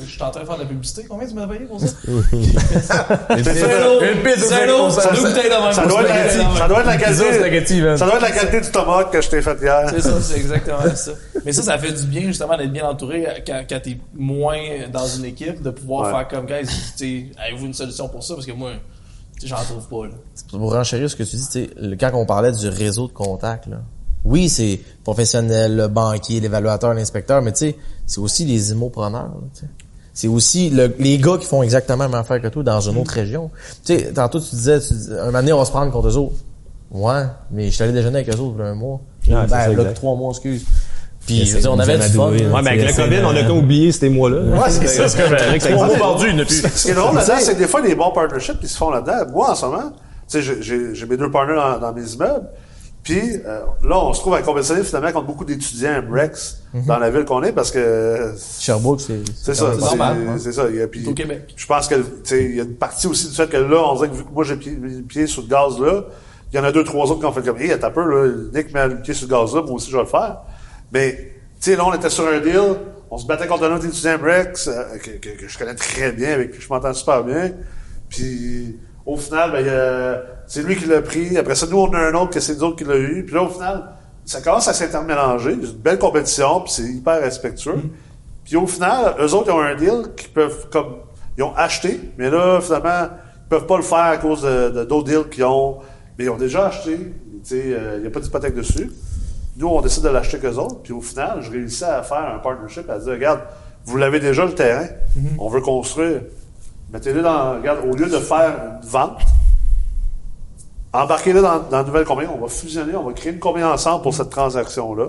[0.00, 1.04] Je suis en train de faire de la publicité.
[1.08, 1.88] Combien tu m'as payé pour ça?
[2.06, 3.98] Une Zéro!
[4.22, 4.82] pizza Zéro!
[4.84, 4.90] même.
[4.92, 7.96] Ça doit, être ça doit être la qualité.
[7.96, 9.90] Ça doit être la qualité du tomahawk que je t'ai fait hier.
[9.90, 11.10] C'est ça, c'est exactement ça.
[11.44, 14.58] Mais ça, ça fait du bien justement d'être bien entouré quand, quand t'es moins
[14.92, 16.12] dans une équipe, de pouvoir Ouais.
[16.12, 16.68] faire comme guys,
[17.36, 18.34] avez-vous une solution pour ça?
[18.34, 18.72] Parce que moi,
[19.42, 20.14] j'en trouve pas là.
[20.50, 23.78] Pour renchérir ce que tu dis, quand on parlait du réseau de contacts, là,
[24.24, 29.22] oui, c'est professionnel, le banquier, l'évaluateur, l'inspecteur, mais tu sais, c'est aussi les immopreneurs.
[29.22, 29.66] là, tu sais.
[30.14, 32.96] C'est aussi le- les gars qui font exactement la même affaire que toi dans une
[32.98, 33.50] autre région.
[33.84, 36.08] Tu sais, tantôt tu disais, tu dis, un moment donné, on va se prendre contre
[36.08, 36.34] eux autres.
[36.90, 39.00] Ouais, mais je suis allé déjeuner avec eux autres il y a un mois.
[39.24, 40.64] c'est ben, là, trois mois, excuse.
[41.26, 42.30] Puis, je veux dire, on avait du fun.
[42.30, 42.36] là.
[42.36, 44.40] Ouais, mais avec le C'est- COVID, on a comme oublié ces mois-là.
[44.40, 45.22] Ouais, c'est ça, ce que.
[45.22, 48.90] Ce qui est drôle là-dedans, c'est que des fois, des bons partnerships qui se font
[48.90, 49.30] là-dedans.
[49.32, 49.94] Moi, en ce moment, tu
[50.28, 52.46] sais, j'ai- j'ai j'ai mes deux partners dans, dans mes immeubles.
[53.02, 56.98] Puis euh, là, on se trouve à compétitionner finalement contre beaucoup d'étudiants à Brex dans
[56.98, 59.20] la ville qu'on est parce que Sherbrooke, c'est...
[59.34, 60.66] c'est ça, C'est normal, c'est- c'est ça.
[60.68, 61.54] Il y a- puis C'est au Québec.
[61.56, 63.82] Je pense que tu sais, il y a une partie aussi du fait que là,
[63.82, 66.04] on dirait que vu que moi j'ai pied- mis le pied sur le gaz là,
[66.52, 68.04] il y en a deux, trois autres qui ont fait comme, hey, attends un peu,
[68.26, 70.38] là, Nick met le pied sur le gaz là, moi aussi je vais le faire.
[70.92, 71.12] Mais,
[71.60, 72.60] tu sais, là, on était sur un deal,
[73.10, 76.12] on se battait contre un autre étudiant Brex, euh, que, que- que je connais très
[76.12, 77.52] bien, avec qui je m'entends super bien.
[78.08, 78.76] Puis,
[79.08, 81.36] au final, ben, a- c'est lui qui l'a pris.
[81.36, 83.24] Après ça, nous, on a un autre que c'est nous autres qui l'a eu.
[83.24, 83.84] Puis là, au final,
[84.24, 85.56] ça commence à s'intermélanger.
[85.62, 87.80] C'est une belle compétition, puis c'est hyper respectueux.
[88.44, 90.96] Puis au final, eux autres, ils ont un deal qui peuvent, comme,
[91.36, 93.08] ils ont acheté, mais là, finalement,
[93.44, 95.78] ils peuvent pas le faire à cause de, de d'autres deals qu'ils ont.
[96.18, 96.96] Mais ils ont déjà acheté.
[96.96, 98.90] Tu sais, euh, il n'y a pas d'hypothèque dessus.
[99.56, 100.80] Nous, on décide de l'acheter qu'eux autres.
[100.82, 103.40] Puis au final, je réussis à faire un partnership, à dire, regarde,
[103.84, 104.86] vous l'avez déjà le terrain.
[105.38, 106.20] On veut construire.
[106.92, 109.20] Mettez-le dans, regarde, au lieu de faire une vente,
[110.92, 112.30] embarquez-le dans, dans une nouvelle compagnie.
[112.34, 115.08] On va fusionner, on va créer une compagnie ensemble pour cette transaction-là.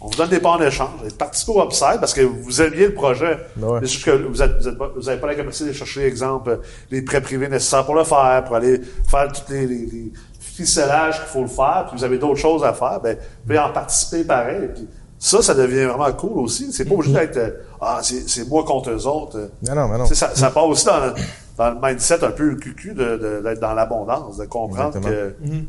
[0.00, 0.90] On vous donne des parts en échange.
[1.00, 3.38] Vous êtes participé au upside parce que vous aimiez le projet.
[3.56, 3.80] Ben ouais.
[3.80, 5.72] Mais c'est juste que vous n'avez vous êtes pas, vous avez pas la capacité de
[5.72, 6.58] chercher, exemple,
[6.90, 11.20] les prêts privés nécessaires pour le faire, pour aller faire tous les, les, les ficelages
[11.20, 13.70] qu'il faut le faire, puis vous avez d'autres choses à faire, ben, vous pouvez en
[13.70, 14.68] participer pareil.
[14.74, 14.88] Puis
[15.18, 16.72] ça, ça devient vraiment cool aussi.
[16.72, 17.50] C'est pas obligé d'être euh,
[17.86, 19.50] Ah, c'est moi contre eux autres.
[19.66, 20.04] Non, non, mais non.
[20.04, 21.12] Tu sais, Ça, ça part aussi dans le,
[21.58, 25.14] dans le mindset un peu cucu de- de- d'être dans l'abondance, de comprendre Exactement.
[25.40, 25.64] que.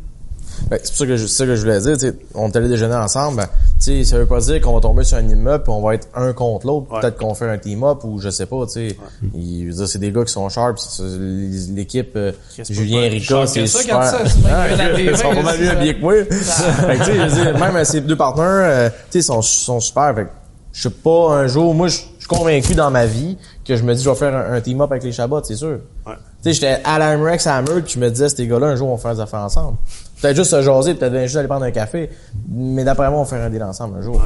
[0.69, 1.93] Ben, c'est pour ça que je, c'est ça que je voulais dire.
[1.97, 3.37] tu sais, On est allé déjeuner ensemble.
[3.37, 3.49] Ben, tu
[3.79, 6.07] sais, ça veut pas dire qu'on va tomber sur un immeuble et on va être
[6.15, 6.91] un contre l'autre.
[6.93, 7.01] Ouais.
[7.01, 8.65] Peut-être qu'on fait un team-up ou je sais pas.
[8.67, 8.97] Tu sais,
[9.33, 10.77] Il- je veux dire, c'est des gars qui sont sharp.
[10.77, 12.31] c'est- c'est- L'équipe euh,
[12.69, 14.03] Julien Rica, c'est super.
[14.03, 16.13] ça, Ah, Ils sont pas mal mieux habillés que moi.
[16.13, 19.41] Fait que, tu sais, je veux dire, même ces deux partenaires, euh, tu sais, sont,
[19.41, 20.13] sont super.
[20.15, 20.27] Fait
[20.75, 23.95] je sais pas un jour, moi, je suis convaincu dans ma vie que je me
[23.95, 25.79] dis, je vais faire un, un team-up avec les Chabots, c'est sûr.
[26.05, 26.13] Ouais.
[26.43, 28.75] Tu sais, j'étais à la MREX à Hammer, puis je me disais, ces gars-là, un
[28.75, 29.77] jour, on va faire des affaires ensemble.
[30.21, 32.09] Peut-être juste se jaser, peut-être juste aller prendre un café,
[32.49, 34.21] mais d'après moi, on va faire un deal ensemble un jour.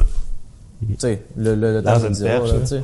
[0.80, 2.82] Tu sais, le, le, le temps tu sais.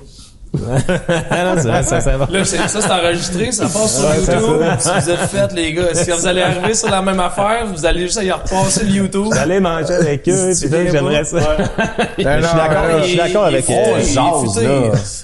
[1.31, 2.27] Ah non, c'est vrai, ça, ça va.
[2.31, 4.63] Là, c'est- ça, c'est enregistré, ça passe sur YouTube.
[4.79, 7.85] Si vous êtes fait, les gars, si vous allez arriver sur la même affaire, vous
[7.87, 9.29] allez juste y repasser le YouTube.
[9.31, 11.39] D'aller manger avec eux, Si puis j'aimerais ça.
[11.39, 11.87] Ben
[12.19, 13.75] Mais je suis non, d'accord, je suis d'accord il- avec là.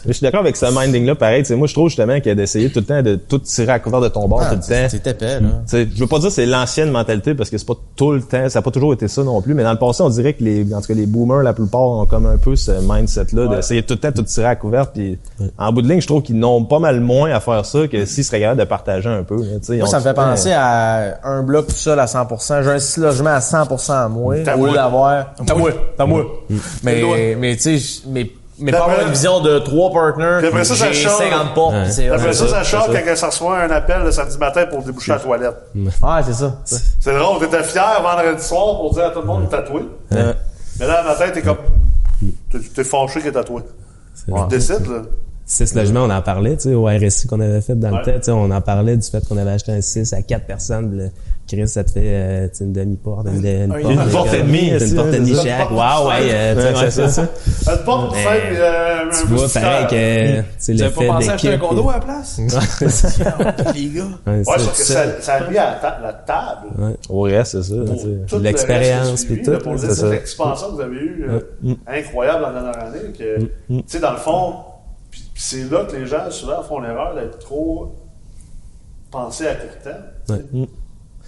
[0.07, 1.43] Je suis d'accord avec ce minding-là, pareil.
[1.43, 3.79] Tu sais, moi, je trouve justement que d'essayer tout le temps de tout tirer à
[3.79, 4.67] couvert de ton bord tout le temps.
[4.85, 5.49] Ah, C'est épais, là.
[5.73, 8.49] Je veux pas dire que c'est l'ancienne mentalité parce que c'est pas tout le temps,
[8.49, 10.43] ça a pas toujours été ça non plus, mais dans le passé, on dirait que
[10.45, 13.83] les, en tout cas, les boomers, la plupart, ont comme un peu ce mindset-là d'essayer
[13.83, 14.91] tout le temps tout tirer à couvert.
[14.91, 15.19] Puis,
[15.59, 18.05] en bout de ligne, je trouve qu'ils n'ont pas mal moins à faire ça que
[18.05, 19.37] s'ils seraient capables de partager un peu.
[19.37, 19.77] là.
[19.77, 22.63] Moi, ça me fait penser à un bloc tout seul à 100%.
[22.63, 24.37] J'ai un six logements à 100% à moi.
[24.45, 24.73] T'as moi.
[24.73, 25.27] d'avoir...
[25.45, 25.71] T'as moi.
[25.97, 26.23] T'as moi.
[26.23, 26.59] dois.
[26.83, 30.37] Mais, mais tu sais, mais, mais pas avoir une vision de trois partners.
[30.39, 31.17] Puis après ça, ça change.
[31.17, 31.75] 50 portes.
[31.75, 31.83] Ouais.
[31.85, 32.87] puis c'est Après ça, ça ça.
[32.89, 35.57] quand ça reçoit un appel le samedi matin pour déboucher la toilette.
[35.75, 36.55] Ouais, c'est ça.
[36.65, 39.83] C'est drôle, t'étais fier vendredi soir pour dire à tout le monde de tatouer.
[40.13, 40.35] Ouais.
[40.79, 41.59] Mais là, le matin, t'es comme.
[42.51, 43.63] T'es, t'es fâché qu'il est tatoué.
[44.49, 45.03] Décides, là.
[45.45, 47.99] Six logements, on en parlait, tu sais, au RSI qu'on avait fait dans Ouais.
[47.99, 50.23] le temps, tu sais, on en parlait du fait qu'on avait acheté un 6 à
[50.23, 51.11] 4 personnes, le
[51.53, 54.95] Chris, ça te fait euh, une demi-porte, une, une, Une porte, porte et demie, une
[54.95, 55.71] porte et demie chaque.
[55.71, 57.29] Wow, ouais, euh, tu c'est ça.
[57.71, 58.27] Une porte, et,
[58.57, 61.91] euh, Tu vois, pareil que, tu sais, le fait pas pensé à acheter un condo
[61.91, 62.39] à la place?
[62.39, 62.49] Ouais,
[62.79, 63.37] c'est ça.
[63.75, 64.05] les gars.
[64.27, 65.41] Ouais, sauf que ça.
[65.51, 66.69] mis à la, ta- la table.
[66.79, 66.97] Ouais.
[67.11, 67.75] Au reste, c'est ça.
[68.29, 70.15] pour L'expérience, puis tout, Pour dire c'est cette ça.
[70.15, 74.17] expansion que vous avez eue, euh, incroyable en dernière année, que, tu sais, dans le
[74.17, 74.55] fond,
[75.35, 77.95] c'est là que les gens souvent font l'erreur d'être trop
[79.11, 80.03] pensés à court terme.
[80.31, 80.67] Ouais.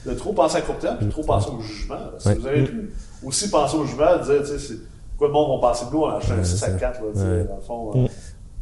[0.06, 1.96] De trop penser à court terme, puis trop penser au jugement.
[2.12, 2.34] Parce que Ouais.
[2.36, 2.92] vous avez pu
[3.24, 4.78] aussi penser au jugement, dire, tu sais, c'est
[5.16, 7.20] quoi le monde va penser de nous en achetant un 6 à 4, là, tu
[7.20, 7.44] sais, Ouais.
[7.44, 7.92] dans le fond.
[8.04, 8.06] euh,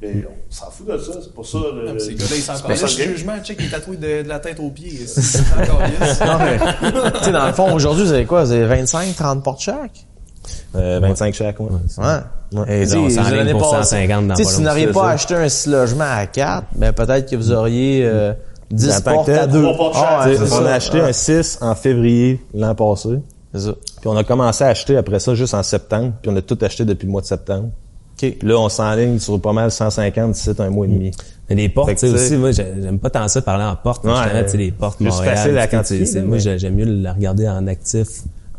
[0.01, 1.59] Mais on s'en fout de ça, c'est pas ça.
[1.59, 4.40] le- Non, Ces gars-là, ils ça Le jugement, check, il est tatoué de, de la
[4.40, 4.99] tête aux pieds.
[5.07, 6.20] C'est encore yes.
[6.20, 6.59] Non, mais,
[7.18, 8.43] tu sais, dans le fond, aujourd'hui, vous avez quoi?
[8.45, 10.07] Vous avez 25, 30 portes chaque?
[10.74, 11.66] Euh, 25 chaque, ouais.
[11.99, 12.64] Ouais.
[12.82, 15.11] Et, on l'année pour passée, 150 dans tu sais, pas si vous n'auriez pas ça.
[15.11, 18.32] acheté un six logements à 4, ben peut-être que vous auriez euh,
[18.73, 19.62] 10 Dans le portes à que 2.
[19.62, 23.09] trois portes chaque, Tu sais, c'est on a acheté un 6 en février l'an passé.
[23.55, 23.75] C'est ça.
[24.01, 26.12] Puis on a commencé à acheter après ça juste en septembre.
[26.23, 27.68] Puis on a tout acheté depuis le mois de septembre.
[28.23, 28.37] OK.
[28.39, 31.11] Puis là, on s'enligne sur pas mal 150 d'ici un mois et demi.
[31.51, 34.05] Mais les portes, tu aussi, moi, j'ai- j'aime pas tant ça parler en porte.
[34.05, 34.12] Ouais,
[34.45, 35.37] tu sais, les portes Montréal.
[35.37, 38.09] facile à quantifier, c'est- Moi, mais- j'ai- j'aime mieux le regarder en actif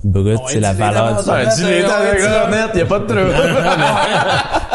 [0.04, 2.86] brut, On c'est la valeur du dames, Ouais, dis-les dans avec leur net, y a
[2.86, 3.18] pas de truc.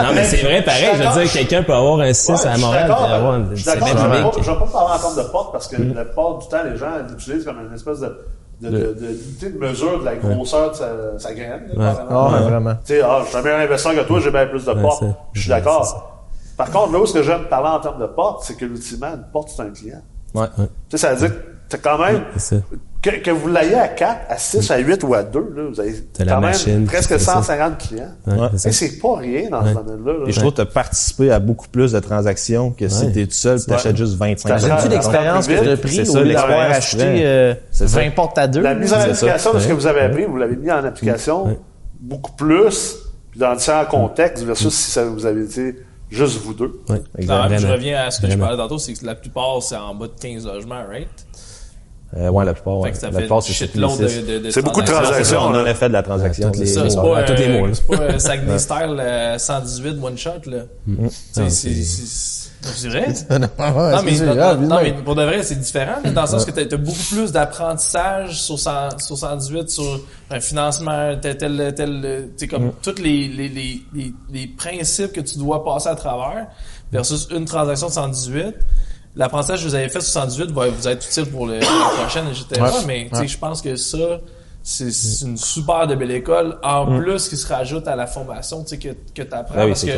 [0.02, 0.86] Non, mais c'est vrai, pareil.
[0.94, 3.54] Je veux dire, quelqu'un peut avoir un 6 Ouais, à Montréal, puis avoir une Je
[3.56, 5.30] suis c'est d'accord, bien je ne vais pas- je vais pas parler en termes de
[5.30, 8.18] porte parce que la plupart du temps, les gens l'utilisent comme une espèce de,
[8.60, 10.86] de, de, de, d'unité de mesure de la grosseur de sa,
[11.18, 11.68] sa graine.
[11.78, 12.74] Ah, ouais, vraiment.
[12.84, 14.80] Tu sais, ah, je suis un meilleur investisseur que toi, j'ai bien plus de Ouais,
[14.82, 15.04] portes.
[15.32, 16.14] Je suis d'accord.
[16.56, 19.08] Par contre, là où ce que j'aime parler en termes de porte, c'est que ultimement,
[19.14, 20.00] une porte, c'est un client.
[20.34, 20.46] Ouais.
[20.58, 22.62] Tu sais, ça veut dire que t'as quand même, C'est ça.
[23.00, 25.78] Que, que vous l'ayez à 4, à 6, à 8 ou à 2, là, vous
[25.80, 27.34] avez T'as la quand même machine, presque c'est ça.
[27.34, 28.04] 150 clients.
[28.26, 28.48] Ouais, Ouais.
[28.56, 30.12] c'est Et pas rien dans ce domaine-là.
[30.12, 30.18] là.
[30.26, 33.12] Et je trouve que tu as participé à beaucoup plus de transactions que si Ouais.
[33.12, 35.76] tu es tout seul tu achètes juste 25 T'achètes Imagines-tu Ouais, l'expérience que tu as
[35.76, 37.22] pris lieu d'avoir l'expérience, acheté ouais.
[37.24, 38.00] euh, C'est ça.
[38.00, 38.60] 20 portes à 2?
[38.62, 41.56] La mise en application de ce que vous avez appris, vous l'avez mis en application
[42.00, 42.96] beaucoup plus,
[43.30, 45.76] puis dans différents contextes, versus si ça vous avez été
[46.10, 46.80] juste vous deux.
[47.18, 50.06] Je reviens à ce que je parlais tantôt, c'est que la plupart, c'est en bas
[50.06, 51.08] de 15 logements, right?
[52.16, 52.76] Euh, ouais, la plupart.
[52.76, 52.90] Fait Ouais.
[52.92, 55.40] que ça la fait plupart, c'est de, de, de C'est beaucoup de transactions.
[55.42, 56.50] On a fait de la transaction.
[56.50, 57.74] toutes les- Ça, c'est Ouais, pas, à tous les euh, là.
[57.74, 60.58] c'est pas euh, Saguenay Style euh, 118 one shot, là.
[60.86, 63.08] Tu Non, c'est- c'est- c'est- c'est vrai?
[63.30, 66.26] non, Non, mais, non, ah, non, mais pour de vrai, c'est différent, là, dans le
[66.28, 70.00] sens que t'as as beaucoup plus d'apprentissage sur, 100 sur 118, sur
[70.30, 75.12] un financement, tel, tel, tel tu sais, comme tous les, les, les, les, les principes
[75.12, 76.46] que tu dois passer à travers,
[76.90, 78.54] versus une transaction de 118.
[79.18, 81.66] L'apprentissage que vous avez fait sur 118 va vous être utile pour le, la
[82.00, 82.62] prochaine, etc.
[82.62, 82.70] Ouais.
[82.86, 84.20] Mais, tu je pense que ça,
[84.62, 88.78] c'est une super de belle école, en plus qui se rajoute à la formation, tu
[88.78, 89.56] que, que t'apprends.
[89.58, 89.90] Ah oui, parce que,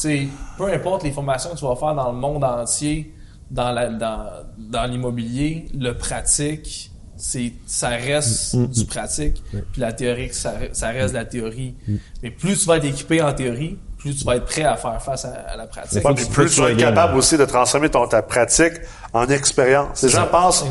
[0.00, 3.14] tu peu importe les formations que tu vas faire dans le monde entier,
[3.50, 10.32] dans la dans, dans l'immobilier, le pratique, c'est ça reste du pratique, puis la théorie
[10.32, 11.74] ça, ça reste de la théorie.
[12.22, 15.00] Mais plus tu vas être équipé en théorie, plus tu vas être prêt à faire
[15.00, 16.02] face à, à la pratique.
[16.14, 18.74] Puis plus tu vas être capable aussi de transformer ton, ta pratique
[19.12, 20.02] en expérience.
[20.02, 20.64] Les gens pensent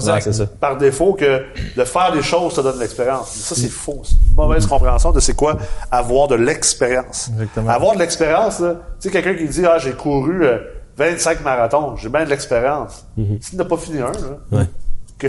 [0.60, 1.44] par défaut que
[1.76, 3.34] de faire des choses te donne de l'expérience.
[3.36, 4.02] Mais ça, c'est faux.
[4.04, 5.58] C'est une mauvaise compréhension de c'est quoi
[5.92, 7.30] avoir de l'expérience.
[7.34, 7.70] Exactement.
[7.70, 10.58] Avoir de l'expérience, là, tu sais, quelqu'un qui dit, ah, j'ai couru euh,
[10.98, 13.06] 25 marathons, j'ai bien de l'expérience.
[13.40, 14.20] S'il n'a pas fini un, là,
[14.52, 14.66] Ouais.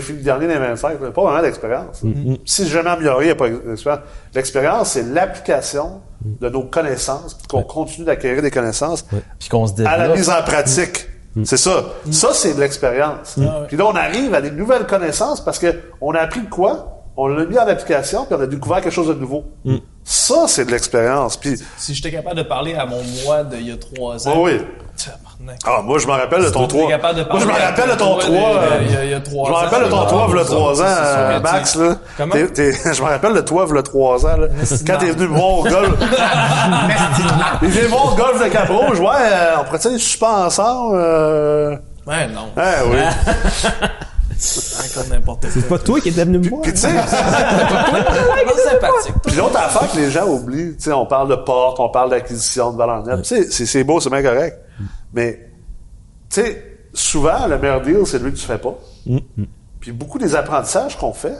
[0.01, 2.03] Fini le dernier des 25, il n'a pas vraiment d'expérience.
[2.45, 4.03] Si jamais amélioré, il n'y a pas d'expérience.
[4.33, 9.05] L'expérience, c'est l'application de nos connaissances, puis qu'on continue d'acquérir des connaissances
[9.39, 10.17] Puis qu'on se à la développe.
[10.17, 11.07] mise en pratique.
[11.43, 11.85] C'est ça.
[12.11, 13.37] Ça, c'est de l'expérience.
[13.41, 13.63] Ah.
[13.67, 16.89] Puis là, on arrive à des nouvelles connaissances parce que on a appris de quoi?
[17.17, 19.43] On l'a mis en application, puis on a découvert quelque chose de nouveau.
[20.03, 21.37] Ça, c'est de l'expérience.
[21.37, 24.43] Puis, Si j'étais capable de parler à mon moi d'il y a trois oh ans.
[24.43, 24.59] oui.
[25.65, 26.89] Ah, moi, je me rappelle de ton Tu es 3.
[26.89, 28.33] capable de Moi, je me rappelle de ton toi 3.
[28.33, 29.59] de- euh, il y a- trois Je me ans.
[29.59, 31.95] rappelle de ton Ah, 3, il y a ça, 3 c'est ans, euh, Max, là.
[32.17, 32.35] Comment?
[32.35, 34.47] Je me rappelle de toi, il y a 3 ans, là.
[34.87, 35.89] Quand t'es venu me voir au golf.
[37.61, 38.99] Il vient me voir au golf de Cap-Rouge.
[38.99, 40.95] Ouais, euh, on pourrait-tu aller super ensemble?
[40.99, 41.75] Euh...
[42.07, 42.49] Ouais, non.
[42.57, 42.97] Ah oui.
[44.95, 45.49] Comme n'importe quoi.
[45.53, 46.61] C'est pas toi qui étais venu me voir.
[46.63, 49.13] Puis tu sais, Pas sympathique.
[49.25, 52.09] Puis l'autre affaire que les gens oublient, tu sais, on parle de porte, on parle
[52.09, 53.21] d'acquisition de valeur nette.
[53.21, 54.57] Tu sais, c'est- c'est beau, c'est bien correct.
[55.13, 55.49] Mais,
[56.29, 58.77] tu sais, souvent, le meilleur deal, c'est lui que tu fais pas.
[59.79, 61.37] Puis beaucoup des apprentissages qu'on fait,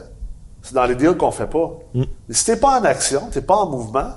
[0.61, 1.71] c'est dans les deals qu'on fait pas.
[1.93, 4.11] Mais si t'es pas en action, t'es pas en mouvement,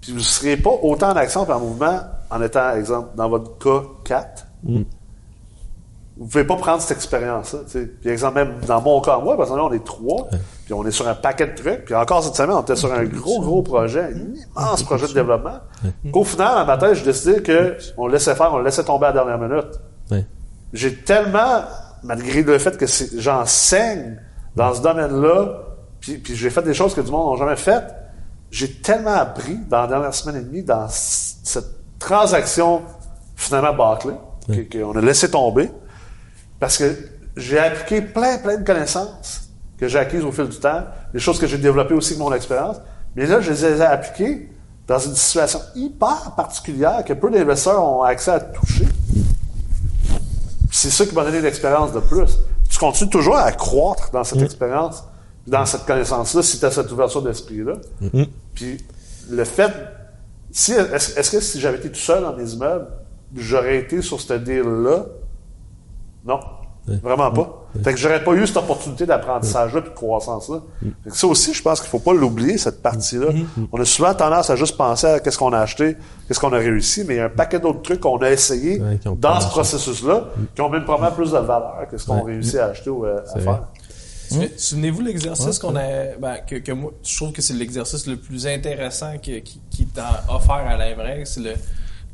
[0.00, 2.00] puis vous serez pas autant en action et en mouvement
[2.30, 4.46] en étant, exemple, dans votre cas 4,
[6.22, 7.60] vous pouvez pas prendre cette expérience-là.
[8.00, 10.28] Puis exemple, même dans mon cas, moi, parce que là, on est trois,
[10.64, 12.92] puis on est sur un paquet de trucs, puis encore cette semaine, on était sur
[12.92, 15.58] un gros, gros projet, un immense projet de développement,
[16.12, 18.84] qu'au final, à ma tête, j'ai décidé que on le laissait faire, on le laissait
[18.84, 19.80] tomber à la dernière minute.
[20.72, 21.64] J'ai tellement,
[22.04, 24.20] malgré le fait que j'enseigne
[24.54, 25.64] dans ce domaine-là,
[25.98, 27.94] puis, puis j'ai fait des choses que du monde n'a jamais faites.
[28.50, 32.82] J'ai tellement appris dans la dernière semaine et demie dans cette transaction
[33.34, 34.14] finalement bâclée,
[34.70, 35.70] qu'on a laissé tomber,
[36.62, 36.96] parce que
[37.36, 41.40] j'ai appliqué plein, plein de connaissances que j'ai acquises au fil du temps, des choses
[41.40, 42.76] que j'ai développées aussi avec mon expérience.
[43.16, 44.48] Mais là, je les ai appliquées
[44.86, 48.86] dans une situation hyper particulière que peu d'investisseurs ont accès à toucher.
[50.70, 52.38] C'est ça qui m'a donné l'expérience de plus.
[52.70, 55.02] Tu continues toujours à croître dans cette expérience,
[55.48, 57.72] dans cette connaissance-là, si tu as cette ouverture d'esprit-là.
[58.54, 58.78] Puis
[59.28, 59.72] le fait,
[60.52, 62.86] si, est-ce, que si j'avais été tout seul dans mes immeubles,
[63.34, 65.06] j'aurais été sur ce deal-là?
[66.24, 66.40] Non?
[67.00, 67.64] Vraiment pas?
[67.84, 70.58] Fait que j'aurais pas eu cette opportunité d'apprentissage-là puis de croissance-là.
[71.04, 73.28] Fait que ça aussi, je pense qu'il faut pas l'oublier, cette partie-là.
[73.70, 75.96] On a souvent tendance à juste penser à qu'est-ce qu'on a acheté,
[76.26, 78.80] qu'est-ce qu'on a réussi, mais il y a un paquet d'autres trucs qu'on a essayé
[78.82, 80.24] Ouais, dans ce processus-là,
[80.56, 82.32] qui ont même probablement plus de valeur que ce qu'on Ouais.
[82.32, 83.62] réussit à acheter ou euh, à faire.
[84.28, 88.16] Souvenez- Souvenez-vous l'exercice qu'on a, ben, que, que moi, je trouve que c'est l'exercice le
[88.16, 91.52] plus intéressant que- qui, qui t'a offert à l'IMREX, c'est le,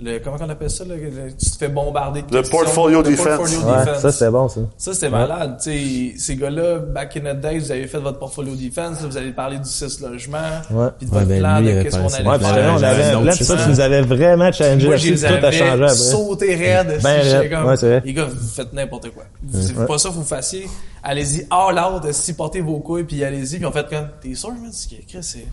[0.01, 3.11] le, comment on appelle ça, là, le- tu te fais bombarder de Le portfolio Le
[3.11, 3.27] defense.
[3.27, 3.99] portfolio Ouais, defense.
[4.03, 4.61] ça, c'était bon, ça.
[4.77, 5.59] Ça, c'était malade.
[5.63, 9.17] Tu sais, ces gars-là, back in the day, vous avez fait votre portfolio defense, vous
[9.17, 10.39] avez parlé du 6 logements,
[10.71, 10.89] Ouais.
[10.99, 12.73] puis de Ouais, votre ben, plan lui, de qu'est-ce qu'on allait Ouais, faire.
[12.75, 15.65] on j'avais avait, là, ça, tu nous avais vraiment challengé Moi, puis tout a changé
[15.73, 15.89] après.
[15.95, 17.01] sauté raide.
[17.03, 17.51] Ben raide.
[17.51, 18.03] comme, Ouais, c'est vrai.
[18.05, 19.25] Les gars, vous faites n'importe quoi.
[19.53, 20.69] C'est pas ça que vous fassiez.
[21.03, 23.57] Allez-y, all out, si portez vos couilles, puis allez-y.
[23.57, 24.71] Puis on fait comme, t'es sûr, man?
[24.73, 25.47] C'est que Chris, c'est...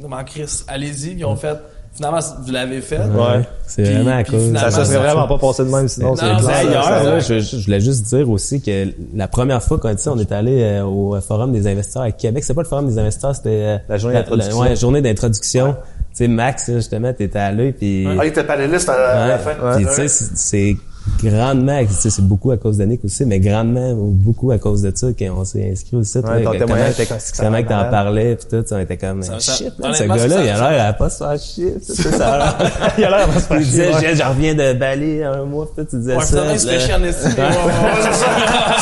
[0.00, 1.56] Non, mais Chris, allez-y, puis on fait...
[1.94, 2.98] Finalement, vous l'avez fait.
[2.98, 3.42] Ouais.
[3.66, 4.42] C'est vraiment à cause.
[4.46, 8.04] finalement, Ça se serait vraiment pas passé de même, sinon, D'ailleurs, je, je voulais juste
[8.04, 11.52] dire aussi que la première fois qu'on a dit on est allé euh, au Forum
[11.52, 12.44] des investisseurs à Québec.
[12.44, 14.58] C'est pas le Forum des investisseurs, c'était euh, La journée d'introduction.
[14.58, 15.72] ouais, journée d'introduction.
[15.74, 19.40] Tu sais, Max, justement, t'étais allé, puis Ah, il était panéliste à, à la Ouais.
[19.40, 19.76] fin.
[19.76, 20.76] Puis, tu sais, c'est- c'est
[21.22, 24.58] grandement, tu sais, c'est beaucoup à cause de Nick aussi, mais grandement ou beaucoup à
[24.58, 26.18] cause de ça qu'on s'est inscrit aussi.
[26.18, 29.52] Ouais, ton témoignage était comme- que t'en parlais, puis tout, on était comme, Ça- ça-
[29.54, 31.74] shit, man, ce gars-là, il a l'air à pas se faire chier.
[31.84, 32.56] tu sais, ça a l'air-
[32.98, 34.14] Il a l'air à se faire Il disait, chier, ouais.
[34.14, 36.42] je, je reviens de Bali un mois, puis tout, tu disais Ouais, ça.
[36.58, 36.92] chier.
[37.02, 37.12] Ouais,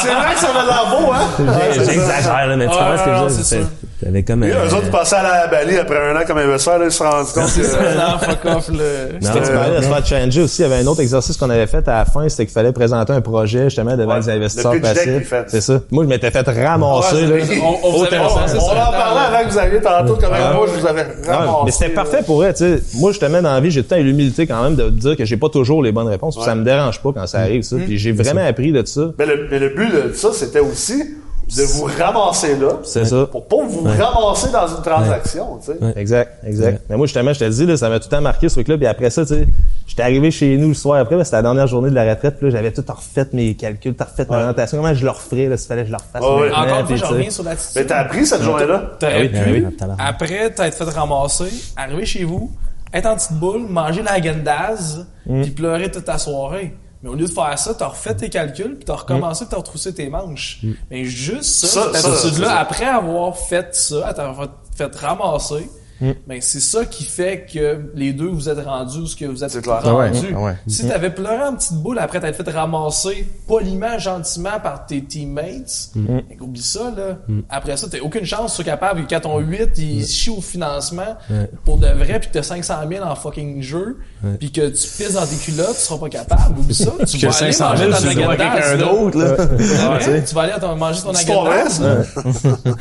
[0.03, 1.29] c'est vrai que ça avait l'air beau, hein?
[1.75, 3.05] J'exagère, là, mais tu comprends ce
[3.39, 3.67] que je veux
[4.03, 6.87] T'avais comme un- eux autres, passaient à la Bali après un an comme investisseur, là,
[6.87, 7.99] ils se rendus compte que...
[7.99, 8.85] Non, fuck off, là.
[9.21, 11.67] Tu parlais de se faire challenger aussi, il y avait un autre exercice qu'on avait
[11.67, 14.81] fait à la fin, c'était qu'il fallait présenter un projet justement devant Ouais, les investisseurs
[14.81, 15.33] passifs.
[15.49, 15.81] C'est ça.
[15.91, 17.27] Moi, je m'étais fait ramasser.
[17.27, 17.45] Ouais, là.
[17.63, 20.53] On, on vous avait On, en parlait avant que vous alliez tantôt, comme Ah.
[20.55, 21.53] moi, je vous avais Ouais, ramassé.
[21.65, 22.83] mais c'était parfait pour elle, tu sais.
[22.99, 25.17] Moi, justement, dans la vie, j'ai tout le temps eu l'humilité quand même de dire
[25.17, 26.37] que j'ai pas toujours les bonnes réponses.
[26.37, 27.77] puis Ça me dérange pas quand ça arrive, ça.
[27.77, 29.11] Puis j'ai vraiment appris de ça.
[29.19, 31.03] Mais le, mais le but de ça, c'était aussi
[31.57, 32.69] de vous ramasser là.
[32.85, 33.27] C'est ça.
[33.27, 35.79] Pour pas vous ramasser dans une transaction, tu sais.
[35.85, 35.93] Ouais.
[35.97, 36.73] Exact, exact.
[36.75, 36.81] Ouais.
[36.91, 38.55] Mais moi, justement, je te le dis, là, ça m'a tout le temps marqué ce
[38.55, 38.77] truc-là.
[38.77, 39.47] Puis après ça, tu sais,
[39.87, 42.09] j'étais arrivé chez nous le soir après, parce que c'était la dernière journée de la
[42.09, 42.37] retraite.
[42.39, 44.79] Puis là, j'avais tout refait mes calculs, tout refait ma orientation.
[44.79, 46.23] Comment je le referais, là, s'il fallait que je le refasse.
[46.23, 47.73] Ouais, Encore une fois, reviens sur l'attitude.
[47.77, 48.83] Mais t'as appris cette journée-là?
[48.99, 49.37] T'aurais Ah oui, pu,
[49.81, 49.95] ah oui.
[49.99, 52.51] après t'être fait ramasser, arriver chez vous,
[52.93, 55.43] être en petite boule, manger la Gendaz, Mm.
[55.43, 56.75] puis pleurer toute ta soirée.
[57.03, 59.57] Mais au lieu de faire ça, t'as refait tes calculs, puis t'as recommencé, puis t'as
[59.57, 60.61] retroussé tes manches.
[60.91, 62.59] Mais juste ça, Ça, cette ça, attitude-là, ça.
[62.59, 65.71] après avoir fait ça, t'avoir fait, fait ramasser,
[66.01, 66.11] Mm.
[66.27, 69.51] ben c'est ça qui fait que les deux vous êtes rendus ce que vous êtes
[69.51, 69.83] C'est clair.
[69.83, 70.19] rendus.
[70.23, 70.57] Ah ouais, ah ouais.
[70.67, 75.91] Si t'avais pleuré en petite boule après t'être fait ramasser poliment, gentiment par tes teammates,
[75.95, 77.19] ben, oublie ça, là.
[77.49, 81.17] Après ça, t'as aucune chance, tu capable, quand ton 8, il chie au financement
[81.65, 83.99] pour de vrai, puis que t'as 500 000 en fucking jeu,
[84.39, 86.59] puis que tu pisses dans tes culottes, tu seras pas capable.
[86.59, 88.93] Oublie ça, tu vas aller manger ta Häagen-Dazs, là.
[88.95, 90.25] Ouais, tu.
[90.29, 91.13] Tu vas aller à ton- manger ton
[91.45, 91.65] là.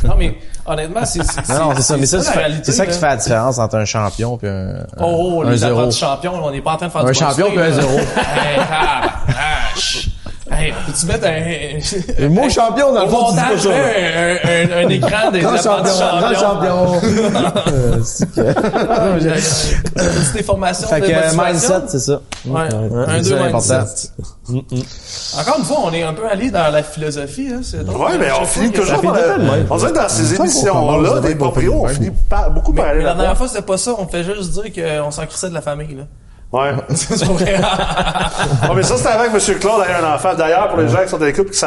[0.04, 1.20] Non, mais honnêtement, c'est...
[1.50, 1.98] Non, non, c'est ça.
[1.98, 2.98] Mais ça, la c'est réalité, c'est ça qui là.
[2.98, 5.90] fait la différence entre un champion puis un, Oh, un les zéro.
[5.92, 7.98] champions, on n'est pas en train de faire Un du champion puis un zéro.
[8.18, 10.09] Hey.
[10.52, 12.22] Hey, peux-tu mettre un...
[12.24, 13.70] Le mot champion, dans le fond, tu dis pas montage, ça.
[13.70, 13.76] là.
[13.76, 17.02] un, un, un, un écran des Grand apprentis champion, grand champion.
[18.04, 18.34] C'est
[20.34, 21.44] des formations Fait de que motivation.
[21.44, 22.22] mindset, c'est ça.
[22.46, 22.70] Ouais, un,
[23.24, 24.10] C'est deux, mindset.
[25.40, 27.80] Encore une fois, on est un peu allé dans la philosophie, hein, c'est.
[27.88, 29.16] Ouais, mais on finit que- toujours fait par...
[29.38, 29.68] même.
[29.70, 32.12] On dirait que dans ces émissions-là, des de proprios, on finit
[32.52, 33.92] beaucoup par aller Mais la dernière fois, c'était pas ça.
[33.98, 36.04] On fait juste dire qu'on s'en crissait de la famille, là.
[36.52, 36.72] Ouais.
[36.96, 37.60] C'est vrai.
[38.70, 39.60] Ouais, mais ça, c'était avant que M.
[39.60, 40.34] Claude ait un enfant.
[40.36, 41.60] D'ailleurs, pour les gens qui sont dans les couples qui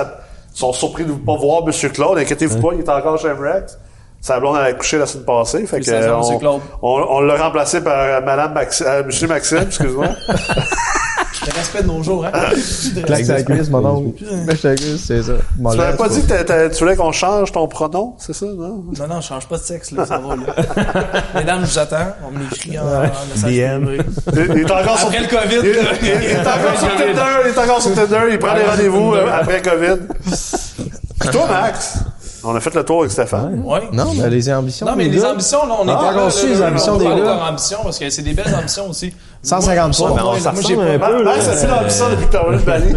[0.55, 1.91] sont surpris de ne pas voir M.
[1.91, 3.79] Claude, inquiétez-vous pas, il est encore chez MREX.
[4.21, 5.67] Sa blonde a accouché la semaine passée.
[5.67, 9.29] Fait que, euh, on, on, on l'a remplacé par euh, Madame Maxi- euh, M.
[9.29, 10.07] Maxime, excuse-moi.
[11.45, 12.31] Le respect de nos jours, hein.
[13.05, 14.25] Claque sa cuisse, mon oncle.
[14.45, 15.33] Claque sa cuisse, c'est ça.
[15.57, 18.47] Tu m'avais pas dit que t'a- t'a- tu voulais qu'on change ton pronom, c'est ça,
[18.47, 18.85] non?
[18.99, 21.23] Non, non, je change pas de sexe, là, ça va, là.
[21.35, 22.13] Mesdames, je vous attends.
[22.27, 23.89] On m'écrit en, DM.
[24.33, 25.69] Il, est encore sur, Après le COVID,
[26.03, 29.27] il, est encore sur Tinder, il est encore sur Tinder, il prend des rendez-vous euh,
[29.33, 30.07] après COVID.
[31.21, 31.99] Puis toi, Max,
[32.45, 33.63] On a fait le tour avec Stéphane.
[33.65, 33.83] Ouais.
[33.93, 34.85] Non, mais les ambitions.
[34.87, 37.15] Non, mais les les ambitions, là, on est Ah, là, les ambitions on des gars.
[37.15, 39.13] de leurs ambitions, parce que c'est des belles ambitions aussi.
[39.43, 40.23] 150 Moi, pas.
[40.23, 42.43] moi, ça moi, j'ai ressemble pas- un peu, Ben, ça c'est l'ambition depuis que t'as
[42.43, 42.95] enlevé le balai.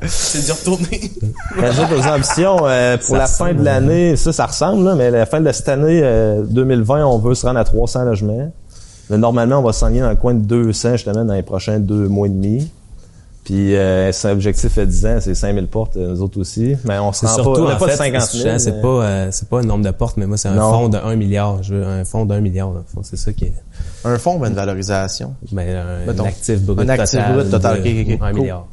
[0.08, 1.10] C'est d'y retourner.
[1.60, 5.26] Rajoute aux ambitions euh, pour la fin de l'année, ça, ça ressemble, là, mais la
[5.26, 8.52] fin de cette année euh, 2020, on veut se rendre à 300 logements.
[9.10, 12.08] Mais normalement, on va s'enligner dans le coin de 200, justement, dans les prochains deux
[12.08, 12.70] mois et demi.
[13.46, 16.74] Puis, euh, c'est un objectif à 10 ans, c'est 5000 portes, euh, nous autres aussi.
[16.84, 18.58] Mais on se rend surtout, pas, on en pas de fait, 50 c'est 000.
[18.58, 20.72] c'est mais- pas, euh, c'est pas un nombre de portes, mais moi, c'est un Non.
[20.72, 21.62] fonds de 1 milliard.
[21.62, 23.02] Je veux un fonds d'un milliard, dans le fond.
[23.04, 23.54] C'est ça qui est,
[24.04, 25.34] Un fonds, ben, une valorisation?
[25.52, 27.34] ben, un, Mettons, actif brut un actif total.
[27.36, 28.20] brut total, de ok, ok, ok.
[28.20, 28.40] 1 Cool.
[28.40, 28.66] milliard.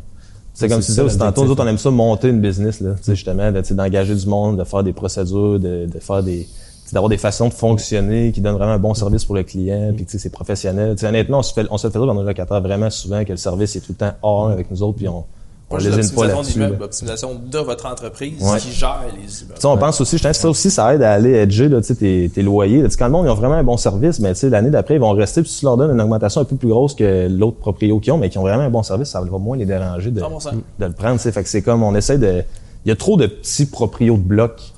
[0.56, 2.92] C'est comme tu disais aussi tantôt, nous autres, on aime ça monter une business, là.
[2.98, 6.48] Tu sais, justement, de- d'engager du monde, de faire des procédures, de, de faire des,
[6.94, 10.06] d'avoir des façons de fonctionner qui donnent vraiment un bon service pour le client, puis
[10.06, 10.96] tu sais, c'est professionnel.
[10.96, 12.90] Tu sais, honnêtement, on se fait, on se le fait dire dans nos locataires vraiment
[12.90, 15.26] souvent que le service est tout le temps hors avec nous autres, puis on,
[15.70, 16.80] on aime pas l'optimisation là-dessus.
[16.80, 18.60] l'optimisation de votre entreprise Ouais.
[18.60, 19.60] qui gère les immeubles.
[19.64, 21.88] On pense aussi, je pense que ça aussi, ça aide à aller edger, là, tu
[21.88, 22.84] sais, tes, tes loyers.
[22.84, 22.90] là.
[22.98, 25.42] Quand le monde, ils ont vraiment un bon service, mais l'année d'après, ils vont rester,
[25.42, 28.14] puis si tu leur donnes une augmentation un peu plus grosse que l'autre proprio qu'ils
[28.14, 30.52] ont, mais qui ont vraiment un bon service, ça va moins les déranger de, 100%.
[30.80, 31.20] de le prendre.
[31.20, 32.44] Fait que c'est comme, on essaie de,
[32.86, 34.73] il y a trop de petits proprios de blocs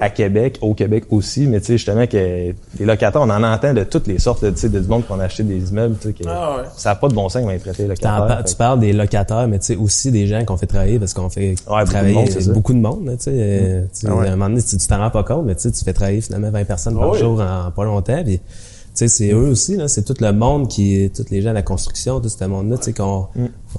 [0.00, 3.74] à Québec, au Québec aussi, mais tu sais, justement, que les locataires, on en entend
[3.74, 6.08] de toutes les sortes, tu sais, de du monde qui ont acheté des immeubles, tu
[6.08, 6.62] sais, que Ah ouais.
[6.76, 8.26] ça n'a pas de bon sens traiter les T'en locataires.
[8.26, 11.14] par- tu parles des locataires, mais tu sais aussi des gens qu'on fait travailler parce
[11.14, 13.06] qu'on fait beaucoup de travailler monde, beaucoup de monde.
[13.06, 14.28] là, Tu sais, euh, tu sais, Ah ouais.
[14.28, 16.20] à un moment donné, tu t'en rends pas compte, mais tu sais, tu fais travailler
[16.20, 17.18] finalement 20 personnes par Ah oui.
[17.18, 18.22] jour en pas longtemps.
[18.24, 21.50] Puis, tu sais, c'est eux aussi, là, c'est tout le monde qui, tous les gens
[21.50, 23.26] de la construction, tout ce monde-là, tu sais, qu'on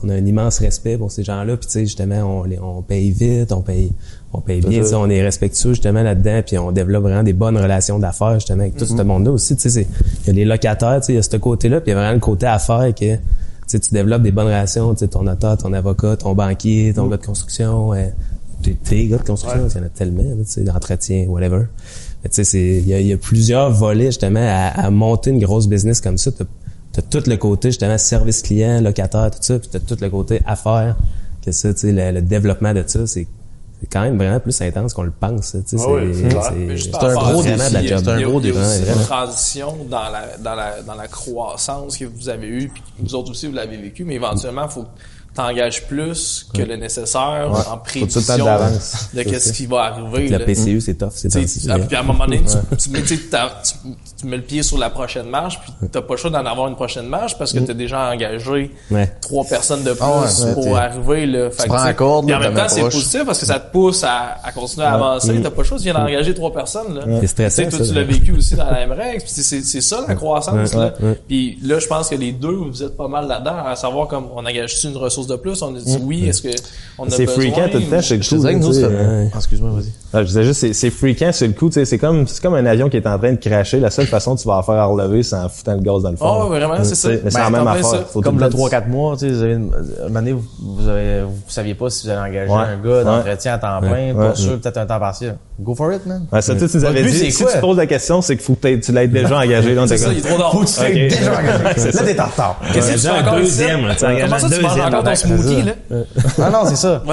[0.03, 1.57] on a un immense respect pour ces gens-là.
[1.57, 3.91] Puis, tu sais, justement, on, les, on paye vite, on paye,
[4.34, 4.89] on paye bien, ça.
[4.89, 8.61] tu on est respectueux justement là-dedans, puis on développe vraiment des bonnes relations d'affaires justement
[8.61, 9.56] avec tout ce monde-là aussi.
[9.56, 9.85] Tu il
[10.27, 11.99] y a les locataires, tu sais, il y a ce côté-là, puis il y a
[11.99, 13.15] vraiment le côté affaires que
[13.68, 17.07] tu tu développes des bonnes relations, tu sais, ton notaire, ton avocat, ton banquier, ton
[17.07, 18.07] gars de construction, euh,
[18.64, 21.65] tes, tes gars de construction, il y en a tellement, tu d'entretien, whatever.
[22.23, 25.39] Mais tu sais, c'est, il y y a plusieurs volets, justement, à, à monter une
[25.39, 26.31] grosse business comme ça.
[26.31, 26.45] T'as,
[26.93, 30.41] t'as tout le côté, justement, service client, locataire, tout ça, puis t'as tout le côté
[30.45, 30.97] affaires,
[31.45, 33.27] que ça, tu sais, le, le développement de ça, c'est,
[33.81, 36.11] c'est quand même vraiment plus intense qu'on le pense, tu sais, Ah oui,
[36.77, 38.89] c'est un gros défi, ça, il y a- c'est un gros il y a défi,
[38.99, 42.88] une transition dans la, dans la, dans la croissance que vous avez eue, puis que
[43.07, 44.85] vous autres aussi, vous l'avez vécu, mais éventuellement, il faut
[45.35, 48.19] t'engages plus que le nécessaire en prévision
[49.14, 50.27] de qu'est-ce qui va arriver.
[50.30, 50.45] la là.
[50.45, 54.41] PCU, c'est tough, c'est puis à un moment donné, tu, tu mets, tu, tu- le
[54.41, 57.38] pied sur la prochaine marche, puis t'as pas le choix d'en avoir une prochaine marche
[57.38, 59.10] parce que t'as déjà engagé Ouais.
[59.22, 61.26] trois personnes de plus Ah ouais, pour arriver.
[61.26, 61.49] Là.
[61.51, 63.72] Fait prends tu la corde, puis en même temps, c'est positif parce que ça te
[63.72, 65.39] pousse à, à continuer à avancer.
[65.41, 66.95] T'as pas le choix, tu viens d'engager trois personnes.
[66.95, 67.03] Là.
[67.22, 70.15] C'est stressant, Tu sais, toi, tu l'as vécu aussi dans la MREX, c'est ça la
[70.15, 70.73] croissance.
[70.73, 70.93] Là.
[71.27, 74.27] Puis là, je pense que les deux, vous êtes pas mal là-dedans, à savoir comme
[74.35, 76.49] on engage-tu une ressource de plus, on a dit oui, est-ce que
[76.97, 77.41] on a C'est besoin?
[77.43, 79.91] freakant tout le temps chez euh, excuse-moi, vas-y.
[80.11, 82.41] Ah, je disais juste, c'est, c'est freakant sur le coup, tu sais, c'est comme, c'est
[82.41, 83.80] comme un avion qui est en train de cracher.
[83.80, 86.02] La seule façon que tu vas en faire à relever, c'est en foutant le gaz
[86.02, 86.26] dans le fond.
[86.27, 87.10] Ah ouais, vraiment, c'est Tu ça.
[87.10, 88.06] Mais c'est Ben, la même affaire.
[88.23, 91.76] Comme le temps- 3-4 mois, tu sais, vous avez une, année, vous, avez, vous saviez
[91.76, 92.57] pas si vous allez engager Ouais.
[92.60, 94.14] un gars d'entretien à temps plein, Ouais.
[94.14, 94.36] pas Ouais.
[94.36, 95.38] sûr, peut-être un temps partiel.
[95.61, 96.26] Go for it, man.
[96.31, 98.45] Ouais, ça, tu nous avais dit, c'est si tu te poses la question, c'est qu'il
[98.45, 99.76] faut que tu l'aies déjà engagé.
[99.88, 100.52] C'est ça, comme- il est trop tard.
[100.53, 100.94] Faut que tu Ok.
[100.94, 101.64] déjà engagé.
[101.77, 102.60] C'est Là, t'es en retard.
[102.73, 105.03] Qu'est-ce que tu encore deuxième, là, tu engages Comment ça, un tu manges deuxième encore
[105.03, 105.72] ton smoothie, là?
[106.41, 107.03] Ah non, c'est ça.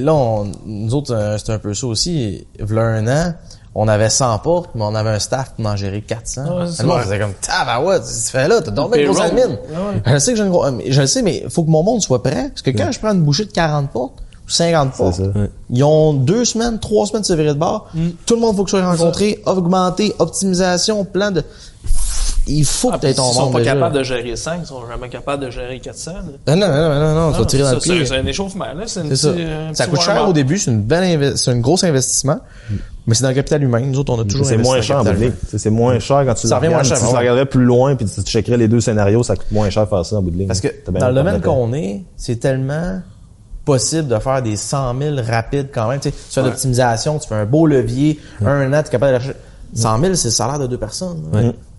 [0.00, 2.46] Là, nous autres, c'était un peu ça aussi.
[2.58, 3.34] V'là un an,
[3.74, 6.42] on avait 100 portes, mais on avait un staff pour en gérer 400.
[6.42, 7.04] Ouais, c'est le monde ça.
[7.04, 9.48] faisait comme, tabarouette, tu fais là, t'as dormi une grosse admin.
[9.48, 12.00] Ouais, Je sais que j'ai une grosse, je le sais, mais faut que mon monde
[12.00, 12.48] soit prêt.
[12.50, 15.22] Parce que quand je prends une bouchée de 40 portes, ou 50 portes, ça.
[15.22, 15.50] Ouais.
[15.70, 17.88] ils ont deux semaines, trois semaines de se virer de bord.
[18.26, 21.42] Tout le monde faut que soit rencontré, augmenté, optimisation, plan de,
[22.46, 23.72] il faut que Ah, tu aies puis ton Ils sont pas déjà.
[23.74, 26.12] capables de gérer 5, ils sont jamais capables de gérer 400.
[26.46, 26.56] là.
[26.56, 27.98] Non, non, non, non, non, tu vas Non, tirer dans ça, le pied.
[28.00, 28.82] C'est c'est un échauffement, là.
[28.86, 29.28] C'est ça.
[29.28, 32.38] euh, Ça coûte cher au début, c'est une belle c'est un gros investissement,
[33.06, 33.80] mais c'est dans le capital humain.
[33.80, 35.32] Nous autres, on a toujours C'est investi moins dans cher le en bout.
[35.50, 36.86] Tu C'est moins cher quand tu Ça le revient moins regardes.
[36.88, 37.18] cher, Si tu ouais.
[37.18, 40.04] regarderais plus loin puis tu checkerais les deux scénarios, ça coûte moins cher de faire
[40.04, 40.46] ça en bout de ligne.
[40.48, 43.00] Parce que dans le domaine qu'on est, c'est tellement
[43.64, 45.98] possible de faire des 100 000 rapides quand même.
[46.00, 48.90] Tu sais, tu fais de l'optimisation, tu fais un beau levier, un an, tu es
[48.90, 49.32] capable de lâcher.
[49.74, 51.22] 100 000, c'est le salaire de deux personnes.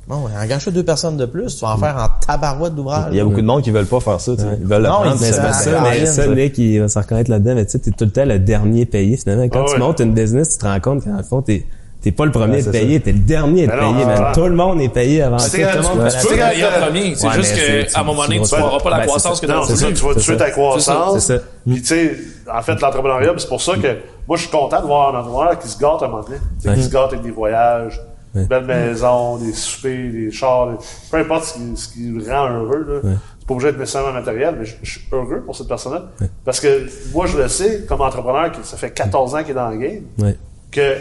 [0.08, 3.08] Bon, engage deux personnes de plus, tu vas en faire en tabarouette d'ouvrage.
[3.10, 4.48] Il y a beaucoup de monde qui veulent pas faire ça, tu sais.
[4.62, 5.16] Ils veulent Non, apprendre.
[5.16, 7.72] ils Mais c'est pas Ah, ça, mais ça, il va se reconnaître là-dedans, mais tu
[7.72, 9.48] sais, t'es tout le temps le dernier payé, finalement.
[9.50, 9.80] Quand Ah tu ouais.
[9.80, 11.66] montes une business, tu te rends compte qu'en fond, t'es,
[12.04, 14.32] t'es pas le premier Ouais, à être payé, t'es le dernier à être ouais, man.
[14.36, 15.72] Tout le monde est payé avant C'est toi.
[15.74, 17.16] le tu fait tu peux gagner en premier.
[17.16, 17.56] C'est juste
[17.92, 19.88] qu'à un moment donné, tu n'auras pas la croissance que tu Non, as c'est ça,
[19.88, 21.32] tu vas tuer ta croissance.
[21.66, 22.16] Puis tu sais,
[22.56, 23.88] en fait, l'entrepreneuriat, c'est pour ça que
[24.28, 26.38] moi, je suis content de voir un entrepreneur qui se gâte à un moment donné.
[26.60, 28.00] Sais, Qui se gâte avec des voyages,
[28.36, 28.46] Ouais.
[28.46, 30.78] belles maisons, des soupers, des chars, des-
[31.12, 32.86] peu importe ce qui, ce qui le rend heureux.
[33.04, 33.12] Là.
[33.40, 36.06] C'est pas obligé d'être nécessairement matériel, mais je, je suis heureux pour cette personne-là.
[36.44, 39.54] Parce que moi, je le sais, comme entrepreneur, qui ça fait 14 ans qu'il est
[39.54, 40.36] dans le game, Ouais.
[40.72, 40.96] que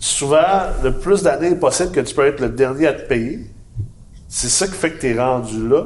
[0.00, 0.36] souvent,
[0.82, 3.40] le plus d'années possible que tu peux être le dernier à te payer,
[4.28, 5.84] c'est ça qui fait que tu es rendu là.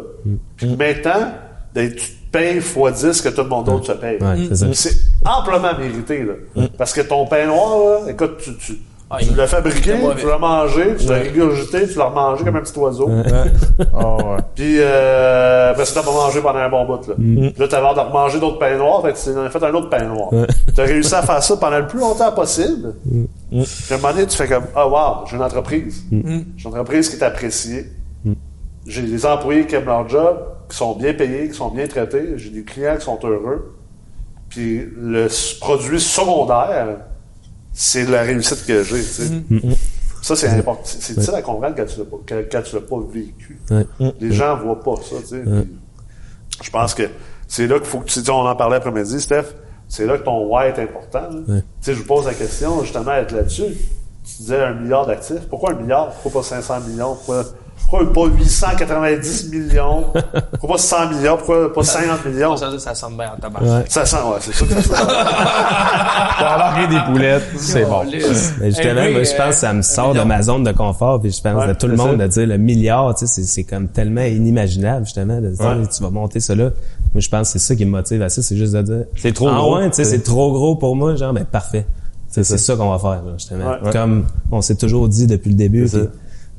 [0.57, 1.32] Puis maintenant,
[1.74, 2.74] ben, tu te payes x
[3.05, 4.19] 10 que tout le monde d'autre se paye.
[4.20, 6.66] Ouais, c'est amplement mérité, là.
[6.77, 8.78] Parce que ton pain noir, là, écoute, tu, tu,
[9.12, 12.61] Ah, tu l'as fabriqué, tu l'as mangé, tu l'as régurgité, tu l'as remangé comme un
[12.61, 13.11] petit oiseau.
[13.93, 14.37] Ah ouais.
[14.55, 17.09] Puis euh, après ça, t'as pas mangé pendant un bon bout.
[17.09, 17.51] Là, Mm.
[17.51, 19.62] Puis là t'as l'air de remanger d'autres pains noirs, fait que tu en as fait
[19.65, 20.31] un autre pain noir.
[20.77, 22.95] T'as réussi à faire ça pendant le plus longtemps possible.
[23.05, 23.24] Mm.
[23.51, 26.05] Puis à un moment donné, tu fais comme Ah wow, j'ai une entreprise.
[26.11, 26.41] Mm.
[26.57, 27.87] J'ai une entreprise qui est appréciée.
[28.87, 30.39] J'ai des employés qui aiment leur job,
[30.69, 32.35] qui sont bien payés, qui sont bien traités.
[32.37, 33.74] J'ai des clients qui sont heureux.
[34.49, 35.28] Puis le
[35.61, 36.99] produit secondaire,
[37.73, 38.99] c'est la réussite que j'ai.
[38.99, 39.31] tu sais.
[39.49, 39.75] Mm.
[40.23, 40.83] Ça, c'est important.
[40.85, 43.59] C'est difficile à comprendre quand tu l'as pas, quand, quand tu l'as pas vécu.
[43.71, 44.13] Ouais.
[44.21, 45.43] Les gens voient pas ça, tu sais.
[45.43, 45.69] Puis
[46.63, 47.05] Je pense que
[47.49, 49.55] c'est là qu'il faut que tu on en parlait après-midi, Steph.
[49.89, 51.29] C'est là que ton why est important.
[51.47, 53.75] Tu sais, je vous pose la question, justement, être là-dessus.
[54.25, 55.49] Tu disais un milliard d'actifs.
[55.49, 56.11] Pourquoi un milliard?
[56.11, 57.15] Pourquoi pas 500 millions?
[57.15, 57.45] Pourquoi,
[58.12, 60.05] pourquoi pas 890 millions?
[60.53, 61.37] Pourquoi pas 100 millions?
[61.37, 62.57] Pourquoi pas 50 millions?
[62.57, 63.61] Ça, ça sonne bien en tabac.
[63.62, 63.85] Ouais.
[63.89, 65.03] Ça sent, ouais, c'est ça que ça sent.
[66.81, 68.03] Pour des poulettes, c'est bon.
[68.61, 70.73] Mais justement, Hey, moi, je pense que ça me euh, sort de ma zone de
[70.73, 72.27] confort, puis je pense Ouais, à tout le monde ça.
[72.27, 75.87] de dire le milliard, tu sais, c'est, comme tellement inimaginable, justement, de dire, Ouais.
[75.95, 76.71] tu vas monter ça là.
[77.12, 79.05] Moi, je pense que c'est ça qui me motive à ça, c'est juste de dire,
[79.17, 79.79] C'est trop ah gros.
[79.79, 81.87] ouais, tu sais, c'est trop gros pour moi, genre, ben, parfait.
[82.29, 83.71] Tu sais, C'est ça qu'on va faire, là, justement.
[83.83, 83.91] Ouais.
[83.93, 85.89] Comme on s'est toujours dit depuis le début.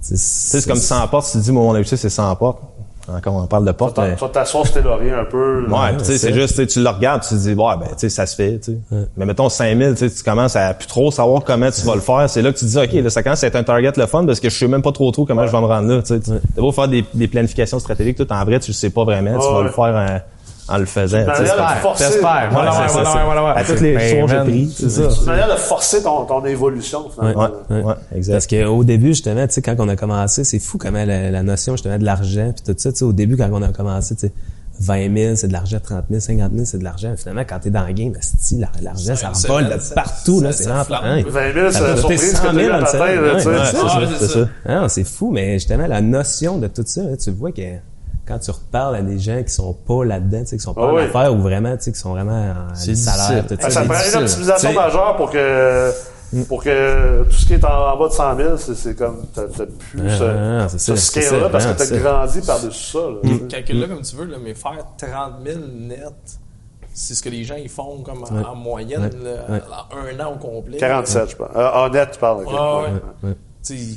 [0.02, 2.60] C'est comme 100 portes, si tu dis, moi, mon objectif, c'est 100 portes.
[3.12, 3.96] Encore, on parle de portes.
[3.96, 5.66] Tu vas t'asseoir sur tes lauriers un peu.
[5.68, 5.68] là.
[5.92, 7.76] Ouais, tu sais, c'est c'est- juste, tu sais, tu le regardes, tu te dis, ouais,
[7.80, 8.98] ben, tu sais, ça se fait, tu sais.
[9.18, 12.02] Mais mettons 5000, tu sais, tu commences à plus trop savoir comment tu vas le
[12.02, 12.30] faire.
[12.30, 14.06] C'est là que tu te dis, OK, là, ça commence à être un target le
[14.06, 16.02] fun parce que je sais même pas trop trop comment je vais me rendre là,
[16.02, 16.20] tu sais.
[16.20, 19.04] Tu t'as beau faire des, des planifications stratégiques, tout en vrai, tu le sais pas
[19.04, 19.64] vraiment, tu vas ouais.
[19.64, 20.22] le faire
[20.68, 21.32] en, le faisant, tu sais.
[21.42, 22.04] manière de forcer.
[22.06, 22.50] T'espères.
[22.52, 23.52] Voilà, Ouais, ouais, c'est voilà, ouais, voilà, ouais.
[23.56, 25.10] À toutes les j'ai pris, c'est ça.
[25.10, 27.50] C'est une manière de forcer ton, ton évolution, finalement.
[27.70, 28.34] Ouais, ouais, exact.
[28.34, 31.44] Parce qu'au début, justement, tu sais, quand on a commencé, c'est fou comment la, la
[31.44, 34.16] notion, justement, de l'argent, puis tout ça, tu sais, au début, quand on a commencé,
[34.16, 34.34] tu sais,
[34.82, 37.14] 20 000, c'est de l'argent, 30 000, 50 000, c'est de l'argent.
[37.16, 38.14] Finalement, quand t'es dans le game,
[38.82, 40.84] l'argent, ça revole de partout, là, c'est hein.
[41.28, 43.22] 20 000, c'est Ça la surprise 100 que 000 t'as eu dans à le.
[43.22, 43.66] Ouais, Ouais, c'est ça.
[43.66, 44.48] C'est c'est ça.
[44.66, 47.62] Ah, c'est fou, mais justement, la notion de tout ça, tu vois que
[48.32, 50.96] quand tu reparles à des gens qui sont pas là-dedans, qui sont pas Ah en
[50.96, 51.02] oui.
[51.04, 53.82] affaires ou vraiment, qui sont vraiment en salaire, tout Ah, ça.
[53.84, 55.92] prend une optimisation majeure pour que
[56.48, 59.26] pour que tout ce qui est en, en bas de 100 000, c'est, c'est comme
[59.36, 63.00] t'as, t'as plus Ah, ce, ah, ce scale-là parce que t'as grandi par-dessus ça.
[63.00, 63.48] Là, t'sais.
[63.50, 66.14] Calcule-le comme tu veux, là, mais faire 30 000 net,
[66.94, 68.46] c'est ce que les gens ils font comme en, Ouais.
[68.46, 69.10] en moyenne, Ouais.
[69.26, 69.62] là, Ouais.
[69.92, 70.78] en un an au complet.
[70.78, 71.50] 47, je pense.
[71.54, 72.44] Euh, honnête, tu parles.
[72.46, 72.54] ok.
[72.58, 73.28] Ah,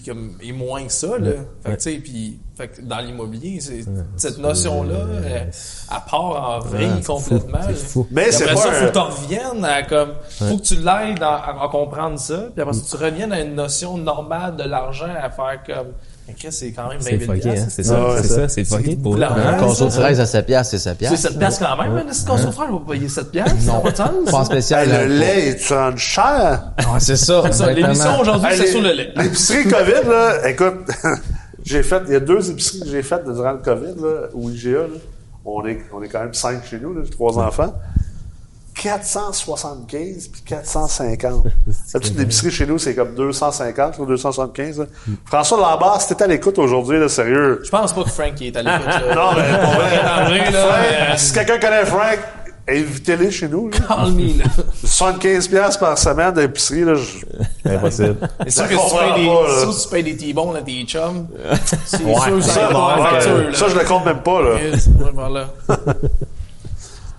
[0.05, 1.31] comme, et moins que ça, là.
[1.63, 3.85] Fait que, tu sais, puis, fait que dans l'immobilier, c'est,
[4.17, 7.59] cette notion-là, elle, elle part en vrille complètement.
[7.59, 7.69] fou, là.
[7.69, 8.07] c'est fou.
[8.11, 10.75] Mais c'est après pas ça, un- faut que tu reviennes à comme, faut que tu
[10.77, 14.65] l'aides à, à comprendre ça, puis après ça, tu reviennes à une notion normale de
[14.65, 15.93] l'argent à faire comme,
[16.51, 18.49] c'est quand même 20 C'est 000 fucké, hein, piastres, c'est Ah, ça, ouais, c'est ça.
[18.49, 19.19] c'est fucké pour.
[19.23, 20.01] Ah, Un conso de ça.
[20.01, 21.29] 13 à 7 piastres, c'est 7 C'est piastres.
[21.29, 23.97] 7 piastres quand même, hein, si ton frère va payer 7 piastres, n'a pas de
[23.97, 24.09] sens.
[24.31, 24.89] Pas en spécial.
[24.91, 26.73] Hey, le lait, est-tu rendu cher?
[26.79, 27.43] Ouais, c'est ça.
[27.73, 29.09] L'émission aujourd'hui, Hey, c'est sur le lait.
[29.17, 30.89] L'épicerie COVID, là, écoute,
[31.65, 34.51] j'ai fait, il y a deux épiceries que j'ai faites durant le COVID, là, ou
[34.51, 34.87] IGA, là.
[35.47, 37.75] On est, on est quand même cinq chez nous, là, j'ai trois enfants.
[38.75, 41.45] 475 puis 450.
[41.93, 44.79] D'habitude, l'épicerie chez nous, c'est comme 250 ou 275.
[44.81, 44.87] là.
[45.25, 47.61] François Lambert, si t'étais à l'écoute aujourd'hui, là, sérieux.
[47.65, 48.85] Je pense pas que Frank est à l'écoute.
[49.15, 52.19] Non, mais pour vrai, Frank, euh, si quelqu'un connaît Frank,
[52.69, 53.69] invitez-les chez nous.
[53.71, 53.79] là.
[53.89, 54.45] Call me, là.
[54.85, 58.17] 75 piastres par semaine d'épicerie, là, je- Impossible.
[58.47, 58.75] C'est sûr que
[59.73, 61.27] si tu payes des, T-bones à tes chums,
[61.87, 62.69] c'est sûr que ça
[63.53, 65.47] ça, je le compte même pas, là.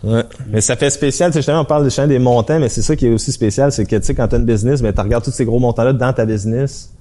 [0.05, 0.23] Ouais.
[0.51, 2.95] Mais ça fait spécial, tu sais, justement, on parle justement des montants, mais c'est ça
[2.95, 5.23] qui est aussi spécial, c'est que, tu sais, quand t'as une business, mais tu regardes
[5.23, 6.91] tous ces gros montants-là dans ta business,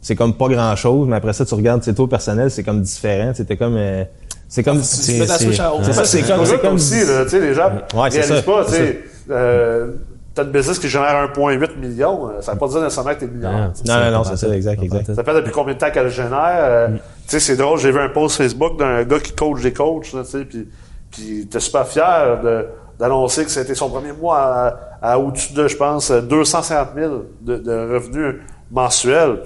[0.00, 3.32] c'est comme pas grand-chose, mais après ça, tu regardes tes taux personnels, c'est comme différent,
[3.34, 4.04] c'était comme, euh,
[4.48, 7.70] c'est comme, tu c'est, ta c'est- comme, c'est comme, aussi, là, tu sais, les gens
[7.94, 8.98] Ouais, c'est réalisent ça, pas, tu c'est sais,
[9.30, 9.92] euh,
[10.34, 13.26] t'as une business qui génère 1,8 million, euh, ça veut pas dire nécessairement que t'es
[13.26, 13.72] millionnaire.
[13.86, 15.14] Non, non, non, c'est ça, exact, exact.
[15.14, 16.58] Ça fait depuis combien de temps qu'elle génère?
[16.60, 19.72] euh, Tu sais, c'est drôle, j'ai vu un post Facebook d'un gars qui coach des
[19.72, 20.68] coachs, là, tu sais, puis
[21.16, 22.66] puis était super fier de
[22.98, 24.76] d'annoncer que c'était son premier mois à,
[25.12, 27.12] à au-dessus de, je pense, 250 000
[27.42, 28.36] de, de revenus
[28.70, 29.42] mensuels.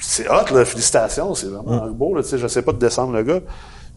[0.00, 3.12] C'est hot, là, félicitations, c'est vraiment beau, là, tu sais, je sais pas de descendre
[3.12, 3.40] le gars.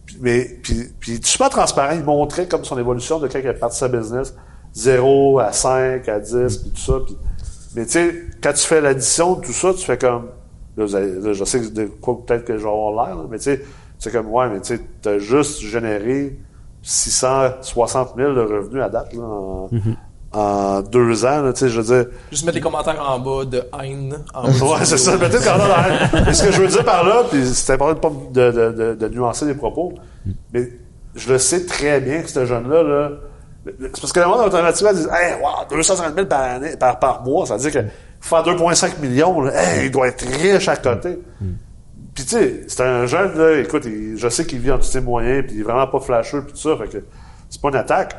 [0.04, 3.48] Puis, mais, puis, puis est super transparent, il montrait comme son évolution de quand il
[3.48, 4.34] a parti sa business,
[4.74, 6.94] 0 à 5, à 10, puis tout ça.
[7.06, 7.16] Puis,
[7.76, 10.26] mais tu sais, quand tu fais l'addition de tout ça, tu fais comme,
[10.76, 13.22] là, vous allez- là, je sais de quoi peut-être que je vais avoir l'air, là,
[13.30, 13.62] mais tu sais,
[14.00, 16.36] c'est comme, ouais, mais tu sais, t'as juste généré
[16.84, 19.68] 660 000 de revenus à date, là, en,
[20.32, 22.12] en deux ans, là, tu sais, je veux dire.
[22.30, 24.18] Juste mettre les commentaires en bas de haine.
[24.34, 24.48] En bas
[24.78, 25.16] Ouais, c'est ça.
[25.16, 26.10] Mettez la haine.
[26.26, 28.72] Mais ce que je veux dire par là, puis c'est important de, pas de, de,
[28.72, 29.94] de, de nuancer les propos,
[30.52, 30.68] mais
[31.14, 33.10] je le sais très bien que ce jeune-là, là,
[33.66, 37.22] c'est parce que le monde automatiquement dit Hey, wow, 250 000 par, année, par, par
[37.22, 37.88] mois, ça veut dire que
[38.20, 41.18] faire 2,5 millions, là, hey, il doit être riche à côté.
[42.14, 44.84] Puis tu sais, c'est un jeune, là, écoute, il- je sais qu'il vit en tous
[44.84, 47.04] ses moyens, puis il est vraiment pas flasheux, puis tout ça, fait que
[47.50, 48.16] c'est pas une attaque.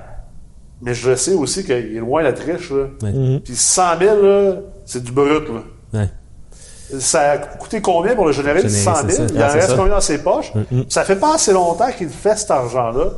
[0.81, 2.88] Mais je sais aussi qu'il est loin d'être riche, là.
[3.01, 3.39] Ouais.
[3.43, 4.55] Puis 100 000, là,
[4.85, 5.99] c'est du brut, là.
[6.01, 6.09] Ouais.
[6.99, 9.27] Ça a coûté combien pour le générer, Générer, 100 c'est 000?
[9.30, 9.34] ça.
[9.34, 9.76] Il en Ah, reste ça.
[9.76, 10.51] combien dans ses poches?
[10.89, 13.11] Ça fait pas assez longtemps qu'il fait cet argent-là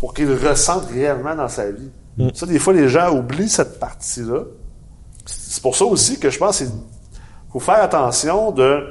[0.00, 1.90] pour qu'il le ressente réellement dans sa vie.
[2.34, 4.40] Ça, des fois, les gens oublient cette partie-là.
[5.26, 6.68] C'est pour ça aussi que je pense qu'il
[7.52, 8.82] faut faire attention de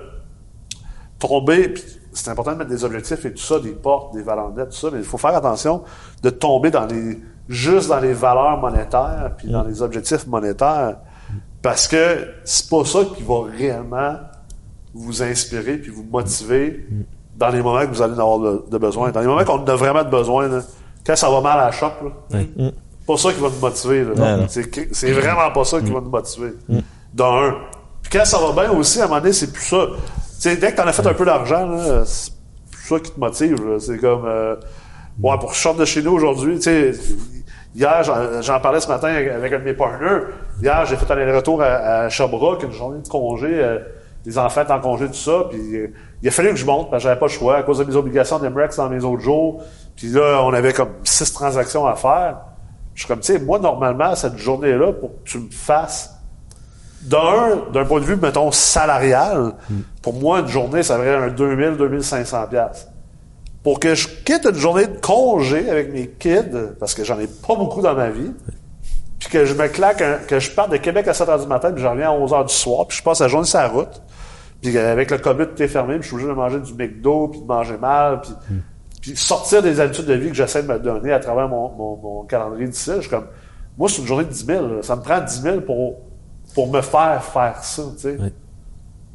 [1.28, 1.70] tomber.
[1.70, 1.84] puis
[2.14, 4.78] C'est important de mettre des objectifs et tout ça, des portes, des valeurs nettes, tout
[4.78, 5.84] ça, mais il faut faire attention
[6.22, 7.20] de tomber dans les
[7.50, 10.96] juste dans les valeurs monétaires puis dans les objectifs monétaires
[11.62, 14.16] parce que c'est pas ça qui va réellement
[14.94, 16.88] vous inspirer puis vous motiver
[17.36, 19.12] dans les moments que vous allez en avoir de, de besoin.
[19.12, 20.62] Dans les moments qu'on a vraiment de besoin, là,
[21.06, 22.70] quand ça va mal à la shop, là,
[23.06, 24.06] pas ça qui va nous motiver.
[24.92, 26.54] c'est, vraiment pas ça qui va nous motiver.
[27.14, 27.56] Dans un.
[28.02, 29.88] Puis quand ça va bien aussi, à un moment donné, c'est plus ça.
[30.44, 32.34] Sais, dès que t'en as fait un peu d'argent, c'est
[32.90, 33.78] ça qui te motive.
[33.80, 34.26] C'est comme...
[34.26, 34.58] Euh,
[35.22, 36.92] ouais, pour sorte de chez nous aujourd'hui, tu sais...
[37.74, 38.04] Hier,
[38.42, 40.26] j'en, parlais ce matin avec, un de mes partners.
[40.62, 43.48] Hier, j'ai fait un aller-retour à, à Sherbrooke, une journée de congé.
[43.52, 43.80] euh,
[44.26, 45.46] les enfants en congé, tout ça.
[45.50, 47.64] Puis euh, il a fallu que je monte, parce que j'avais pas le choix, à
[47.64, 49.64] cause de mes obligations d'Emrex dans mes autres jours.
[49.96, 52.40] Puis là, on avait comme six transactions à faire.
[52.96, 56.13] Je suis comme, tu sais, moi, normalement, cette journée-là, pour que tu me fasses
[57.08, 59.54] d'un, d'un point de vue, mettons, salarial,
[60.02, 62.88] pour moi, une journée, ça vaudrait un 2000, 2500 pièces.
[63.64, 67.28] Pour que je quitte une journée de congé avec mes kids, parce que j'en ai
[67.28, 68.32] pas beaucoup dans ma vie,
[69.20, 71.48] puis que je me claque, un- que je parte de Québec à 7 h du
[71.48, 73.60] matin, puis je reviens à 11 h du soir, puis je passe la journée sur
[73.60, 74.02] la route,
[74.62, 77.30] puis avec le COVID, tout est fermé, puis je suis obligé de manger du McDo,
[77.30, 78.32] puis de manger mal, puis,
[79.02, 81.96] puis sortir des habitudes de vie que j'essaie de me donner à travers mon, mon,
[81.98, 82.92] mon calendrier d'ici.
[82.98, 83.28] Je suis comme,
[83.78, 84.68] moi, c'est une journée de 10 000.
[84.68, 84.74] là.
[84.82, 85.96] Ça me prend 10 000 pour,
[86.54, 88.18] pour me faire faire ça, tu sais.
[88.18, 88.34] Ouais.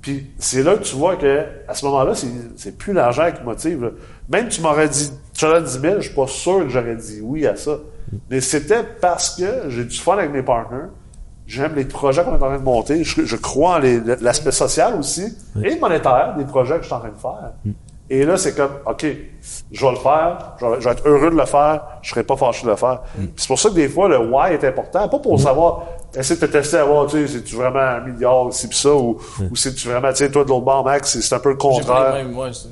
[0.00, 2.12] Puis c'est là que tu vois que à ce moment-là,
[2.56, 3.84] c'est, plus l'argent qui motive.
[3.84, 3.90] là.
[4.28, 7.20] Même tu m'aurais dit, tu aurais 10 000, je suis pas sûr que j'aurais dit
[7.22, 7.78] oui à ça.
[8.30, 10.88] Mais c'était parce que j'ai du fun avec mes partners.
[11.46, 13.04] J'aime les projets qu'on est en train de monter.
[13.04, 13.80] Je, je crois en
[14.20, 17.52] l'aspect social aussi et monétaire des projets que je suis en train de faire.
[18.10, 19.04] Et là, c'est comme, OK,
[19.70, 22.22] je vais le faire, je vais, je vais être heureux de le faire, je serai
[22.22, 23.02] pas fâché de le faire.
[23.14, 25.84] Puis C'est pour ça que des fois, le why est important, pas pour savoir,
[26.16, 28.92] essayer de te tester à voir, tu sais, c'est-tu vraiment un milliard, aussi pis ça,
[28.94, 29.18] ou,
[29.50, 31.54] ou c'est-tu vraiment, tu sais, toi, de l'autre bord, Max, c'est- c'est un peu le
[31.60, 32.14] J'ai pris contraire.
[32.16, 32.68] les mêmes, ouais, c'est-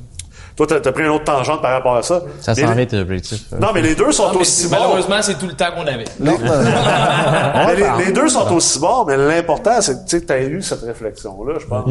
[0.56, 2.22] Toi, t'as, t'as pris une autre tangente par rapport à ça.
[2.40, 3.42] Ça s'en vient tes objectifs.
[3.52, 3.58] euh.
[3.58, 4.76] Non, mais les deux sont aussi c'est- bons.
[4.80, 6.06] malheureusement, c'est tout le temps qu'on avait.
[6.18, 10.80] Mais les, les deux sont aussi bons, mais l'important, c'est que tu as eu cette
[10.80, 11.84] réflexion-là, je pense.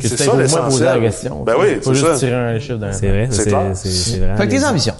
[0.00, 1.00] Que C'est tu ça l'essentiel.
[1.00, 1.42] question.
[1.42, 2.16] Ben oui, Faut c'est juste ça.
[2.18, 2.92] tirer un chiffre d'un.
[2.92, 4.36] C'est vrai, C'est c'est c'est- c'est vraiment.
[4.36, 4.94] Fait que tes ambitions.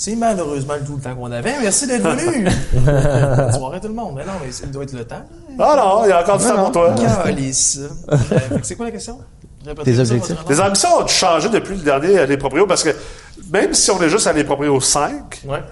[0.00, 1.60] C'est malheureusement tout le temps qu'on avait.
[1.60, 2.48] Merci d'être venu.
[2.72, 4.14] Bonne soirée tout le monde.
[4.16, 5.22] Mais non, mais il doit être le temps.
[5.58, 6.94] Ah non, il y a encore du temps pour toi.
[7.22, 7.80] Calice.
[8.10, 8.16] Euh,
[8.62, 9.18] c'est quoi la question?
[9.84, 10.36] Tes ça, objectifs.
[10.48, 12.96] Les ambitions ont changé depuis le dernier les proprios parce que
[13.52, 15.62] même si on est juste à les proprios 5, Ouais.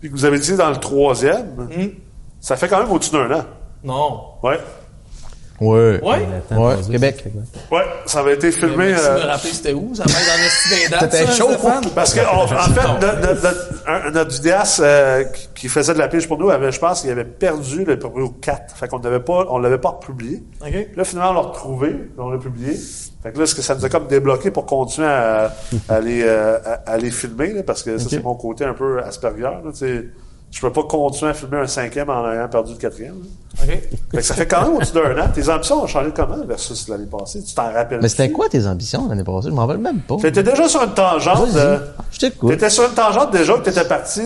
[0.00, 1.90] puis que vous avez dit dans le troisième, Hum.
[2.40, 3.44] ça fait quand même au-dessus d'un an.
[3.84, 4.20] Non.
[4.42, 4.58] Ouais.
[5.60, 6.00] Ouais.
[6.02, 6.26] Ouais?
[6.50, 7.24] Ouais, Québec.
[7.70, 7.82] ouais.
[8.06, 8.92] Ça avait été filmé.
[8.92, 9.94] Euh, de me rappeler c'était où?
[9.94, 10.26] Ça va être
[10.90, 11.46] dans ça, chaud.
[11.94, 15.94] Parce que, en, en fait, notre, notre- notre- un- notre vidéaste euh, qui- qui faisait
[15.94, 18.76] de la pige pour nous avait, je pense, qu'il avait perdu le proprio 4.
[18.76, 19.98] Fait qu'on n'avait pas, on l'avait pas.
[20.00, 20.42] Puis
[20.96, 22.76] Là, finalement, on l'a retrouvé, on l'a publié.
[23.22, 25.54] Fait que là, ce que ça nous a comme débloqué pour continuer à,
[25.88, 28.74] à les, euh, à, à les filmer, là, parce que ça, c'est mon côté un
[28.74, 29.42] peu Asperger.
[29.42, 30.04] Là, tu sais.
[30.54, 33.16] Je peux pas continuer à filmer un cinquième en ayant perdu le quatrième.
[33.20, 33.64] là.
[33.64, 33.68] OK.
[34.10, 35.28] Fait que ça fait quand même au-dessus d'un an.
[35.34, 37.42] Tes ambitions ont changé comment versus l'année passée?
[37.42, 39.48] Tu t'en rappelles Mais c'était quoi tes ambitions l'année passée?
[39.48, 40.16] Je m'en rappelle même pas.
[40.16, 41.48] T'étais déjà sur une tangente.
[41.48, 41.76] Vas-y.
[41.76, 41.80] de-
[42.12, 42.50] Je t'écoute.
[42.50, 44.22] T'étais sur une tangente déjà que t'étais parti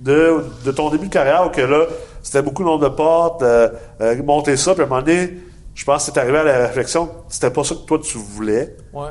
[0.00, 1.84] de, de ton début de carrière où que là,
[2.24, 3.68] c'était beaucoup de nombre de portes, euh,
[4.00, 5.38] euh, monter ça, puis à un moment donné,
[5.74, 8.18] je pense que t'es arrivé à la réflexion que c'était pas ça que toi tu
[8.18, 8.76] voulais.
[8.92, 9.10] Ouais.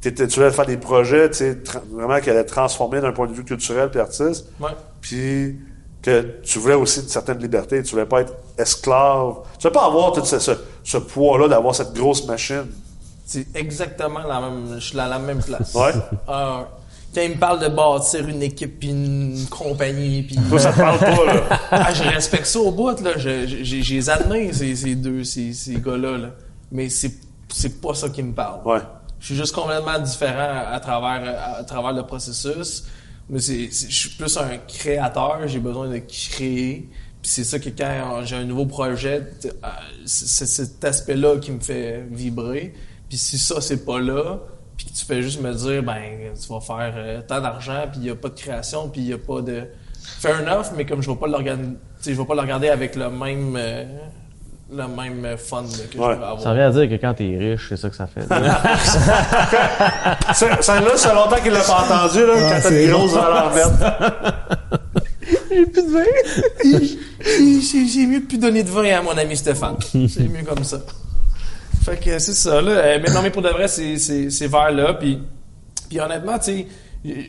[0.00, 1.58] T'étais, tu voulais faire des projets, tu sais,
[1.92, 4.70] vraiment qui allaient transformer d'un point de vue culturel puis artiste, Ouais.
[5.00, 5.58] puis
[6.06, 9.86] que tu voulais aussi une certaine liberté, tu voulais pas être esclave, tu voulais pas
[9.86, 10.52] avoir tout ce, ce,
[10.84, 12.66] ce poids-là d'avoir cette grosse machine.
[13.24, 14.76] C'est exactement la même.
[14.78, 15.74] Je suis à la même place.
[15.74, 15.90] Ouais.
[16.28, 16.68] Ah,
[17.14, 20.78] quand il me parle de bâtir une équipe puis une compagnie puis Toi, ça te
[20.78, 21.42] parle pas, là.
[21.72, 25.74] ah, je respecte ça au bout là, je j'ai admis ces, ces deux ces, ces
[25.80, 26.28] gars-là là.
[26.70, 27.14] Mais c'est
[27.52, 28.60] c'est pas ça qui me parle.
[28.64, 28.80] Ouais.
[29.18, 32.84] Je suis juste complètement différent à travers à, travers le processus.
[33.28, 36.88] Mais c'est je suis plus un créateur, j'ai besoin de créer.
[37.22, 39.68] Puis c'est ça que quand j'ai un nouveau projet, euh,
[40.04, 42.72] c'est cet aspect-là qui me fait vibrer.
[43.08, 44.38] Puis si ça, c'est pas là,
[44.76, 48.00] puis que tu fais juste me dire, ben, tu vas faire euh, tant d'argent, puis
[48.00, 49.64] il n'y a pas de création, puis il n'y a pas de...
[50.18, 53.56] Fair enough, mais comme je ne vais pas le regarder avec le même...
[53.56, 53.84] euh,
[54.70, 56.14] le même fun que Ouais.
[56.14, 56.40] je vais avoir.
[56.40, 58.22] Ça revient à dire que quand t'es riche, c'est ça que ça fait.
[60.34, 63.12] Ça, ça, là, ça fait longtemps qu'il l'a pas entendu, là, quand t'as des grosses
[63.12, 63.82] valeurs vertes.
[66.64, 69.76] J'ai- J'ai j'ai mieux de plus donner de vin à mon ami Stéphane.
[70.08, 70.78] C'est mieux comme ça.
[71.84, 72.70] Fait que c'est ça, là.
[72.72, 74.94] Euh, Mais non, mais pour de vrai, c'est, vers là.
[74.94, 75.20] Puis,
[75.88, 76.66] puis honnêtement, tu sais,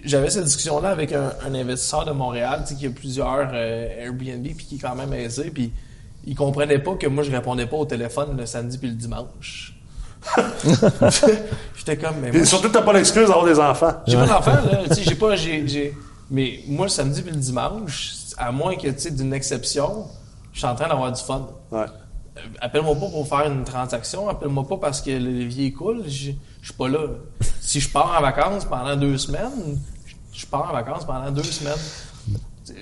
[0.03, 4.05] j'avais cette discussion-là avec un, un investisseur de Montréal, tu sais, qui a plusieurs euh,
[4.05, 5.49] Airbnb, puis qui est quand même aisé.
[5.51, 5.71] Puis
[6.27, 9.73] il comprenait pas que moi, je répondais pas au téléphone le samedi puis le dimanche.
[11.75, 13.93] J'étais comme, mais moi, surtout, t'as pas l'excuse d'avoir des enfants.
[14.07, 14.79] j'ai pas d'enfant, là.
[14.89, 15.97] Tu sais, j'ai pas, j'ai, j'ai,
[16.29, 20.05] mais moi, le samedi puis le dimanche, à moins que, tu sais, d'une exception,
[20.53, 21.47] je suis en train d'avoir du fun.
[21.71, 21.79] Ouais.
[22.37, 26.31] Euh, Appelle-moi pas pour faire une transaction, appelle-moi pas parce que le levier coule, je
[26.61, 26.99] je suis pas là.
[27.61, 31.43] Si je pars en vacances pendant deux semaines, je- je pars en vacances pendant deux
[31.43, 31.77] semaines.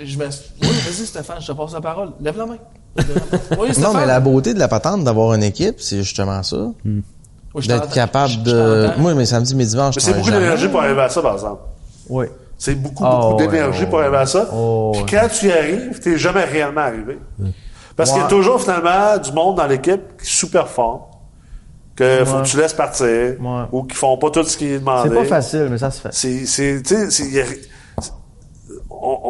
[0.03, 0.25] Je me...
[0.25, 0.31] Oui,
[0.61, 2.13] vas-y Stéphane, je te passe la parole.
[2.19, 2.57] Lève la main.
[3.59, 6.57] Oui, Non, mais la beauté de la patente d'avoir une équipe, c'est justement ça.
[6.85, 7.01] Oui,
[7.61, 8.89] je D'être capable de...
[8.97, 11.33] Moi, mes samedis, mes dimanches, Mais je c'est beaucoup d'énergie pour arriver à ça, par
[11.33, 11.61] exemple.
[12.09, 12.25] oui.
[12.57, 14.47] C'est beaucoup, Ah, beaucoup ouais, d'énergie ouais, pour arriver à ça.
[14.53, 15.09] Oh, Puis ouais.
[15.21, 17.19] quand tu y arrives, t'es jamais réellement arrivé.
[17.97, 21.01] Parce qu'il y a toujours, finalement, du monde dans l'équipe qui sous-performe,
[21.97, 22.43] que faut Ouais.
[22.43, 23.63] que tu laisses partir, Ouais.
[23.73, 25.09] ou qui font pas tout ce qui est demandé.
[25.09, 26.09] C'est pas facile, mais ça se fait.
[26.13, 27.43] C'est, c'est, tu sais, c'est- y a-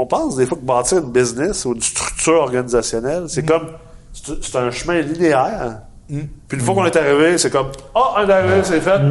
[0.02, 3.46] on, pense des fois que bâtir une business ou une structure organisationnelle, c'est Mm.
[3.46, 3.68] comme,
[4.14, 5.80] c'est, un chemin linéaire.
[6.08, 6.20] Puis
[6.54, 9.02] une fois qu'on est arrivé, c'est comme, ah, on est arrivé, c'est fait.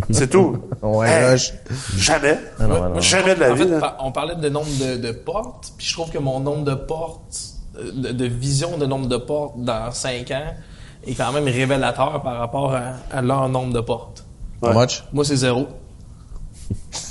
[0.10, 0.58] c'est tout.
[0.80, 1.50] Ouais, Hey, là, je-
[1.96, 2.38] Jamais.
[2.60, 3.00] non, non, non.
[3.00, 3.66] Jamais de la En vie.
[3.68, 6.74] fait, on parlait de nombre de, de portes, puis je trouve que mon nombre de
[6.74, 7.36] portes,
[7.78, 10.54] euh, de, de vision de nombre de portes dans 5 ans
[11.06, 14.24] est quand même révélateur par rapport à, à leur nombre de portes.
[14.62, 15.02] How much?
[15.12, 15.66] Moi, c'est zéro.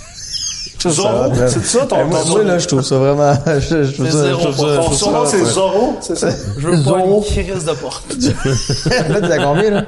[0.90, 3.34] Zorro, va, c'est ça ton, Eh, moi, moi, là, je trouve ça vraiment...
[3.46, 4.28] je, je trouve C'est ça...
[4.30, 5.44] je trouve ton surnom, c'est.
[5.46, 6.30] Zorro, c'est ça?
[6.58, 8.06] Je veux pas une crise de porte.
[9.10, 9.86] Là, tu as combien, là?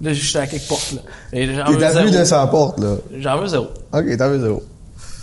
[0.00, 1.00] Là, je suis à quelques portes, là.
[1.32, 2.24] Et j'en T'es veux à plus de zéro.
[2.24, 2.94] 100 portes, là.
[3.18, 3.66] J'en veux zéro.
[3.92, 4.62] OK, t'as vu zéro.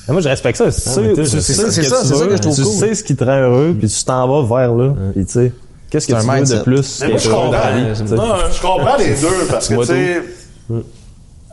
[0.07, 0.69] Ah, Moi, je respecte ça.
[0.71, 1.41] C'est Ah, ça, c'est que ça, tu
[1.71, 2.73] c'est ça veux, que je trouve Tu cool.
[2.73, 4.93] sais ce qui te rend heureux, puis tu t'en vas vers là.
[5.15, 5.53] Puis tu sais,
[5.89, 6.57] qu'est-ce que tu un veux mindset.
[6.57, 6.99] de plus?
[7.01, 7.49] Mais moi, je comprends.
[7.49, 8.15] vie.
[8.15, 10.21] Non, Je comprends les deux parce que, tu sais,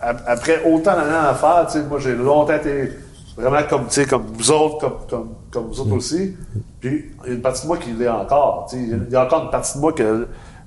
[0.00, 2.90] ap- après autant d'années à faire, tu sais, moi, j'ai longtemps été
[3.36, 6.34] vraiment comme, tu sais, comme vous autres, comme, comme, comme vous autres aussi.
[6.80, 8.82] Puis, il y a une partie de moi qui l'est encore, tu sais.
[9.08, 10.12] Il y a encore une partie de moi qui a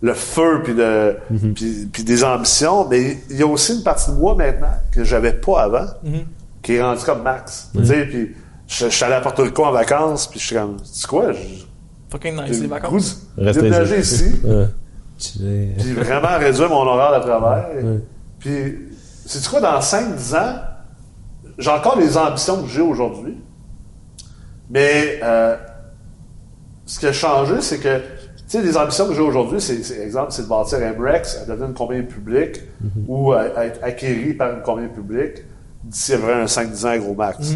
[0.02, 1.16] le feu puis, de,
[1.56, 5.04] puis, puis des ambitions, mais il y a aussi une partie de moi maintenant que
[5.04, 5.86] j'avais pas avant,
[6.62, 7.70] qui est rendu comme Max.
[7.76, 8.36] Tu sais, puis
[8.68, 11.32] je, je suis allé à Porto Rico en vacances, puis je suis comme, c'est quoi?
[11.32, 11.40] je-
[12.10, 13.28] Fucking nice, les vacances.
[13.62, 14.32] déménager ici.
[15.18, 15.40] Tu
[15.80, 17.64] puis vraiment réduire mon horaire de travail.
[18.38, 18.76] Puis,
[19.26, 20.56] c'est quoi, dans 5-10 ans,
[21.58, 23.38] j'ai encore les ambitions que j'ai aujourd'hui,
[24.70, 25.56] mais euh,
[26.86, 28.04] ce qui a changé, c'est que, tu
[28.48, 31.68] sais, les ambitions que j'ai aujourd'hui, c'est, c'est, exemple, c'est de bâtir MREX, à devenir
[31.68, 32.62] une compagnie publique,
[33.08, 35.44] ou à, à être acquéri par une compagnie publique,
[35.84, 37.54] d'ici à un 5-10 ans, gros max.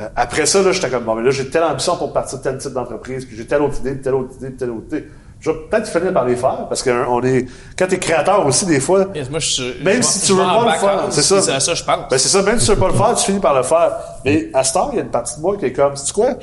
[0.00, 2.42] Euh, après ça, là, j'étais comme, bon, mais là, j'ai telle ambition pour partir de
[2.42, 5.06] tel type d'entreprise, puis j'ai telle autre idée, telle autre idée, telle autre idée.
[5.40, 7.46] Je vais peut-être finir par les faire, parce que on est,
[7.78, 10.38] quand t'es créateur aussi, des fois, Yes, moi, je, suis- Même je si tu veux
[10.44, 11.40] pas le faire, c'est ça.
[11.40, 11.96] C'est à ça je pense.
[12.10, 13.92] ben c'est ça, même si tu veux pas le faire, tu finis par le faire.
[14.24, 16.12] Mais à ce temps, il y a une partie de moi qui est comme, sais
[16.12, 16.34] quoi,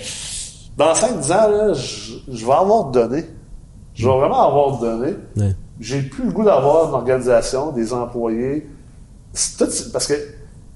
[0.78, 3.26] dans 5-10 ans, là, je, je vais avoir donné.
[3.94, 5.14] Je vais vraiment avoir donné.
[5.38, 5.56] Ouais.
[5.80, 8.68] J'ai plus le goût d'avoir une organisation, des employés.
[9.34, 10.14] C'est tout- parce que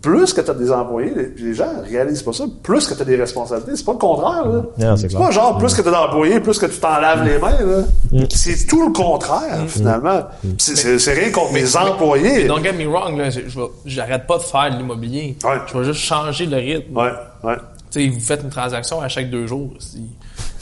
[0.02, 3.02] plus que tu as des employés, les- les gens réalisent pas ça, plus que tu
[3.02, 3.76] as des responsabilités.
[3.76, 4.46] C'est pas le contraire.
[4.48, 4.62] Là.
[4.78, 7.38] Non, c'est pas genre plus que tu as d'employés, plus que tu t'en laves les
[7.38, 7.52] mains.
[7.52, 8.26] Là.
[8.30, 10.24] C'est tout le contraire, finalement.
[10.58, 12.46] C'est- C'est c'est rien contre mes employés.
[12.46, 15.38] Don't get me wrong, là, je, je vais- j'arrête pas de faire de l'immobilier.
[15.44, 15.58] Ouais.
[15.72, 16.98] Je vais juste changer le rythme.
[16.98, 17.12] Ouais,
[17.44, 17.58] ouais.
[17.92, 19.70] Tu sais, vous faites une transaction à chaque deux jours.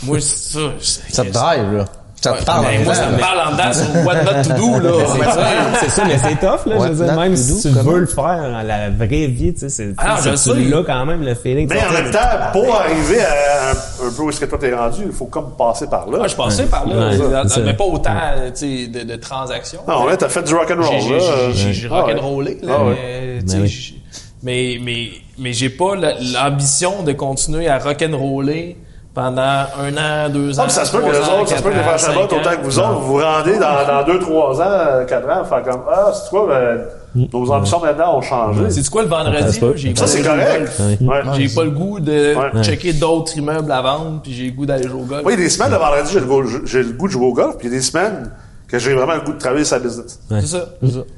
[0.03, 0.59] Moi, c'est ça.
[0.79, 1.85] c'est- Ça te drive, là.
[2.21, 2.65] Ça te parle.
[2.65, 5.05] Ben, moi, ça me parle en dedans sur what not to do, là?
[5.15, 5.47] C'est ça,
[5.79, 6.77] c'est ça, mais c'est tough, là.
[6.77, 7.91] Ouais, je veux dire, même to si do, tu comment?
[7.91, 10.49] veux le faire dans la vraie vie, tu sais, c'est, Ah, tu sais, je c'est-
[10.53, 10.59] sais.
[10.69, 11.69] l'as quand même, le feeling.
[11.69, 12.19] Mais en même temps,
[12.51, 15.87] pour arriver à un, peu où est-ce que toi t'es rendu, il faut comme passer
[15.87, 16.19] par là.
[16.23, 18.11] Ah, je passais par là, Ouais, mais pas autant
[18.53, 19.79] tu sais, de, de transactions.
[19.87, 21.23] non, là, t'as fait du rock'n'roll, J'ai- là.
[21.91, 22.13] Ah ouais.
[22.13, 22.95] rock'n'rollé, là, Ah ouais.
[23.47, 23.67] mais, Ben
[24.43, 28.75] mais, mais, mais j'ai pas la- l'ambition de continuer à rock'n'roller
[29.13, 30.63] pendant un an, deux ans.
[30.63, 31.97] Ah, puis ça se peut que les ans, autres, ça se peut que les ans,
[31.97, 32.23] Chabot, ans.
[32.25, 35.43] autant que vous autres, vous vous rendez dans, dans deux, trois ans, euh, quatre ans,
[35.43, 38.69] faire comme, ah, c'est quoi, ben, nos ambitions maintenant ont changé.
[38.69, 39.59] C'est quoi le vendredi?
[39.75, 41.37] J'ai Ça, c'est pas le goût de correct.
[41.37, 42.63] J'ai pas le goût de Ouais.
[42.63, 45.21] checker d'autres immeubles à vendre, puis j'ai le goût d'aller jouer au golf.
[45.25, 47.11] Oui, il y a des semaines, le vendredi, j'ai le, goût- j'ai le goût de
[47.11, 48.31] jouer au golf, puis il y a des semaines
[48.67, 50.19] que j'ai vraiment le goût de travailler sa business.
[50.29, 50.65] C'est ça.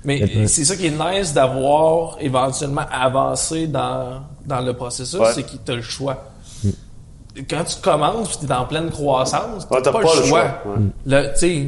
[0.06, 5.28] Mais c'est ça qui est nice d'avoir éventuellement avancé dans, dans le processus, Ouais.
[5.36, 6.16] c'est que t'as le choix.
[7.50, 10.64] Quand tu commences puis t'es en pleine croissance, t'as Ouais, pas, le choix.
[11.08, 11.68] Tu sais,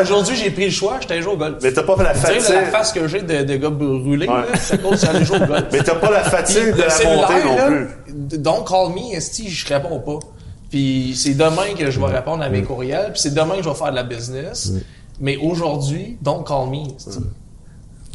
[0.00, 1.56] aujourd'hui, j'ai pris le choix, j'étais jouer au golf.
[1.62, 2.54] Mais t'as pas la Tu sais, fatigue.
[2.54, 4.34] la face que j'ai de, de gars brûlés, Ouais.
[4.58, 5.64] c'est à cause que j'allais jouer au golf.
[5.70, 8.38] Mais t'as pas la fatigue de la montée non plus.
[8.38, 10.18] Don't call me, esti, je réponds pas.
[10.70, 13.68] Puis c'est demain que je vais répondre à mes courriels, puis c'est demain que je
[13.68, 14.72] vais faire de la business.
[15.20, 16.86] Mais aujourd'hui, don't call me.
[16.96, 17.18] esti.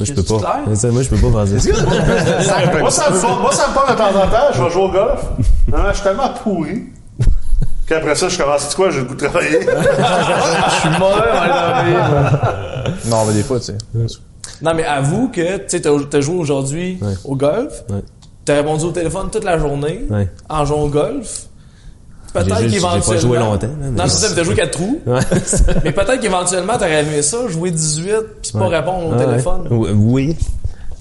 [0.00, 0.38] Moi, je peux pas.
[0.38, 0.92] clair?
[0.92, 2.78] Moi, je peux pas faire ça.
[2.80, 3.42] moi, ça me forme.
[3.42, 4.52] Moi, ça me parle de temps en temps.
[4.54, 5.20] Je vais jouer au golf.
[5.70, 6.84] Non, je suis tellement pourri.
[7.86, 9.60] Qu'après ça, je commence, tu sais quoi, j'ai le goût de travailler.
[9.66, 13.78] Je suis mauvais dans les Non, mais des fois, tu sais.
[14.62, 17.14] Non, mais avoue que tu sais, t'as joué aujourd'hui Ouais.
[17.24, 17.82] au golf.
[17.90, 18.02] Ouais.
[18.44, 20.28] T'as répondu au téléphone toute la journée Ouais.
[20.48, 21.46] en jouant au golf.
[22.32, 23.20] Peut-être juste- j'ai pas qu'éventuellement.
[23.20, 25.00] joué longtemps, là, mais- Non, c'est ça, t'as joué 4 trous.
[25.06, 25.20] Ouais.
[25.84, 29.26] mais peut-être qu'éventuellement, t'aurais aimé ça, jouer 18 puis pas répondre au Ah, ouais.
[29.26, 29.66] téléphone.
[29.70, 30.36] Oui.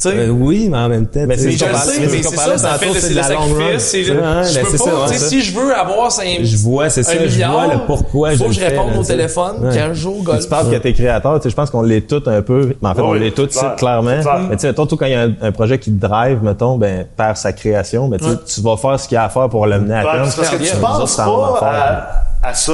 [0.05, 1.19] Euh, oui, mais en même temps.
[1.27, 3.21] Mais c'est Mais qu'on sais, mais mais c'est ça, fait le, c'est c'est de le
[3.21, 3.79] la long run.
[3.79, 4.05] sacrifice.
[4.53, 7.13] je peux pas, tu sais, si je veux avoir 5 Je vois, c'est un ça,
[7.17, 10.41] je milliard, vois le pourquoi je faut que je réponde au téléphone au Puis golf.
[10.41, 12.75] tu penses que t'es créateur, tu sais, je pense qu'on l'est tous un peu.
[12.81, 13.75] Mais en fait, on l'est tous, clair.
[13.75, 14.21] clairement.
[14.21, 14.39] Clair.
[14.49, 17.05] Mais tu sais, toi, quand il y a un, projet qui te drive, mettons, ben,
[17.17, 19.79] par sa création, ben, tu vas faire ce qu'il y a à faire pour le
[19.79, 20.29] mener à Ben, terme.
[20.35, 22.11] parce que tu penses pas
[22.41, 22.73] à, ça.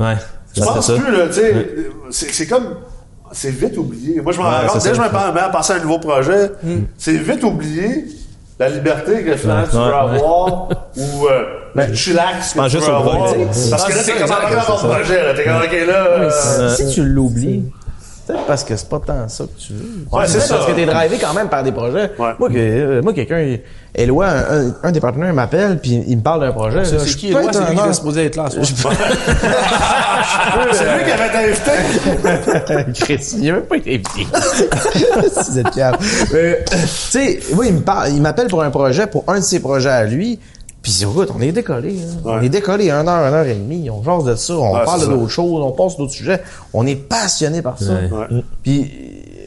[0.00, 0.14] Ouais.
[0.54, 1.34] Tu penses plus, là, tu
[2.10, 2.30] sais.
[2.32, 2.64] C'est comme.
[3.32, 4.20] C'est vite oublié.
[4.20, 5.76] Moi, je me Ouais, rends compte, c'est dès que je me mets à penser à
[5.76, 6.82] un nouveau projet, Hmm.
[6.98, 8.04] c'est vite oublié
[8.58, 9.96] la liberté que finalement tu Ouais, veux ouais.
[9.96, 11.44] avoir ou euh,
[11.74, 13.24] le chillax que tu juste au avoir.
[13.24, 13.46] projet.
[13.70, 15.34] Parce que là, c'est t'es comme dans ton projet, là.
[15.34, 16.06] T'es comme, OK, là.
[16.06, 17.64] euh, si tu l'oublies,
[18.32, 20.06] peut-être parce que c'est pas tant ça que tu veux.
[20.10, 20.54] Ouais, c'est ça.
[20.56, 22.10] Parce que t'es drivé quand même par des projets.
[22.18, 22.32] Ouais.
[22.38, 23.56] Moi, que, euh, moi, quelqu'un,
[23.94, 26.84] Éloi, un, un, un des partenaires m'appelle puis il me parle d'un projet.
[26.84, 27.52] C'est qui, Éloi?
[27.52, 28.48] C'est lui qui est supposé être là.
[30.72, 32.92] C'est lui qui avait été invité.
[33.04, 34.26] Chris, il a même pas été invité.
[35.42, 35.78] Si vous êtes.
[36.34, 39.44] Euh, tu sais, oui, il me parle, il m'appelle pour un projet, pour un de
[39.44, 40.38] ses projets à lui.
[40.82, 41.96] Puis écoute, on est décollé.
[42.00, 42.20] hein.
[42.24, 43.88] On est décollé une heure, une heure et demie.
[43.88, 46.42] On jase de ça, on Ouais, parle de d'autres choses, on passe d'autres sujets.
[46.74, 47.92] On est passionné par ça.
[47.92, 48.10] Ouais.
[48.10, 48.44] Ouais.
[48.62, 48.90] Puis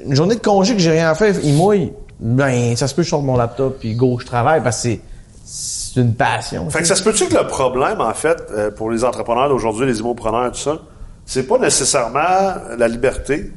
[0.06, 1.92] une journée de congé que j'ai rien fait, il mouille.
[2.20, 4.90] Ben, ça se peut que je sorte mon laptop puis go, je travaille parce que
[4.90, 5.00] c'est
[5.48, 6.70] c'est une passion.
[6.70, 9.86] Fait que ça se peut-tu que le problème, en fait, euh, pour les entrepreneurs d'aujourd'hui,
[9.86, 10.80] les immopreneurs, tout ça,
[11.26, 13.52] c'est pas nécessairement la liberté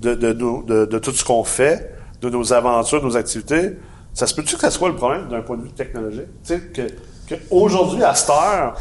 [0.00, 3.76] de, de, nous- de, de tout ce qu'on fait, de nos aventures, de nos activités.
[4.14, 6.26] Ça se peut-tu que ça soit le problème d'un point de vue technologique?
[6.44, 6.82] Tu sais, que
[7.50, 8.76] aujourd'hui, à cette heure,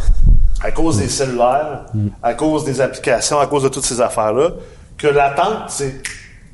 [0.63, 1.85] à cause des cellulaires,
[2.22, 4.51] à cause des applications, à cause de toutes ces affaires-là,
[4.97, 6.01] que l'attente, c'est,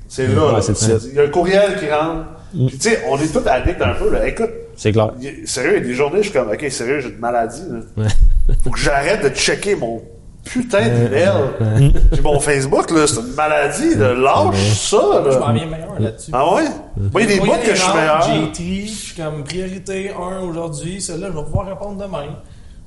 [0.07, 0.53] c'est là.
[0.53, 0.61] Ouais.
[1.09, 2.26] Il y a un courriel qui rentre.
[2.51, 4.26] Puis, tu sais, on est tous addicts un peu, là.
[4.26, 5.11] Écoute, C'est clair.
[5.19, 7.64] y Sérieux, il y a des journées, je suis comme, OK, sérieux, j'ai une maladie.
[7.69, 8.07] Là.
[8.64, 10.01] Faut que j'arrête de checker mon
[10.47, 11.91] putain d'email.
[12.11, 13.95] Puis mon Facebook, là, c'est une maladie.
[13.95, 14.13] Là.
[14.13, 15.23] Lâche ça.
[15.31, 16.31] Je m'en viens meilleur là-dessus.
[16.33, 16.63] Ah ouais?
[17.11, 18.21] Moi, il y a des bouts que je suis meilleur.
[18.21, 22.25] J'ai tri, je suis comme priorité 1 aujourd'hui, celui-là, je vais pouvoir répondre demain.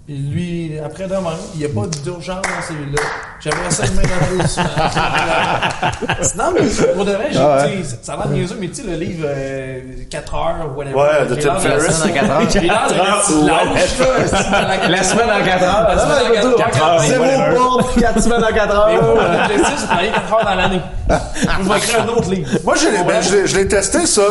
[0.07, 3.01] Puis lui, après-demain, il n'y a pas d'urgence dans celui-là.
[3.39, 4.63] J'aimerais ça mettre dans le dossier.
[6.37, 6.63] Non, mais
[6.95, 8.95] pour de vrai, j'ai, Ah tu sais, ça a l'air niaiseux, mais tu sais, le
[8.97, 10.95] livre euh, 4 heures, whatever.
[10.97, 12.03] Ouais, de Tim Ferriss.
[12.05, 15.89] J'ai l'air de lâche, là, La semaine en 4 heures.
[15.95, 17.01] La semaine en 4 heures.
[17.03, 19.15] C'est beau, bon, 4 semaines en 4 Mais heures.
[19.15, 20.81] moi, l'objectif, c'est de travailler 4 heures dans l'année.
[21.09, 22.51] Je vais écrire un autre livre.
[22.65, 24.23] Moi, je l'ai- ben, testé, ça,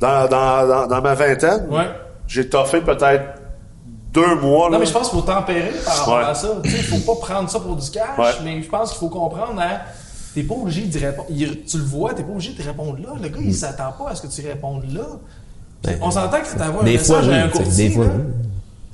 [0.00, 1.66] dans, dans, dans, dans ma vingtaine.
[1.70, 1.88] Ouais.
[2.26, 3.22] J'ai toffé peut-être
[4.14, 4.66] deux mois.
[4.68, 4.74] Là.
[4.74, 6.24] Non, mais je pense qu'il faut tempérer par rapport Ouais.
[6.24, 6.48] à ça.
[6.62, 8.30] Tu sais, il faut pas prendre ça pour du cash, Ouais.
[8.44, 9.80] mais je pense qu'il faut comprendre à.
[10.34, 11.28] T'es pas obligé d'y répondre.
[11.28, 13.10] Tu le vois, t'es pas obligé de répondre là.
[13.22, 15.02] Le gars, il s'attend pas à ce que tu répondes là.
[15.82, 17.34] Puis on s'entend que t'envoies un Des fois, message oui.
[17.34, 17.88] à un courtier.
[17.88, 18.12] Des fois, là.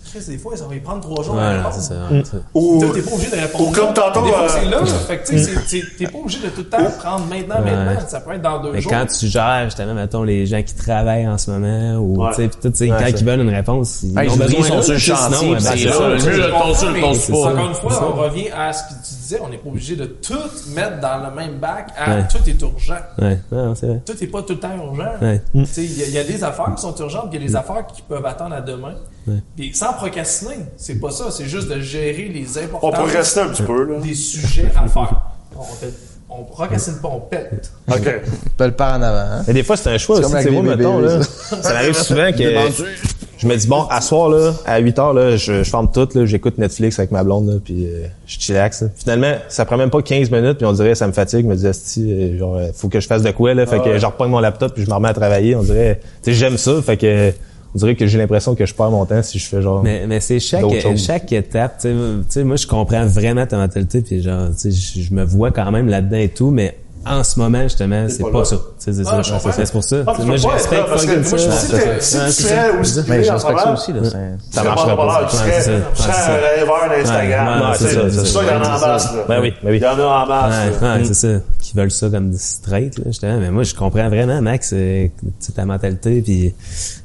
[0.08, 1.74] Chris, des fois, ça va y prendre trois jours à répondre.
[1.74, 1.94] c'est ça.
[2.10, 3.68] Tu Ou, sais, T'es pas obligé de répondre.
[3.68, 4.84] ou comme tantôt, euh, c'est là.
[5.06, 8.00] Fait que, tu c'est- t'es pas obligé de tout le temps prendre maintenant, maintenant.
[8.08, 8.90] Ça peut être dans deux Mais jours.
[8.92, 12.30] quand tu gères, justement, mettons, les gens qui travaillent en ce moment, ou, Ouais.
[12.30, 14.36] tu sais, pis tout, tu sais, Ouais, quand ils veulent une réponse, ils Hey, ont
[14.36, 16.00] besoin ils sont là, sur le chantier, c'est ça.
[16.10, 16.50] mais.
[16.50, 19.40] Encore une fois, on revient à ce que tu disais.
[19.44, 20.34] On n'est pas obligé de tout
[20.74, 21.88] mettre dans le même bac.
[21.96, 22.22] À, Ouais.
[22.30, 22.94] Tout est urgent.
[23.18, 24.00] Ouais, non, c'est vrai.
[24.06, 25.12] Tout n'est pas tout le temps urgent.
[25.22, 25.40] Ouais.
[25.54, 27.44] Tu sais, Il y, a- il y a des affaires qui sont urgentes, il y
[27.44, 28.94] a des affaires qui peuvent attendre à demain.
[29.26, 29.36] Ouais.
[29.56, 31.30] Puis sans procrastiner, c'est pas ça.
[31.30, 34.00] C'est juste de gérer les on importances pourrait rester un petit peu, là.
[34.00, 35.22] des sujets à faire.
[35.56, 35.92] On, fait,
[36.30, 37.70] on procrastine pas, on pète.
[37.88, 37.96] OK.
[38.02, 39.34] Tu peux le faire en avant.
[39.36, 39.44] hein.
[39.46, 40.34] Mais des fois, c'est un choix C'est aussi.
[40.36, 44.52] avec moi, mettons, là, ça arrive souvent que je me dis, bon, à soir, là,
[44.66, 47.54] à 8 heures, là, je, je ferme tout, là, j'écoute Netflix avec ma blonde, là,
[47.64, 48.82] puis euh, je chillax.
[48.82, 48.88] là.
[48.94, 51.46] Finalement, ça prend même pas 15 minutes, puis on dirait, ça me fatigue.
[51.46, 53.64] Je me dis, Asti, euh, genre, euh, faut que je fasse de quoi, là.
[53.64, 55.56] Fait que je reprends mon laptop, puis je me remets à travailler.
[55.56, 56.82] On dirait, tu sais, j'aime ça.
[56.82, 57.30] Fait que,
[57.74, 59.82] on dirait que j'ai l'impression que je perds mon temps si je fais genre.
[59.82, 60.64] Mais, mais c'est chaque,
[60.96, 61.78] chaque étape.
[61.80, 61.88] Tu
[62.28, 65.70] sais, moi, je comprends vraiment ta mentalité, puis genre, tu sais, je me vois quand
[65.70, 66.76] même là-dedans et tout, mais
[67.06, 68.56] en ce moment, justement, c'est pas pas, ça.
[68.56, 69.40] Tu sais, C'est Ah, ça.
[69.40, 69.96] je c'est pour ça.
[70.06, 71.52] Ah, moi, je respecte là, parce que fucking moi, je ça.
[71.52, 72.30] si c'est tu ça.
[72.30, 72.76] serais où
[73.08, 74.00] Mais tu je en ce respecte ça aussi, là.
[74.04, 74.10] c'est-
[74.54, 75.28] Ça serais pas.
[75.30, 77.72] c'est un rêveur d'Instagram.
[77.78, 79.08] C'est ça, il y en a en masse.
[79.28, 79.76] Ben oui, ben oui.
[79.76, 81.06] Il y en a en masse.
[81.06, 81.40] C'est ça.
[81.58, 83.38] Qui veulent ça comme straight, là, justement.
[83.38, 86.54] Mais moi, je comprends vraiment, Max, euh, tu sais, ta mentalité, puis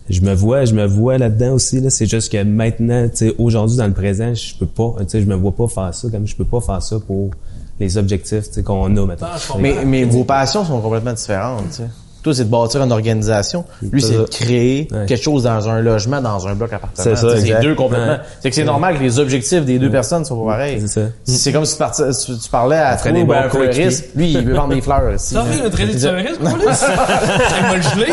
[0.10, 1.90] je me vois, je me vois là-dedans aussi, là.
[1.90, 5.22] C'est juste que maintenant, tu sais, aujourd'hui, dans le présent, je peux pas, tu sais,
[5.22, 7.32] je me vois pas faire ça, comme je peux pas faire ça pour
[7.80, 9.28] les objectifs, tu sais, qu'on a, maintenant.
[9.32, 9.54] Ah.
[9.60, 11.90] Mais, mais vos passions sont complètement différentes, tu sais.
[12.26, 13.66] Toi, c'est de bâtir une organisation.
[13.92, 15.06] Lui, c'est de créer Ouais.
[15.06, 17.16] quelque chose dans un logement, dans un bloc appartement.
[17.16, 17.62] C'est exact.
[17.62, 18.14] deux complètement.
[18.14, 18.20] Ouais.
[18.42, 20.82] C'est que c'est normal que les objectifs des deux personnes soient pas pareils.
[20.82, 21.02] C'est ça.
[21.24, 24.06] C'est comme si tu, parlais à toi des fleuriste.
[24.16, 25.04] Lui, il veut vendre des fleurs.
[25.14, 25.36] aussi.
[25.36, 26.04] Ça fait notre police?
[26.04, 28.08] Elle m'a gelé.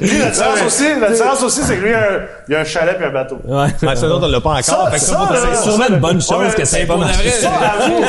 [0.00, 1.90] Lui, la différence aussi, la différence aussi, c'est que lui,
[2.48, 3.38] il y a un- chalet puis un bateau.
[3.46, 3.66] Ouais.
[3.88, 4.88] Ouais, ça, on l'a pas encore.
[4.96, 7.30] C'est sûrement une bonne chose que ça ait pas marché.
[7.30, 8.04] Ça, avoue,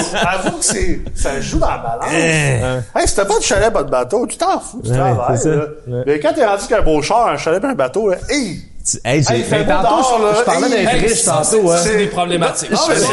[0.47, 2.11] avoue que c'est, ça joue dans la balance.
[2.13, 5.37] Hey, si t'as pas de chalet, pas de bateau, tu t'en fous, tu Ouais, travailles,
[5.37, 5.49] c'est ça.
[5.49, 5.65] là.
[5.87, 6.03] Ouais.
[6.05, 8.59] Mais quand t'es rendu qu'un beau char, un chalet un bateau, là, hey!
[8.87, 9.95] Tu- Hey, j'ai Hey, fait tantôt,
[10.31, 11.77] je, je parlais d'être hey, riche ça, tantôt, hein.
[11.81, 12.69] C'est des problématiques.
[12.69, 13.05] Non, mais c'est-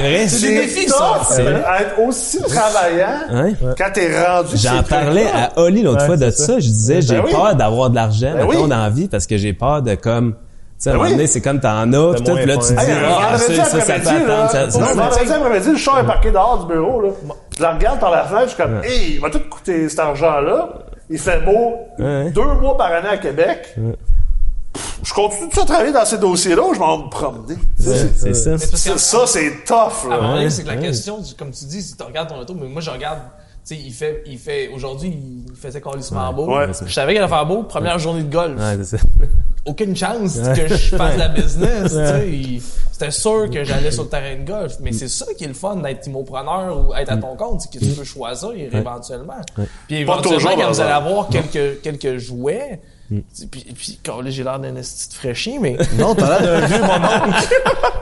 [0.00, 0.28] vrai.
[0.28, 0.96] C'est des défis, ça.
[0.98, 1.64] tough, C'est vrai.
[1.80, 3.54] être aussi travaillant Ouais.
[3.78, 6.54] quand t'es rendu J'en parlais à Oli l'autre Ouais, fois de c'est ça.
[6.58, 7.32] Je disais, j'ai Ben oui.
[7.32, 8.68] peur d'avoir de l'argent, Ben mettons, oui.
[8.68, 10.38] dans la vie, parce que j'ai peur de comme, tu
[10.78, 12.72] sais, à un Ben moment donné, c'est comme t'en as, pis tout, pis là, tu
[12.74, 14.26] dis, ah, ça, ça, ça peut attendre.
[14.28, 17.08] là, ça- ça- non, ça- vendredi après-midi, le char est parqué dehors du bureau, là.
[17.58, 19.98] Je la regarde par la fenêtre, je suis comme, hey, il va tout coûter cet
[19.98, 20.68] argent-là.
[21.10, 22.30] Il fait beau Ouais.
[22.30, 23.74] deux mois par année à Québec.
[24.72, 27.56] Pff, Je continue de travailler dans ces dossiers-là ou je m'en vais me promener?
[27.76, 28.58] C'est ça.
[28.96, 30.48] Ça, c'est tough, là.
[30.50, 32.90] c'est que la question, comme tu dis, si tu regardes ton auto, mais moi je
[32.90, 33.18] regarde,
[33.66, 35.08] tu sais, il fait, il fait, aujourd'hui,
[35.48, 36.46] il faisait calissement beau.
[36.56, 36.68] Ouais.
[36.86, 38.56] Je savais qu'il allait faire beau, première journée de golf.
[38.56, 39.02] Ouais, c'est ça.
[39.66, 42.28] Aucune chance que je fasse la business, tu sais.
[42.28, 42.62] Il-
[42.92, 44.74] C'était sûr que j'allais sur le terrain de golf.
[44.80, 47.70] Mais c'est ça qui est le fun d'être immopreneur ou être à ton compte, c'est
[47.78, 49.34] que tu peux choisir éventuellement.
[49.86, 52.80] Puis éventuellement, toujours, quand vous allez avoir quelques, quelques jouets,
[53.50, 56.66] puis, puis quand là, j'ai l'air d'un esti de fraîchis, mais Non, t'as l'air d'un
[56.66, 57.48] vieux mon oncle.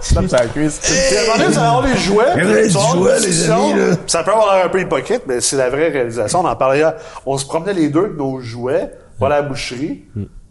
[0.00, 0.80] Sur la cuisse.
[0.82, 2.34] Puis à un moment donné, vous allez avoir des jouets.
[2.62, 3.96] des tu vas avoir une jouets, les amis, là.
[4.06, 6.40] Ça peut avoir l'air un peu hypocrite, mais c'est la vraie réalisation.
[6.40, 6.82] On en parlait.
[7.26, 10.04] On se promenait les deux avec nos jouets, pas la boucherie.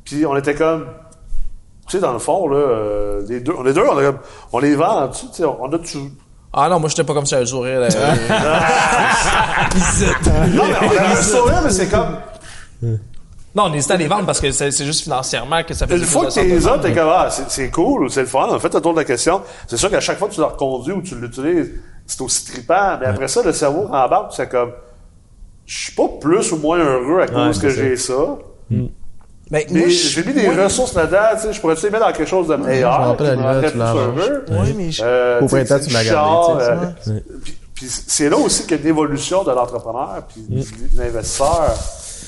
[0.06, 0.86] Puis on était comme,
[1.88, 4.20] tu sais, dans le fond, là, euh, les deux, on est deux, on, est comme-
[4.54, 6.10] on les vend en dessous, tu sais, on a tout.
[6.54, 7.82] Ah non, moi j'étais pas comme ça, le sourire.
[7.82, 7.90] là.
[10.54, 12.18] Non, mais on a un sourire, mais c'est comme,
[13.56, 15.94] non, on hésitait à les vendre parce que c'est c'est juste financièrement que ça fait
[15.98, 18.48] une fois que t'es les as, t'es comme, ah, c'est c'est cool, c'est le fun,
[18.50, 19.42] on fait le tour de la question.
[19.68, 21.72] C'est sûr qu'à chaque fois que tu le reconduis ou tu l'utilises,
[22.06, 24.72] c'est aussi trippant, mais après ça, le cerveau rembarque, c'est comme,
[25.66, 28.14] je suis pas plus ou moins heureux à cause que j'ai ça.
[29.72, 32.48] Moi, j'ai mis des ressources là-dedans, tu sais, je pourrais les mettre dans quelque chose
[32.48, 32.94] de meilleur.
[32.94, 33.08] je
[33.42, 33.94] rendrait tu l'as.
[34.50, 36.58] Ouais, mais je- Euh, Au printemps, c'est tu m'as gardé, char,
[37.00, 37.20] tu sais, euh.
[37.76, 41.74] Puis, c'est là aussi qu'il y a une évolution de l'entrepreneur puis de l'investisseur.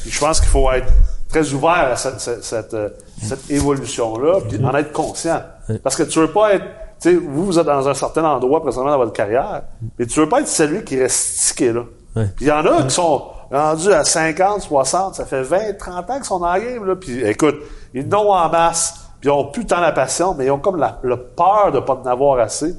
[0.04, 0.88] Puis je pense qu'il faut être
[1.30, 2.90] très ouvert à cette, cette, cette, euh,
[3.24, 5.42] cette évolution-là, puis en être conscient.
[5.84, 6.66] Parce que tu veux pas être,
[7.02, 9.64] tu sais, vous, vous êtes dans un certain endroit présentement dans votre carrière,
[9.98, 11.84] mais tu veux pas être celui qui reste stické là.
[12.14, 13.22] Puis il y en a qui sont
[13.52, 16.96] rendus à 50, 60, ça fait 20, 30 ans qu'ils sont dans la game, là.
[16.96, 17.56] Puis écoute,
[17.94, 20.78] ils n'ont en masse, puis ils ont plus tant la passion, mais ils ont comme
[20.78, 22.76] la, la peur de pas en avoir assez.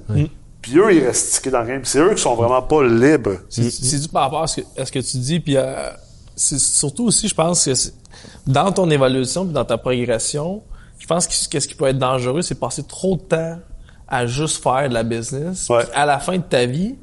[0.61, 1.85] Puis eux, ils restent stickés dans le game.
[1.85, 3.37] C'est eux qui sont vraiment pas libres.
[3.49, 5.89] C'est c'est dû par rapport à ce que, à ce que tu dis, puis euh,
[6.37, 7.73] c'est surtout aussi, je pense que
[8.47, 10.63] dans ton évolution puis dans ta progression,
[10.99, 13.59] je pense que qu'est-ce qui peut être dangereux, c'est passer trop de temps
[14.09, 15.69] à juste faire de la business.
[15.69, 15.85] Ouais.
[15.85, 16.97] Puis à la fin de ta vie,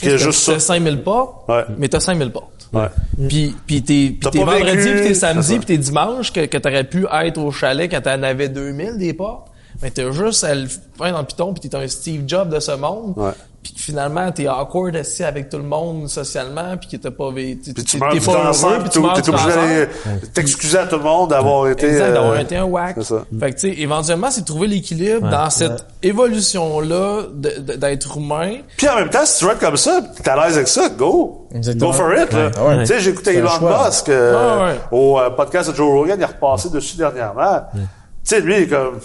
[0.00, 0.58] juste tu ça.
[0.60, 1.64] 5000 portes, Ouais.
[1.78, 2.57] mais t'as 5000 portes.
[2.72, 2.88] Ouais.
[3.28, 6.84] Puis, puis t'es, puis t'es vendredi, puis t'es samedi, puis t'es dimanche, que, que t'aurais
[6.84, 9.48] pu être au chalet quand t'en avais 2000 des portes.
[9.82, 12.60] Mais t'as juste à le faire dans le piton, puis t'es un Steve Jobs de
[12.60, 13.14] ce monde.
[13.16, 13.30] Ouais.
[13.60, 17.30] Puis que finalement, t'es awkward assis avec tout le monde socialement, puis que t'as pas...
[17.32, 19.88] vécu Puis tu meurs du pas heureux, puis tu meurs t'es obligé d'aller
[20.32, 21.88] t'excuser à tout le monde d'avoir été...
[21.88, 22.94] Exact, d'avoir euh, été un whack.
[22.98, 23.24] c'est ça.
[23.40, 28.58] Fait que, tu sais, éventuellement, c'est trouver l'équilibre dans cette évolution-là de- de- d'être humain.
[28.76, 30.88] Puis en même temps, si tu être comme ça, pis t'es à l'aise avec ça,
[30.90, 31.48] go!
[31.52, 31.90] Exactement.
[31.90, 32.50] Go for it, là.
[32.62, 32.80] Ouais, ouais.
[32.82, 33.86] Tu sais, j'ai écouté C'est un Elon choix.
[33.88, 34.80] Musk euh, Ouais, ouais.
[34.92, 37.62] au euh, podcast de Joe Rogan, il est repassé dessus dernièrement.
[37.74, 37.80] Tu
[38.22, 39.00] sais, lui, il est comme...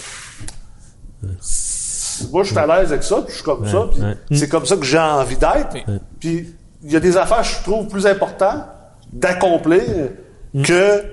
[2.32, 4.16] Moi, je suis à l'aise avec ça, puis je suis comme ça, puis ouais.
[4.38, 5.76] c'est comme ça que j'ai envie d'être.
[6.20, 6.54] Puis
[6.84, 8.64] il y a des affaires, je trouve, plus importantes
[9.12, 9.82] d'accomplir
[10.64, 11.04] que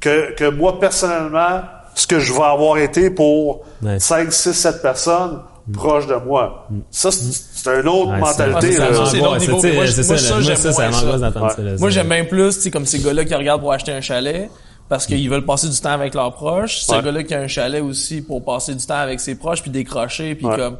[0.00, 1.60] que, que moi, personnellement,
[1.94, 3.98] ce que je vais avoir été pour Ouais.
[4.00, 5.40] 5, 6, 7 personnes
[5.72, 6.66] proches de moi.
[6.90, 8.72] Ça, c'est une autre Ouais, mentalité.
[8.72, 11.04] c'est- ça, ça, ça, moi, j'aime ça, ça moins ça.
[11.04, 11.62] m'angoisse d'entendre ça.
[11.62, 11.70] là.
[11.78, 14.50] Moi, Ça- j'aime bien plus, comme ces gars-là qui regardent pour acheter un chalet,
[14.92, 16.82] parce qu'ils veulent passer du temps avec leurs proches.
[16.96, 17.02] Ouais.
[17.02, 20.34] gars-là qui a un chalet aussi pour passer du temps avec ses proches, puis décrocher,
[20.34, 20.54] puis Ouais.
[20.56, 20.76] comme...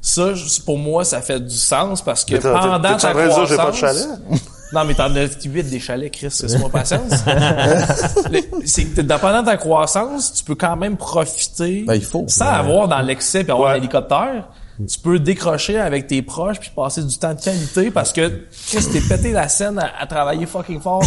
[0.00, 3.18] Ça, je- pour moi, ça fait du sens, parce que pendant ta en train de
[3.22, 3.48] dire, croissance...
[3.48, 4.06] j'ai pas de chalet?
[4.72, 7.12] Non, mais t'en as 8 des chalets, Chris, c'est moi patience.
[8.64, 12.24] C'est que pendant ta croissance, tu peux quand même profiter Ben, il faut.
[12.28, 13.74] sans avoir dans l'excès puis avoir Ouais.
[13.74, 14.48] un hélicoptère.
[14.86, 18.84] Tu peux décrocher avec tes proches puis passer du temps de qualité parce que Chris,
[18.92, 21.02] t'es pété la scène à, à travailler fucking fort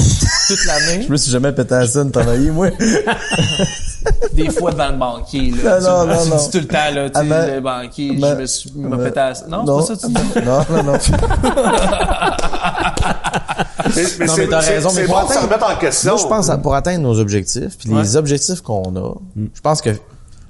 [0.47, 1.03] toute l'année.
[1.07, 2.69] Je me suis jamais pété la scène travailler, moi.
[4.33, 5.79] Des fois devant le banquier, là.
[5.81, 6.35] Non, tu, non, tu non.
[6.37, 8.97] dis tout le temps, là, tu Ah, sais, mais- le banquier, je me suis me
[9.03, 10.45] pété la Non, c'est pas ça que tu dis.
[10.45, 10.97] Non, non, non.
[13.95, 16.11] Mais, mais Non, mais t'as raison, mais c'est pour bon atteindre- remettre en question.
[16.13, 19.81] Moi, je pense, à- pour atteindre nos objectifs, puis les objectifs qu'on a, je pense
[19.81, 19.89] que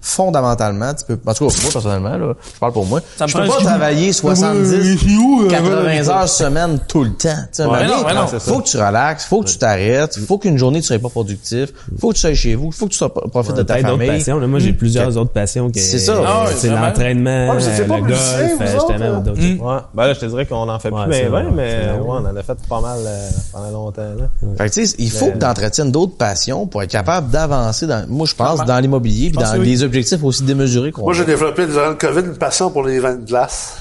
[0.01, 3.29] fondamentalement, tu peux, en tout cas, moi, personnellement, là, je parle pour moi, Ça me
[3.29, 4.97] je peux pas travailler 70,
[5.49, 7.29] 80 heures semaine tout le temps.
[7.35, 10.57] Tu sais, Ouais, non, ouais, faut que tu relaxes, faut que tu t'arrêtes, faut qu'une
[10.57, 11.69] journée tu sois pas productif,
[11.99, 14.07] faut que tu sois chez vous, faut que tu sois, profites de ta famille.
[14.07, 14.39] passions.
[14.39, 14.47] là.
[14.47, 16.15] Moi, j'ai plusieurs autres passions que C'est ça.
[16.25, 19.39] Ah ouais, c'est l'entraînement, Ouais, mais c'est pas le golf, euh, justement, d'autres.
[19.41, 19.59] Mm.
[19.61, 19.77] Ouais.
[19.93, 21.99] Ben là, je te dirais qu'on en fait Ouais, plus mais c'est ouais, vrai.
[22.05, 24.01] on en a fait pas mal euh, pendant longtemps.
[24.01, 24.29] Là.
[24.57, 27.29] Fait que, tu sais, il faut Mais- que tu entretiennes d'autres passions pour être capable
[27.29, 31.13] d'avancer dans, moi, je pense, dans l'immobilier puis dans les objectifs aussi démesurés qu'on Moi,
[31.13, 33.77] j'ai développé durant le COVID une passion pour les vins de glace.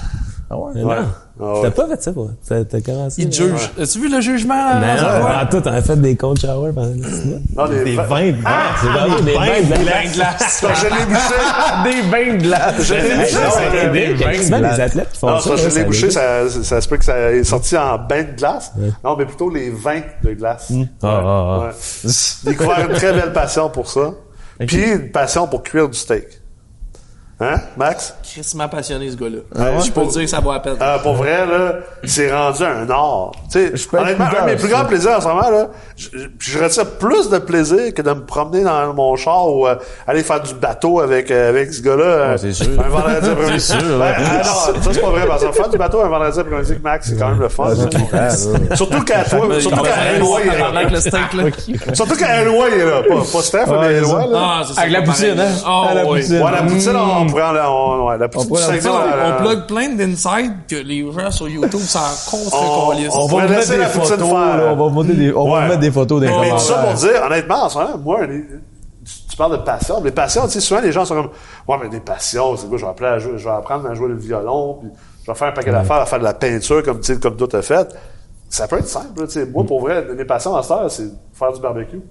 [0.51, 0.73] Ah ouais?
[0.81, 0.95] Ouais.
[0.95, 1.05] Non.
[1.41, 1.59] Ah ouais.
[1.61, 2.29] T'as pas fait ça, quoi.
[2.45, 3.21] T'as t'as commencé.
[3.21, 3.71] Il te juge.
[3.79, 4.55] As-tu vu le jugement?
[4.55, 7.39] Non, en tout, t'en as fait des cold showers pendant le cinéma.
[7.55, 8.53] Non, des, Des vins- de glace.
[8.81, 10.63] C'est vraiment des vins de glace.
[10.63, 11.35] Non, je l'ai bouché.
[11.85, 12.75] Des vins de glace.
[12.81, 14.43] Je l'ai bouché.
[14.43, 15.49] c'est des athlètes qui font Non, ça.
[15.51, 18.23] ça, je l'ai ça bouché, ça, ça, se peut que ça est sorti en bain
[18.23, 18.73] de glace.
[19.03, 20.71] Non, mais plutôt les vins de glace.
[20.71, 21.59] Ouais, Ah, ah, ah.
[21.67, 22.11] ouais.
[22.43, 24.11] Découvert une très belle passion pour ça.
[24.67, 26.38] Puis une passion pour cuire du steak.
[27.41, 28.13] Hein, Max?
[28.21, 29.37] Crissement passionné, ce gars-là.
[29.55, 29.81] ouais?
[29.85, 30.75] Je peux te dire que ça vaut la peine.
[30.81, 33.31] Euh, pour vrai, là, c'est rendu un art.
[33.49, 35.49] Tu sais, peux être honnêtement, un plus de mes plus grands plaisirs en ce moment,
[35.49, 39.47] là, je, je, je retire plus de plaisir que de me promener dans mon char
[39.53, 39.75] ou euh,
[40.05, 42.03] aller faire du bateau avec, euh, avec ce gars-là.
[42.03, 42.67] euh, c'est sûr.
[42.77, 43.59] Un vendredi après-midi.
[43.61, 44.13] C'est sûr, Ben, ouais.
[44.17, 46.83] ah non, ça c'est pas vrai, parce que faire du bateau un vendredi après-midi avec
[46.83, 47.69] Max, c'est quand même le fun.
[47.73, 48.75] ça.
[48.75, 50.67] Surtout quand toi, surtout quand Eloi est là.
[50.77, 50.99] Avec là.
[51.93, 53.01] Surtout quand Eloi est là.
[53.07, 54.39] Pas, pas Steph, mais Eloi, là.
[54.41, 55.51] Ah, c'est ça, Avec la poutine, hein?
[55.65, 56.41] Oh, À la poutine.
[56.41, 58.29] Ouais, la poutine, prend la, on, ouais, la la
[58.59, 61.99] Saint-Jean, On, euh, on plug plein d'insides que les gens sur YouTube s'en
[62.29, 63.13] contre On- calissent.
[63.13, 65.67] on On va mettre laisser des la photos, là, on va mettre des, on va
[65.67, 68.45] mettre des photos des Mais tout ça pour dire, honnêtement, en ce moment, moi, les-
[69.29, 70.03] tu, parles de passion.
[70.03, 71.29] Les passions, tu sais, souvent, les gens sont comme,
[71.67, 73.93] ouais, mais des passions, c'est quoi, je vais apprendre à jouer, je vais apprendre à
[73.93, 74.89] jouer le violon, puis
[75.25, 77.61] je vais faire un paquet d'affaires, à faire de la peinture, comme, comme toi t'as
[77.61, 77.87] fait.
[78.51, 79.45] Ça peut être simple, là, tu sais.
[79.45, 82.01] Moi, pour vrai, mes passions à cette heure, c'est faire du barbecue.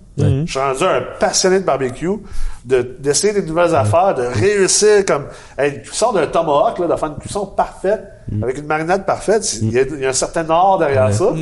[0.46, 2.08] Je suis rendu un passionné de barbecue,
[2.64, 5.24] de, d'essayer des nouvelles affaires, de réussir comme,
[5.58, 8.02] hey, une cuisson d'un tomahawk, là, de faire une cuisson parfaite,
[8.42, 9.42] avec une marinade parfaite.
[9.42, 11.32] c'est- Il y, a, il y a un certain art derrière ça.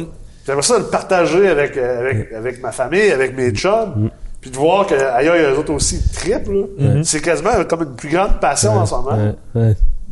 [0.46, 4.08] J'aimerais ça de le partager avec, avec, avec ma famille, avec mes chums.
[4.40, 6.68] Puis de voir que ailleurs, il y a eux autres aussi triple.
[7.04, 9.34] C'est quasiment comme une plus grande passion en ce moment.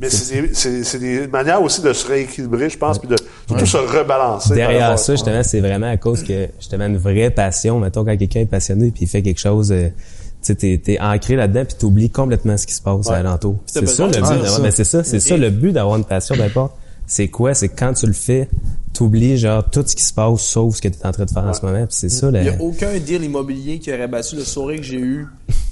[0.00, 0.10] Ouais, ouais.
[0.10, 3.16] Mais c'est des, c'est, c'est des manières aussi de se rééquilibrer, je pense, puis de
[3.46, 4.54] surtout se rebalancer.
[4.54, 7.78] Derrière ça, justement, c'est vraiment à cause que justement une vraie passion.
[7.78, 9.94] Mettons quand quelqu'un est passionné puis il fait quelque chose, euh, tu
[10.42, 13.14] sais, t'es, t'es ancré là-dedans puis t'oublies complètement ce qui se passe Ouais.
[13.16, 13.56] à l'entour.
[13.66, 16.34] C'est ça ben, c'est ça, c'est ça le but d'avoir une passion.
[16.36, 16.74] D'importe.
[17.06, 17.52] C'est quoi?
[17.54, 18.48] C'est quand tu le fais,
[18.94, 21.44] t'oublies genre tout ce qui se passe sauf ce que t'es en train de faire
[21.44, 21.80] en ce moment.
[21.86, 22.28] Puis c'est ça.
[22.32, 25.26] Il n'y a aucun deal immobilier qui aurait battu le sourire que j'ai eu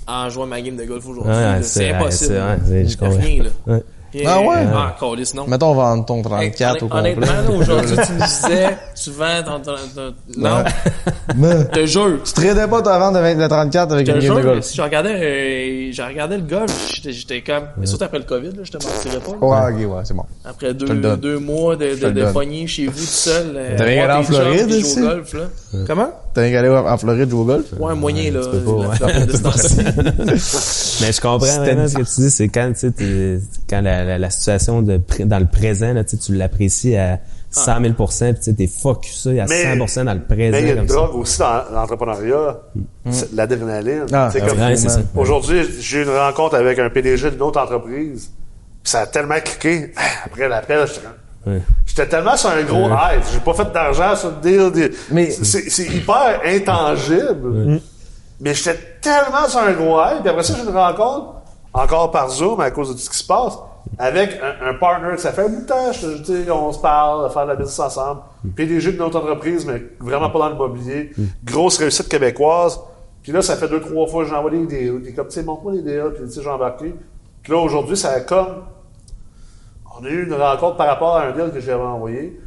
[0.06, 1.32] en jouant ma game de golf aujourd'hui.
[1.32, 2.34] Ouais, ouais, c'est impossible.
[2.34, 3.16] ouais, c'est- ouais, je comprends.
[3.18, 3.78] rien, là.
[4.14, 4.28] Rien.
[4.28, 4.66] Ah ouais?
[4.74, 5.47] Ah, câlisse, non.
[5.47, 7.16] Mettons, vendre ton 34 au complet.
[7.16, 10.64] Honnêtement, aujourd'hui, tu nous disais, tu vends ton, ton- ton- non,
[11.36, 12.18] Mais, je te jure.
[12.24, 14.64] tu tradais pas ta vente de 20 de 34 avec une game de jure, golf.
[14.64, 18.24] si je regardais, euh, je regardais le golf, j'étais, j'étais comme, mais surtout après le
[18.24, 19.47] COVID, là, je te mentirais pas.
[19.47, 20.24] Ouais, ok, ouais, c'est bon.
[20.44, 23.52] Après deux, deux mois de, de, de pogner chez vous tout seul.
[23.56, 25.44] euh, T'avais voir allé en Floride au golf, là.
[25.86, 26.10] Comment?
[26.34, 27.66] T'as allé en Floride jouer au golf?
[27.78, 28.40] Ouais, moyen, là.
[31.01, 34.01] Mais je comprends une ce que tu dis, c'est quand tu sais, t'es- quand la,
[34.04, 37.18] la, la situation de dans le présent, là, tu l'apprécies à
[37.50, 40.52] 100 000 puis tu t'es focusé à Mais- 100 dans le présent.
[40.52, 40.94] Mais il y a une ça.
[40.94, 42.58] drogue aussi dans l'entrepreneuriat,
[43.10, 44.06] c'est l'adrénaline.
[44.12, 45.00] Ah, C'est ah comme- Ouais, c'est ça.
[45.14, 48.30] Aujourd'hui, j'ai eu une rencontre avec un PDG d'une autre entreprise.
[48.82, 49.92] puis Ça a tellement cliqué.
[50.24, 51.60] Après l'appel, j'étais comme- Ouais.
[51.86, 53.22] J'étais tellement sur un gros hype.
[53.32, 54.70] J'ai pas fait d'argent sur le deal.
[54.72, 54.92] deal.
[55.10, 57.80] Mais- c'est, hyper intangible.
[58.40, 60.20] Mais j'étais tellement sur un gros hype.
[60.20, 61.34] Puis après ça, j'ai une rencontre,
[61.72, 63.54] encore par Zoom, à cause de tout ce qui se passe,
[63.98, 65.16] avec un, un partner.
[65.19, 67.56] Ça fait un bout de temps, je, je dis, on se parle, faire de la
[67.56, 68.20] business ensemble.
[68.56, 71.10] PDG d'une autre entreprise, mais vraiment pas dans l'immobilier.
[71.44, 72.81] Grosse réussite québécoise.
[73.23, 74.90] Puis là, ça fait deux, trois fois que j'envoie des idées.
[74.98, 76.94] Des comme, tu sais, montre-moi les DA, puis tu sais, j'ai embarqué.
[77.43, 78.64] Puis là, aujourd'hui, ça a comme.
[80.01, 82.40] On a eu une rencontre par rapport à un deal que j'avais envoyé.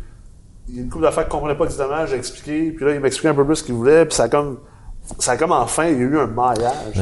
[0.68, 2.72] Il y a une couple d'affaires qu'il ne comprenait pas exactement, j'ai expliqué.
[2.72, 4.06] Puis là, il m'expliquait un peu plus ce qu'il voulait.
[4.06, 4.58] Puis ça a comme.
[5.20, 6.98] Ça a comme enfin, il y a eu un maillage.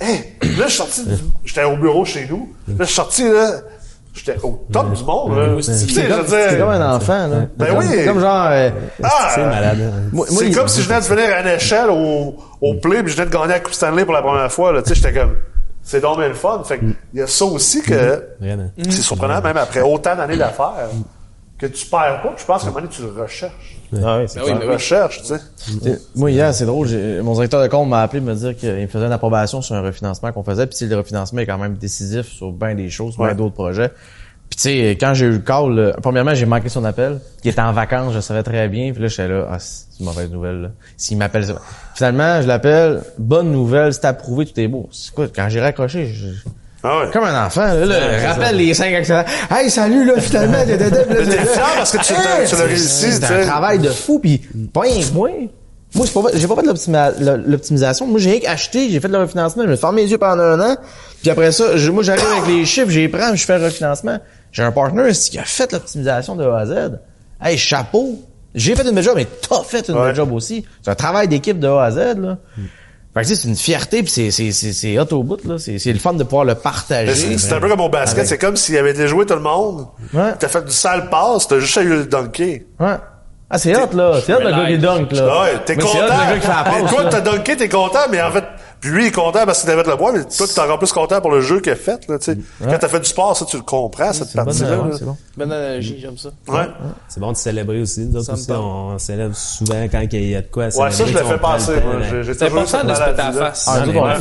[0.00, 1.04] Hey, là, je suis sorti.
[1.06, 1.14] du-
[1.44, 2.52] J'étais au bureau chez nous.
[2.66, 3.52] Là, je suis sorti, là.
[4.16, 5.48] J'étais au top du monde, là.
[5.60, 7.36] C'est comme un enfant, là.
[7.56, 8.04] Ben comme, oui.
[8.06, 8.46] Comme genre...
[8.50, 8.70] euh,
[9.02, 9.28] Ah!
[9.34, 9.78] C'est malade.
[9.80, 10.22] hein.
[10.28, 13.16] C'est comme si je venais de venir à une échelle au, au play puis je
[13.18, 14.72] venais de gagner la Coupe Stanley pour la première fois.
[14.72, 14.82] Là.
[14.82, 15.34] Tu sais, j'étais comme,
[15.82, 16.62] c'est donc bien le fun.
[16.64, 18.70] Fait que, il y a ça aussi que Vraiment.
[18.88, 20.88] c'est surprenant, même après autant d'années d'affaires,
[21.58, 22.28] que tu perds pas.
[22.30, 23.76] puis Je pense qu'à un moment donné, tu le recherches.
[24.02, 25.98] Ah ouais, c'est Tu le recherches, tu sais.
[26.14, 28.86] Moi, hier, c'est drôle, j'ai- mon directeur de compte m'a appelé me dire qu'il me
[28.88, 32.26] faisait une approbation sur un refinancement qu'on faisait, puis le refinancement est quand même décisif
[32.26, 33.34] sur bien des choses, bien Ouais.
[33.34, 33.90] d'autres projets.
[34.48, 37.60] Puis tu sais, quand j'ai eu le call, premièrement, j'ai manqué son appel, qui était
[37.60, 40.60] en vacances, je savais très bien, puis là, j'étais là, ah, c'est une mauvaise nouvelle,
[40.62, 40.68] là.
[40.96, 41.60] S'il m'appelle, ça-
[41.94, 44.88] finalement, je l'appelle, bonne nouvelle, c'est approuvé, tout est beau.
[44.92, 46.48] C'est quoi, quand j'ai raccroché, je-
[46.88, 47.10] Ah ouais.
[47.12, 49.24] comme un enfant, là, là, rappelle les cinq actions.
[49.50, 53.46] Hey, salut, là, finalement, t'es fier parce que tu l'as- tu l'as réussi, C'est un
[53.46, 54.38] travail de fou, puis
[54.72, 55.30] pas rien moi.
[55.94, 56.04] Moi,
[56.34, 58.06] j'ai pas fait de l'optimisation.
[58.06, 60.42] Moi, j'ai rien qu'acheté, j'ai fait le refinancement, je me suis fermé les yeux pendant
[60.42, 60.76] un an.
[61.22, 64.18] Puis après ça, je- moi, j'arrive avec les chiffres, j'ai prends, je fais le refinancement.
[64.52, 66.72] J'ai un partner ici qui a fait l'optimisation de A à Z.
[67.42, 68.20] Hey, chapeau.
[68.54, 70.06] J'ai fait une belle job, mais t'as fait une Ouais.
[70.06, 70.64] belle job aussi.
[70.82, 72.38] C'est un travail d'équipe de A à Z, là.
[73.16, 75.42] Fait que tu sais, c'est une fierté, puis c'est, c'est, c'est, c'est hot au bout,
[75.44, 75.56] là.
[75.58, 77.14] C'est, c'est le fun de pouvoir le Mais partager.
[77.14, 78.18] C'est c'est un peu comme au basket.
[78.18, 79.86] Avec- C'est comme s'il avait déjoué tout le monde.
[80.12, 80.32] Ouais.
[80.38, 82.60] T'as fait du sale passe, t'as juste eu le dunker.
[82.78, 82.96] Ouais.
[83.48, 84.20] Ah, c'est hot, là.
[84.24, 85.40] C'est hot, le gars qui dunk, là.
[85.40, 85.94] Ouais, t'es Mais content.
[85.94, 87.08] C'est hot, le gars qui fait la mais passe, toi, là.
[87.10, 88.44] t'as dunké, t'es content, mais en fait,
[88.86, 90.92] puis lui, il est content parce qu'il avait le bois, mais toi, t'es encore plus
[90.92, 92.38] content pour le jeu qu'il a fait, là, tu sais.
[92.62, 94.78] Quand t'as fait du sport, ça, tu le comprends, cette bonne, partie-là.
[94.78, 95.16] ouais, bon.
[95.36, 96.28] Bonne analogie, j'aime ça.
[96.48, 96.68] Ouais.
[97.08, 98.06] C'est bon de célébrer aussi.
[98.06, 100.92] Nous autres on célèbre souvent quand il y a de quoi à Ouais, célébrer.
[100.92, 101.72] ça, je l'ai fait passer,
[102.38, 103.66] C'est important de se péter à face.
[103.68, 104.18] Ah, mais ouais, pas,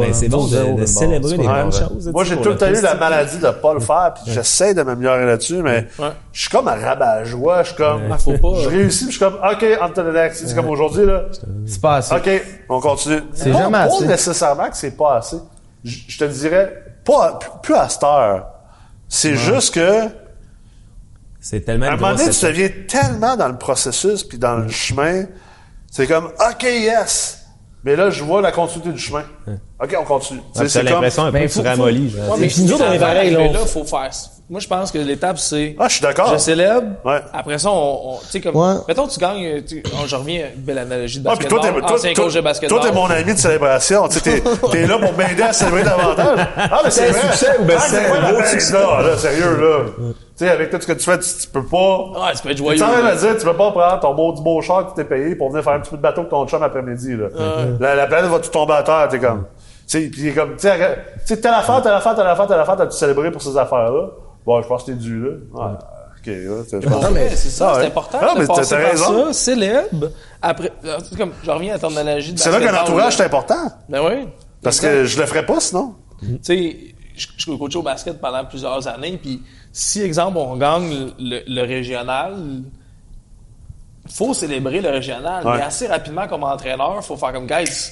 [0.00, 1.52] mais c'est euh, bon 12 de, célébrer les Ouais.
[1.62, 1.72] bonnes Ouais.
[1.72, 2.10] choses.
[2.12, 4.82] Moi, j'ai tout le temps eu la maladie de pas le faire, puis j'essaie de
[4.82, 6.08] m'améliorer là-dessus, mais Ouais.
[6.32, 8.60] je suis comme un rabat-joie, je suis comme, faut pas.
[8.62, 10.46] je réussis, puis je suis comme, OK, on to the next.
[10.46, 11.24] C'est comme aujourd'hui, là.
[11.66, 12.14] C'est pas assez.
[12.14, 13.20] OK, on continue.
[13.34, 14.05] C'est jamais assez.
[14.06, 15.38] Nécessairement que c'est pas assez.
[15.84, 18.46] Je je te dirais, pas, plus à cette heure.
[19.08, 20.08] C'est juste que,
[21.40, 24.68] C'est tellement à un moment donné, tu deviens tellement dans le processus puis dans le
[24.68, 25.24] chemin,
[25.90, 27.46] c'est comme, OK, yes.
[27.84, 29.22] Mais là, je vois la continuité du chemin.
[29.80, 30.40] OK, on continue.
[30.52, 32.14] T'as c'est comme, l'impression un peu Ben, que tu ramollis.
[32.16, 34.10] Ouais, mais nous autres, on est pareil, là, faut faire.
[34.48, 35.74] Moi, je pense que l'étape, c'est.
[35.76, 36.32] ah, je suis d'accord.
[36.32, 36.86] Je célèbre.
[37.04, 37.20] Ouais.
[37.32, 38.74] Après ça, on, on- tu sais, comme, Ouais.
[38.86, 42.00] mettons, tu gagnes, tu, oh, je reviens, belle analogie de Ah, puis toi, basketball.
[42.00, 42.80] t'es, toi, basketball.
[42.80, 44.06] t'es mon ami de célébration.
[44.06, 46.46] Tu sais, t'es, t'es là pour m'aider à célébrer davantage.
[46.56, 47.32] Ah, mais c'est C'est vrai.
[47.32, 48.72] succès ou ben, Ah, c'est un beau peine, succès.
[48.74, 50.12] là, là, sérieux, là.
[50.38, 51.76] Tu sais, avec tout ce que tu fais, tu, tu peux pas.
[52.10, 52.78] Ouais, tu peux être Tu joyeux.
[52.78, 53.06] sais, là.
[53.08, 55.34] à dire, tu peux pas prendre ton beau, du beau char que tu t'es payé
[55.34, 57.28] pour venir faire un petit peu de bateau avec ton chum après-midi, là.
[57.80, 59.44] La, la planète va tout tomber à terre, t'es comme.
[59.88, 62.96] Tu sais, comme, tu sais, tu telle affaire, telle affaire, telle affaire, telle affaire, t'as-tu
[62.96, 64.08] célébré pour ces affaires-là?
[64.44, 65.30] Bon, je pense que t'es dû, là.
[65.54, 65.72] Ouais.
[66.18, 67.86] Ok, là, c'est- Non, mais c'est ça, Ah, c'est ouais.
[67.86, 69.26] important de mais t'as- passer t'as par raison.
[69.28, 70.08] ça, célèbre.
[70.42, 73.04] Après, euh, c'est comme, je reviens à ton analogie de C'est là qu'un basketball, entourage,
[73.04, 73.16] là.
[73.16, 73.72] c'est important.
[73.88, 74.28] Ben oui.
[74.62, 75.94] Parce que je le ferais pas, sinon.
[76.20, 76.76] Tu sais,
[77.16, 79.40] je, je suis coach au basket pendant plusieurs années, puis
[79.78, 82.34] si, exemple, on gagne le, le régional,
[84.08, 85.56] faut célébrer le régional, Ouais.
[85.56, 87.90] mais assez rapidement comme entraîneur, faut faire comme guys.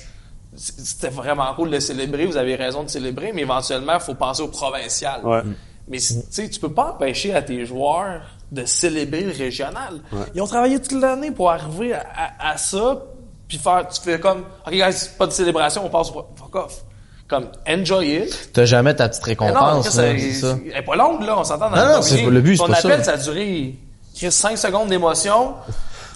[0.56, 4.48] C'était vraiment cool de célébrer, vous avez raison de célébrer, mais éventuellement, faut penser au
[4.48, 5.20] provincial.
[5.24, 5.42] Ouais.
[5.88, 10.00] Mais tu tu peux pas empêcher à tes joueurs de célébrer le régional.
[10.34, 13.02] Ils ont travaillé toute l'année pour arriver à, à- à ça,
[13.48, 16.84] puis faire, tu fais comme, ok guys, pas de célébration, on passe au fuck off.
[17.28, 18.50] Comme, enjoy it.
[18.52, 20.56] T'as jamais ta petite Mais non, récompense, Chris, là, ça.
[20.70, 22.68] Elle est pas longue, là, on s'entend dans Non, le non, le but, c'est Ton
[22.72, 23.04] pas appel, ça.
[23.04, 23.74] ça a duré,
[24.14, 25.54] Chris, 5 secondes d'émotion.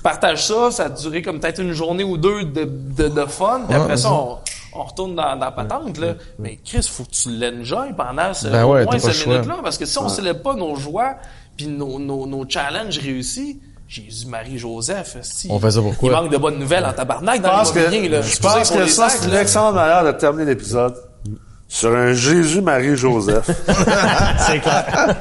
[0.03, 3.63] Partage ça, ça a duré comme peut-être une journée ou deux de, de, de fun.
[3.67, 4.39] Puis Ouais, après ça, on,
[4.75, 6.15] on retourne dans, dans la patente, là.
[6.39, 8.85] Mais Chris, faut que tu l'enjoy pendant ce, Ben moins
[9.25, 9.33] choix.
[9.33, 9.57] minutes-là.
[9.63, 11.15] Parce que si on célèbre pas nos joies,
[11.57, 16.10] puis nos, nos, nos challenges réussis, Jésus, Marie, Joseph, esti, On fait ça pourquoi?
[16.10, 18.20] Il manque de bonnes nouvelles en tabarnak Je dans pense que, l'immobilier, là.
[18.20, 20.94] je Excusez pense que ça, c'est une excellente manière de terminer l'épisode.
[21.70, 23.51] Sur un Jésus-Marie-Joseph.
[24.47, 25.16] c'est clair.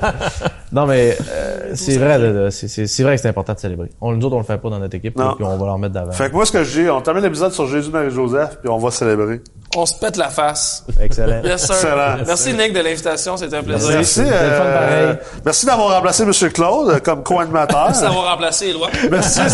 [0.72, 3.90] Non, mais euh, c'est vrai, là, là, c'est- vrai que c'est important de célébrer.
[4.02, 5.34] On, nous autres, on le fait pas dans notre équipe, Non.
[5.36, 6.12] puis on va leur mettre d'avant.
[6.12, 8.92] fait que moi, ce que je dis, on termine l'épisode sur Jésus-Marie-Joseph, puis on va
[8.92, 9.42] célébrer.
[9.76, 10.86] On se pète la face.
[11.00, 11.42] Excellent.
[11.44, 11.76] Yes, sir.
[11.76, 12.18] Excellent.
[12.26, 13.36] Merci, Nick, de l'invitation.
[13.38, 13.90] C'était un plaisir.
[13.92, 14.74] Merci, fun euh,
[15.06, 15.18] pareil.
[15.46, 16.32] merci d'avoir remplacé M.
[16.54, 17.86] Claude euh, comme co-animateur.
[17.88, 18.88] Merci d'avoir remplacé Éloi.
[19.12, 19.52] Merci, Steph.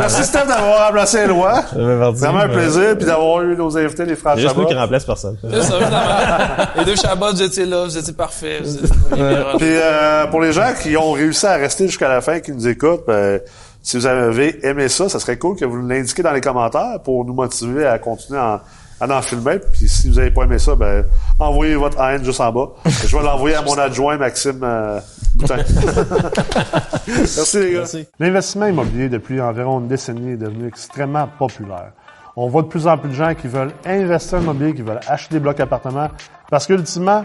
[0.00, 1.62] Merci, Steph, d'avoir remplacé Éloi.
[1.74, 4.66] Vraiment un plaisir, puis d'avoir eu nos invités, les frères nous qui Chabot.
[4.68, 5.36] remplace personne.
[5.42, 6.66] C'est ça, évidemment.
[6.78, 8.62] Les deux Shabbats, vous étiez là, vous étiez parfaits.
[8.62, 9.58] Vous étiez libéraux.
[9.58, 12.68] Puis euh, pour les gens qui ont réussi à rester jusqu'à la fin, qui nous
[12.68, 13.40] écoutent, ben,
[13.82, 17.24] si vous avez aimé ça, ça serait cool que vous l'indiquiez dans les commentaires pour
[17.24, 18.62] nous motiver à continuer à,
[19.00, 19.58] à en filmer.
[19.58, 21.04] Puis si vous n'avez pas aimé ça, ben
[21.38, 22.68] envoyez votre haine juste en bas.
[22.86, 25.00] Je vais l'envoyer à mon adjoint Maxime euh,
[25.34, 25.56] Boutin.
[27.08, 27.78] Merci les gars.
[27.78, 28.06] Merci.
[28.20, 31.92] L'investissement immobilier depuis environ une décennie est devenu extrêmement populaire.
[32.36, 35.00] On voit de plus en plus de gens qui veulent investir en immobilier, qui veulent
[35.06, 36.08] acheter des blocs appartements,
[36.48, 37.24] parce qu'ultimement,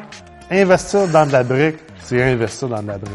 [0.49, 3.13] investir dans de la brique, c'est investir dans de la brique.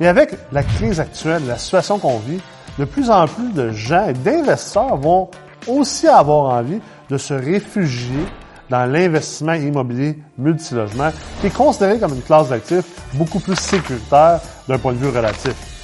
[0.00, 2.40] Mais avec la crise actuelle, la situation qu'on vit,
[2.78, 5.30] de plus en plus de gens et d'investisseurs vont
[5.66, 8.26] aussi avoir envie de se réfugier
[8.68, 11.10] dans l'investissement immobilier multilogement,
[11.40, 12.84] qui est considéré comme une classe d'actifs
[13.14, 15.75] beaucoup plus sécuritaire d'un point de vue relatif.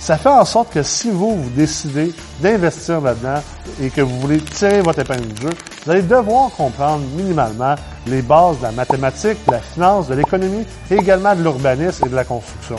[0.00, 3.42] Ça fait en sorte que si vous, vous décidez d'investir là-dedans
[3.80, 5.50] et que vous voulez tirer votre épingle du jeu,
[5.84, 7.74] vous allez devoir comprendre minimalement
[8.06, 12.08] les bases de la mathématique, de la finance, de l'économie et également de l'urbanisme et
[12.08, 12.76] de la construction.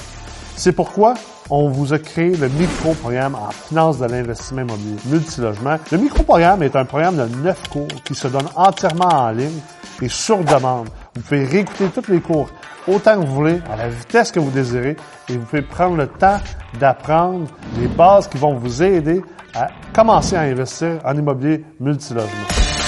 [0.55, 1.13] C'est pourquoi
[1.49, 5.77] on vous a créé le micro-programme en finance de l'investissement immobilier multilogement.
[5.91, 9.59] Le micro-programme est un programme de neuf cours qui se donne entièrement en ligne
[10.01, 10.89] et sur demande.
[11.15, 12.49] Vous pouvez réécouter tous les cours
[12.89, 14.95] autant que vous voulez, à la vitesse que vous désirez,
[15.29, 16.39] et vous pouvez prendre le temps
[16.79, 17.47] d'apprendre
[17.79, 19.21] les bases qui vont vous aider
[19.53, 22.78] à commencer à investir en immobilier multilogement.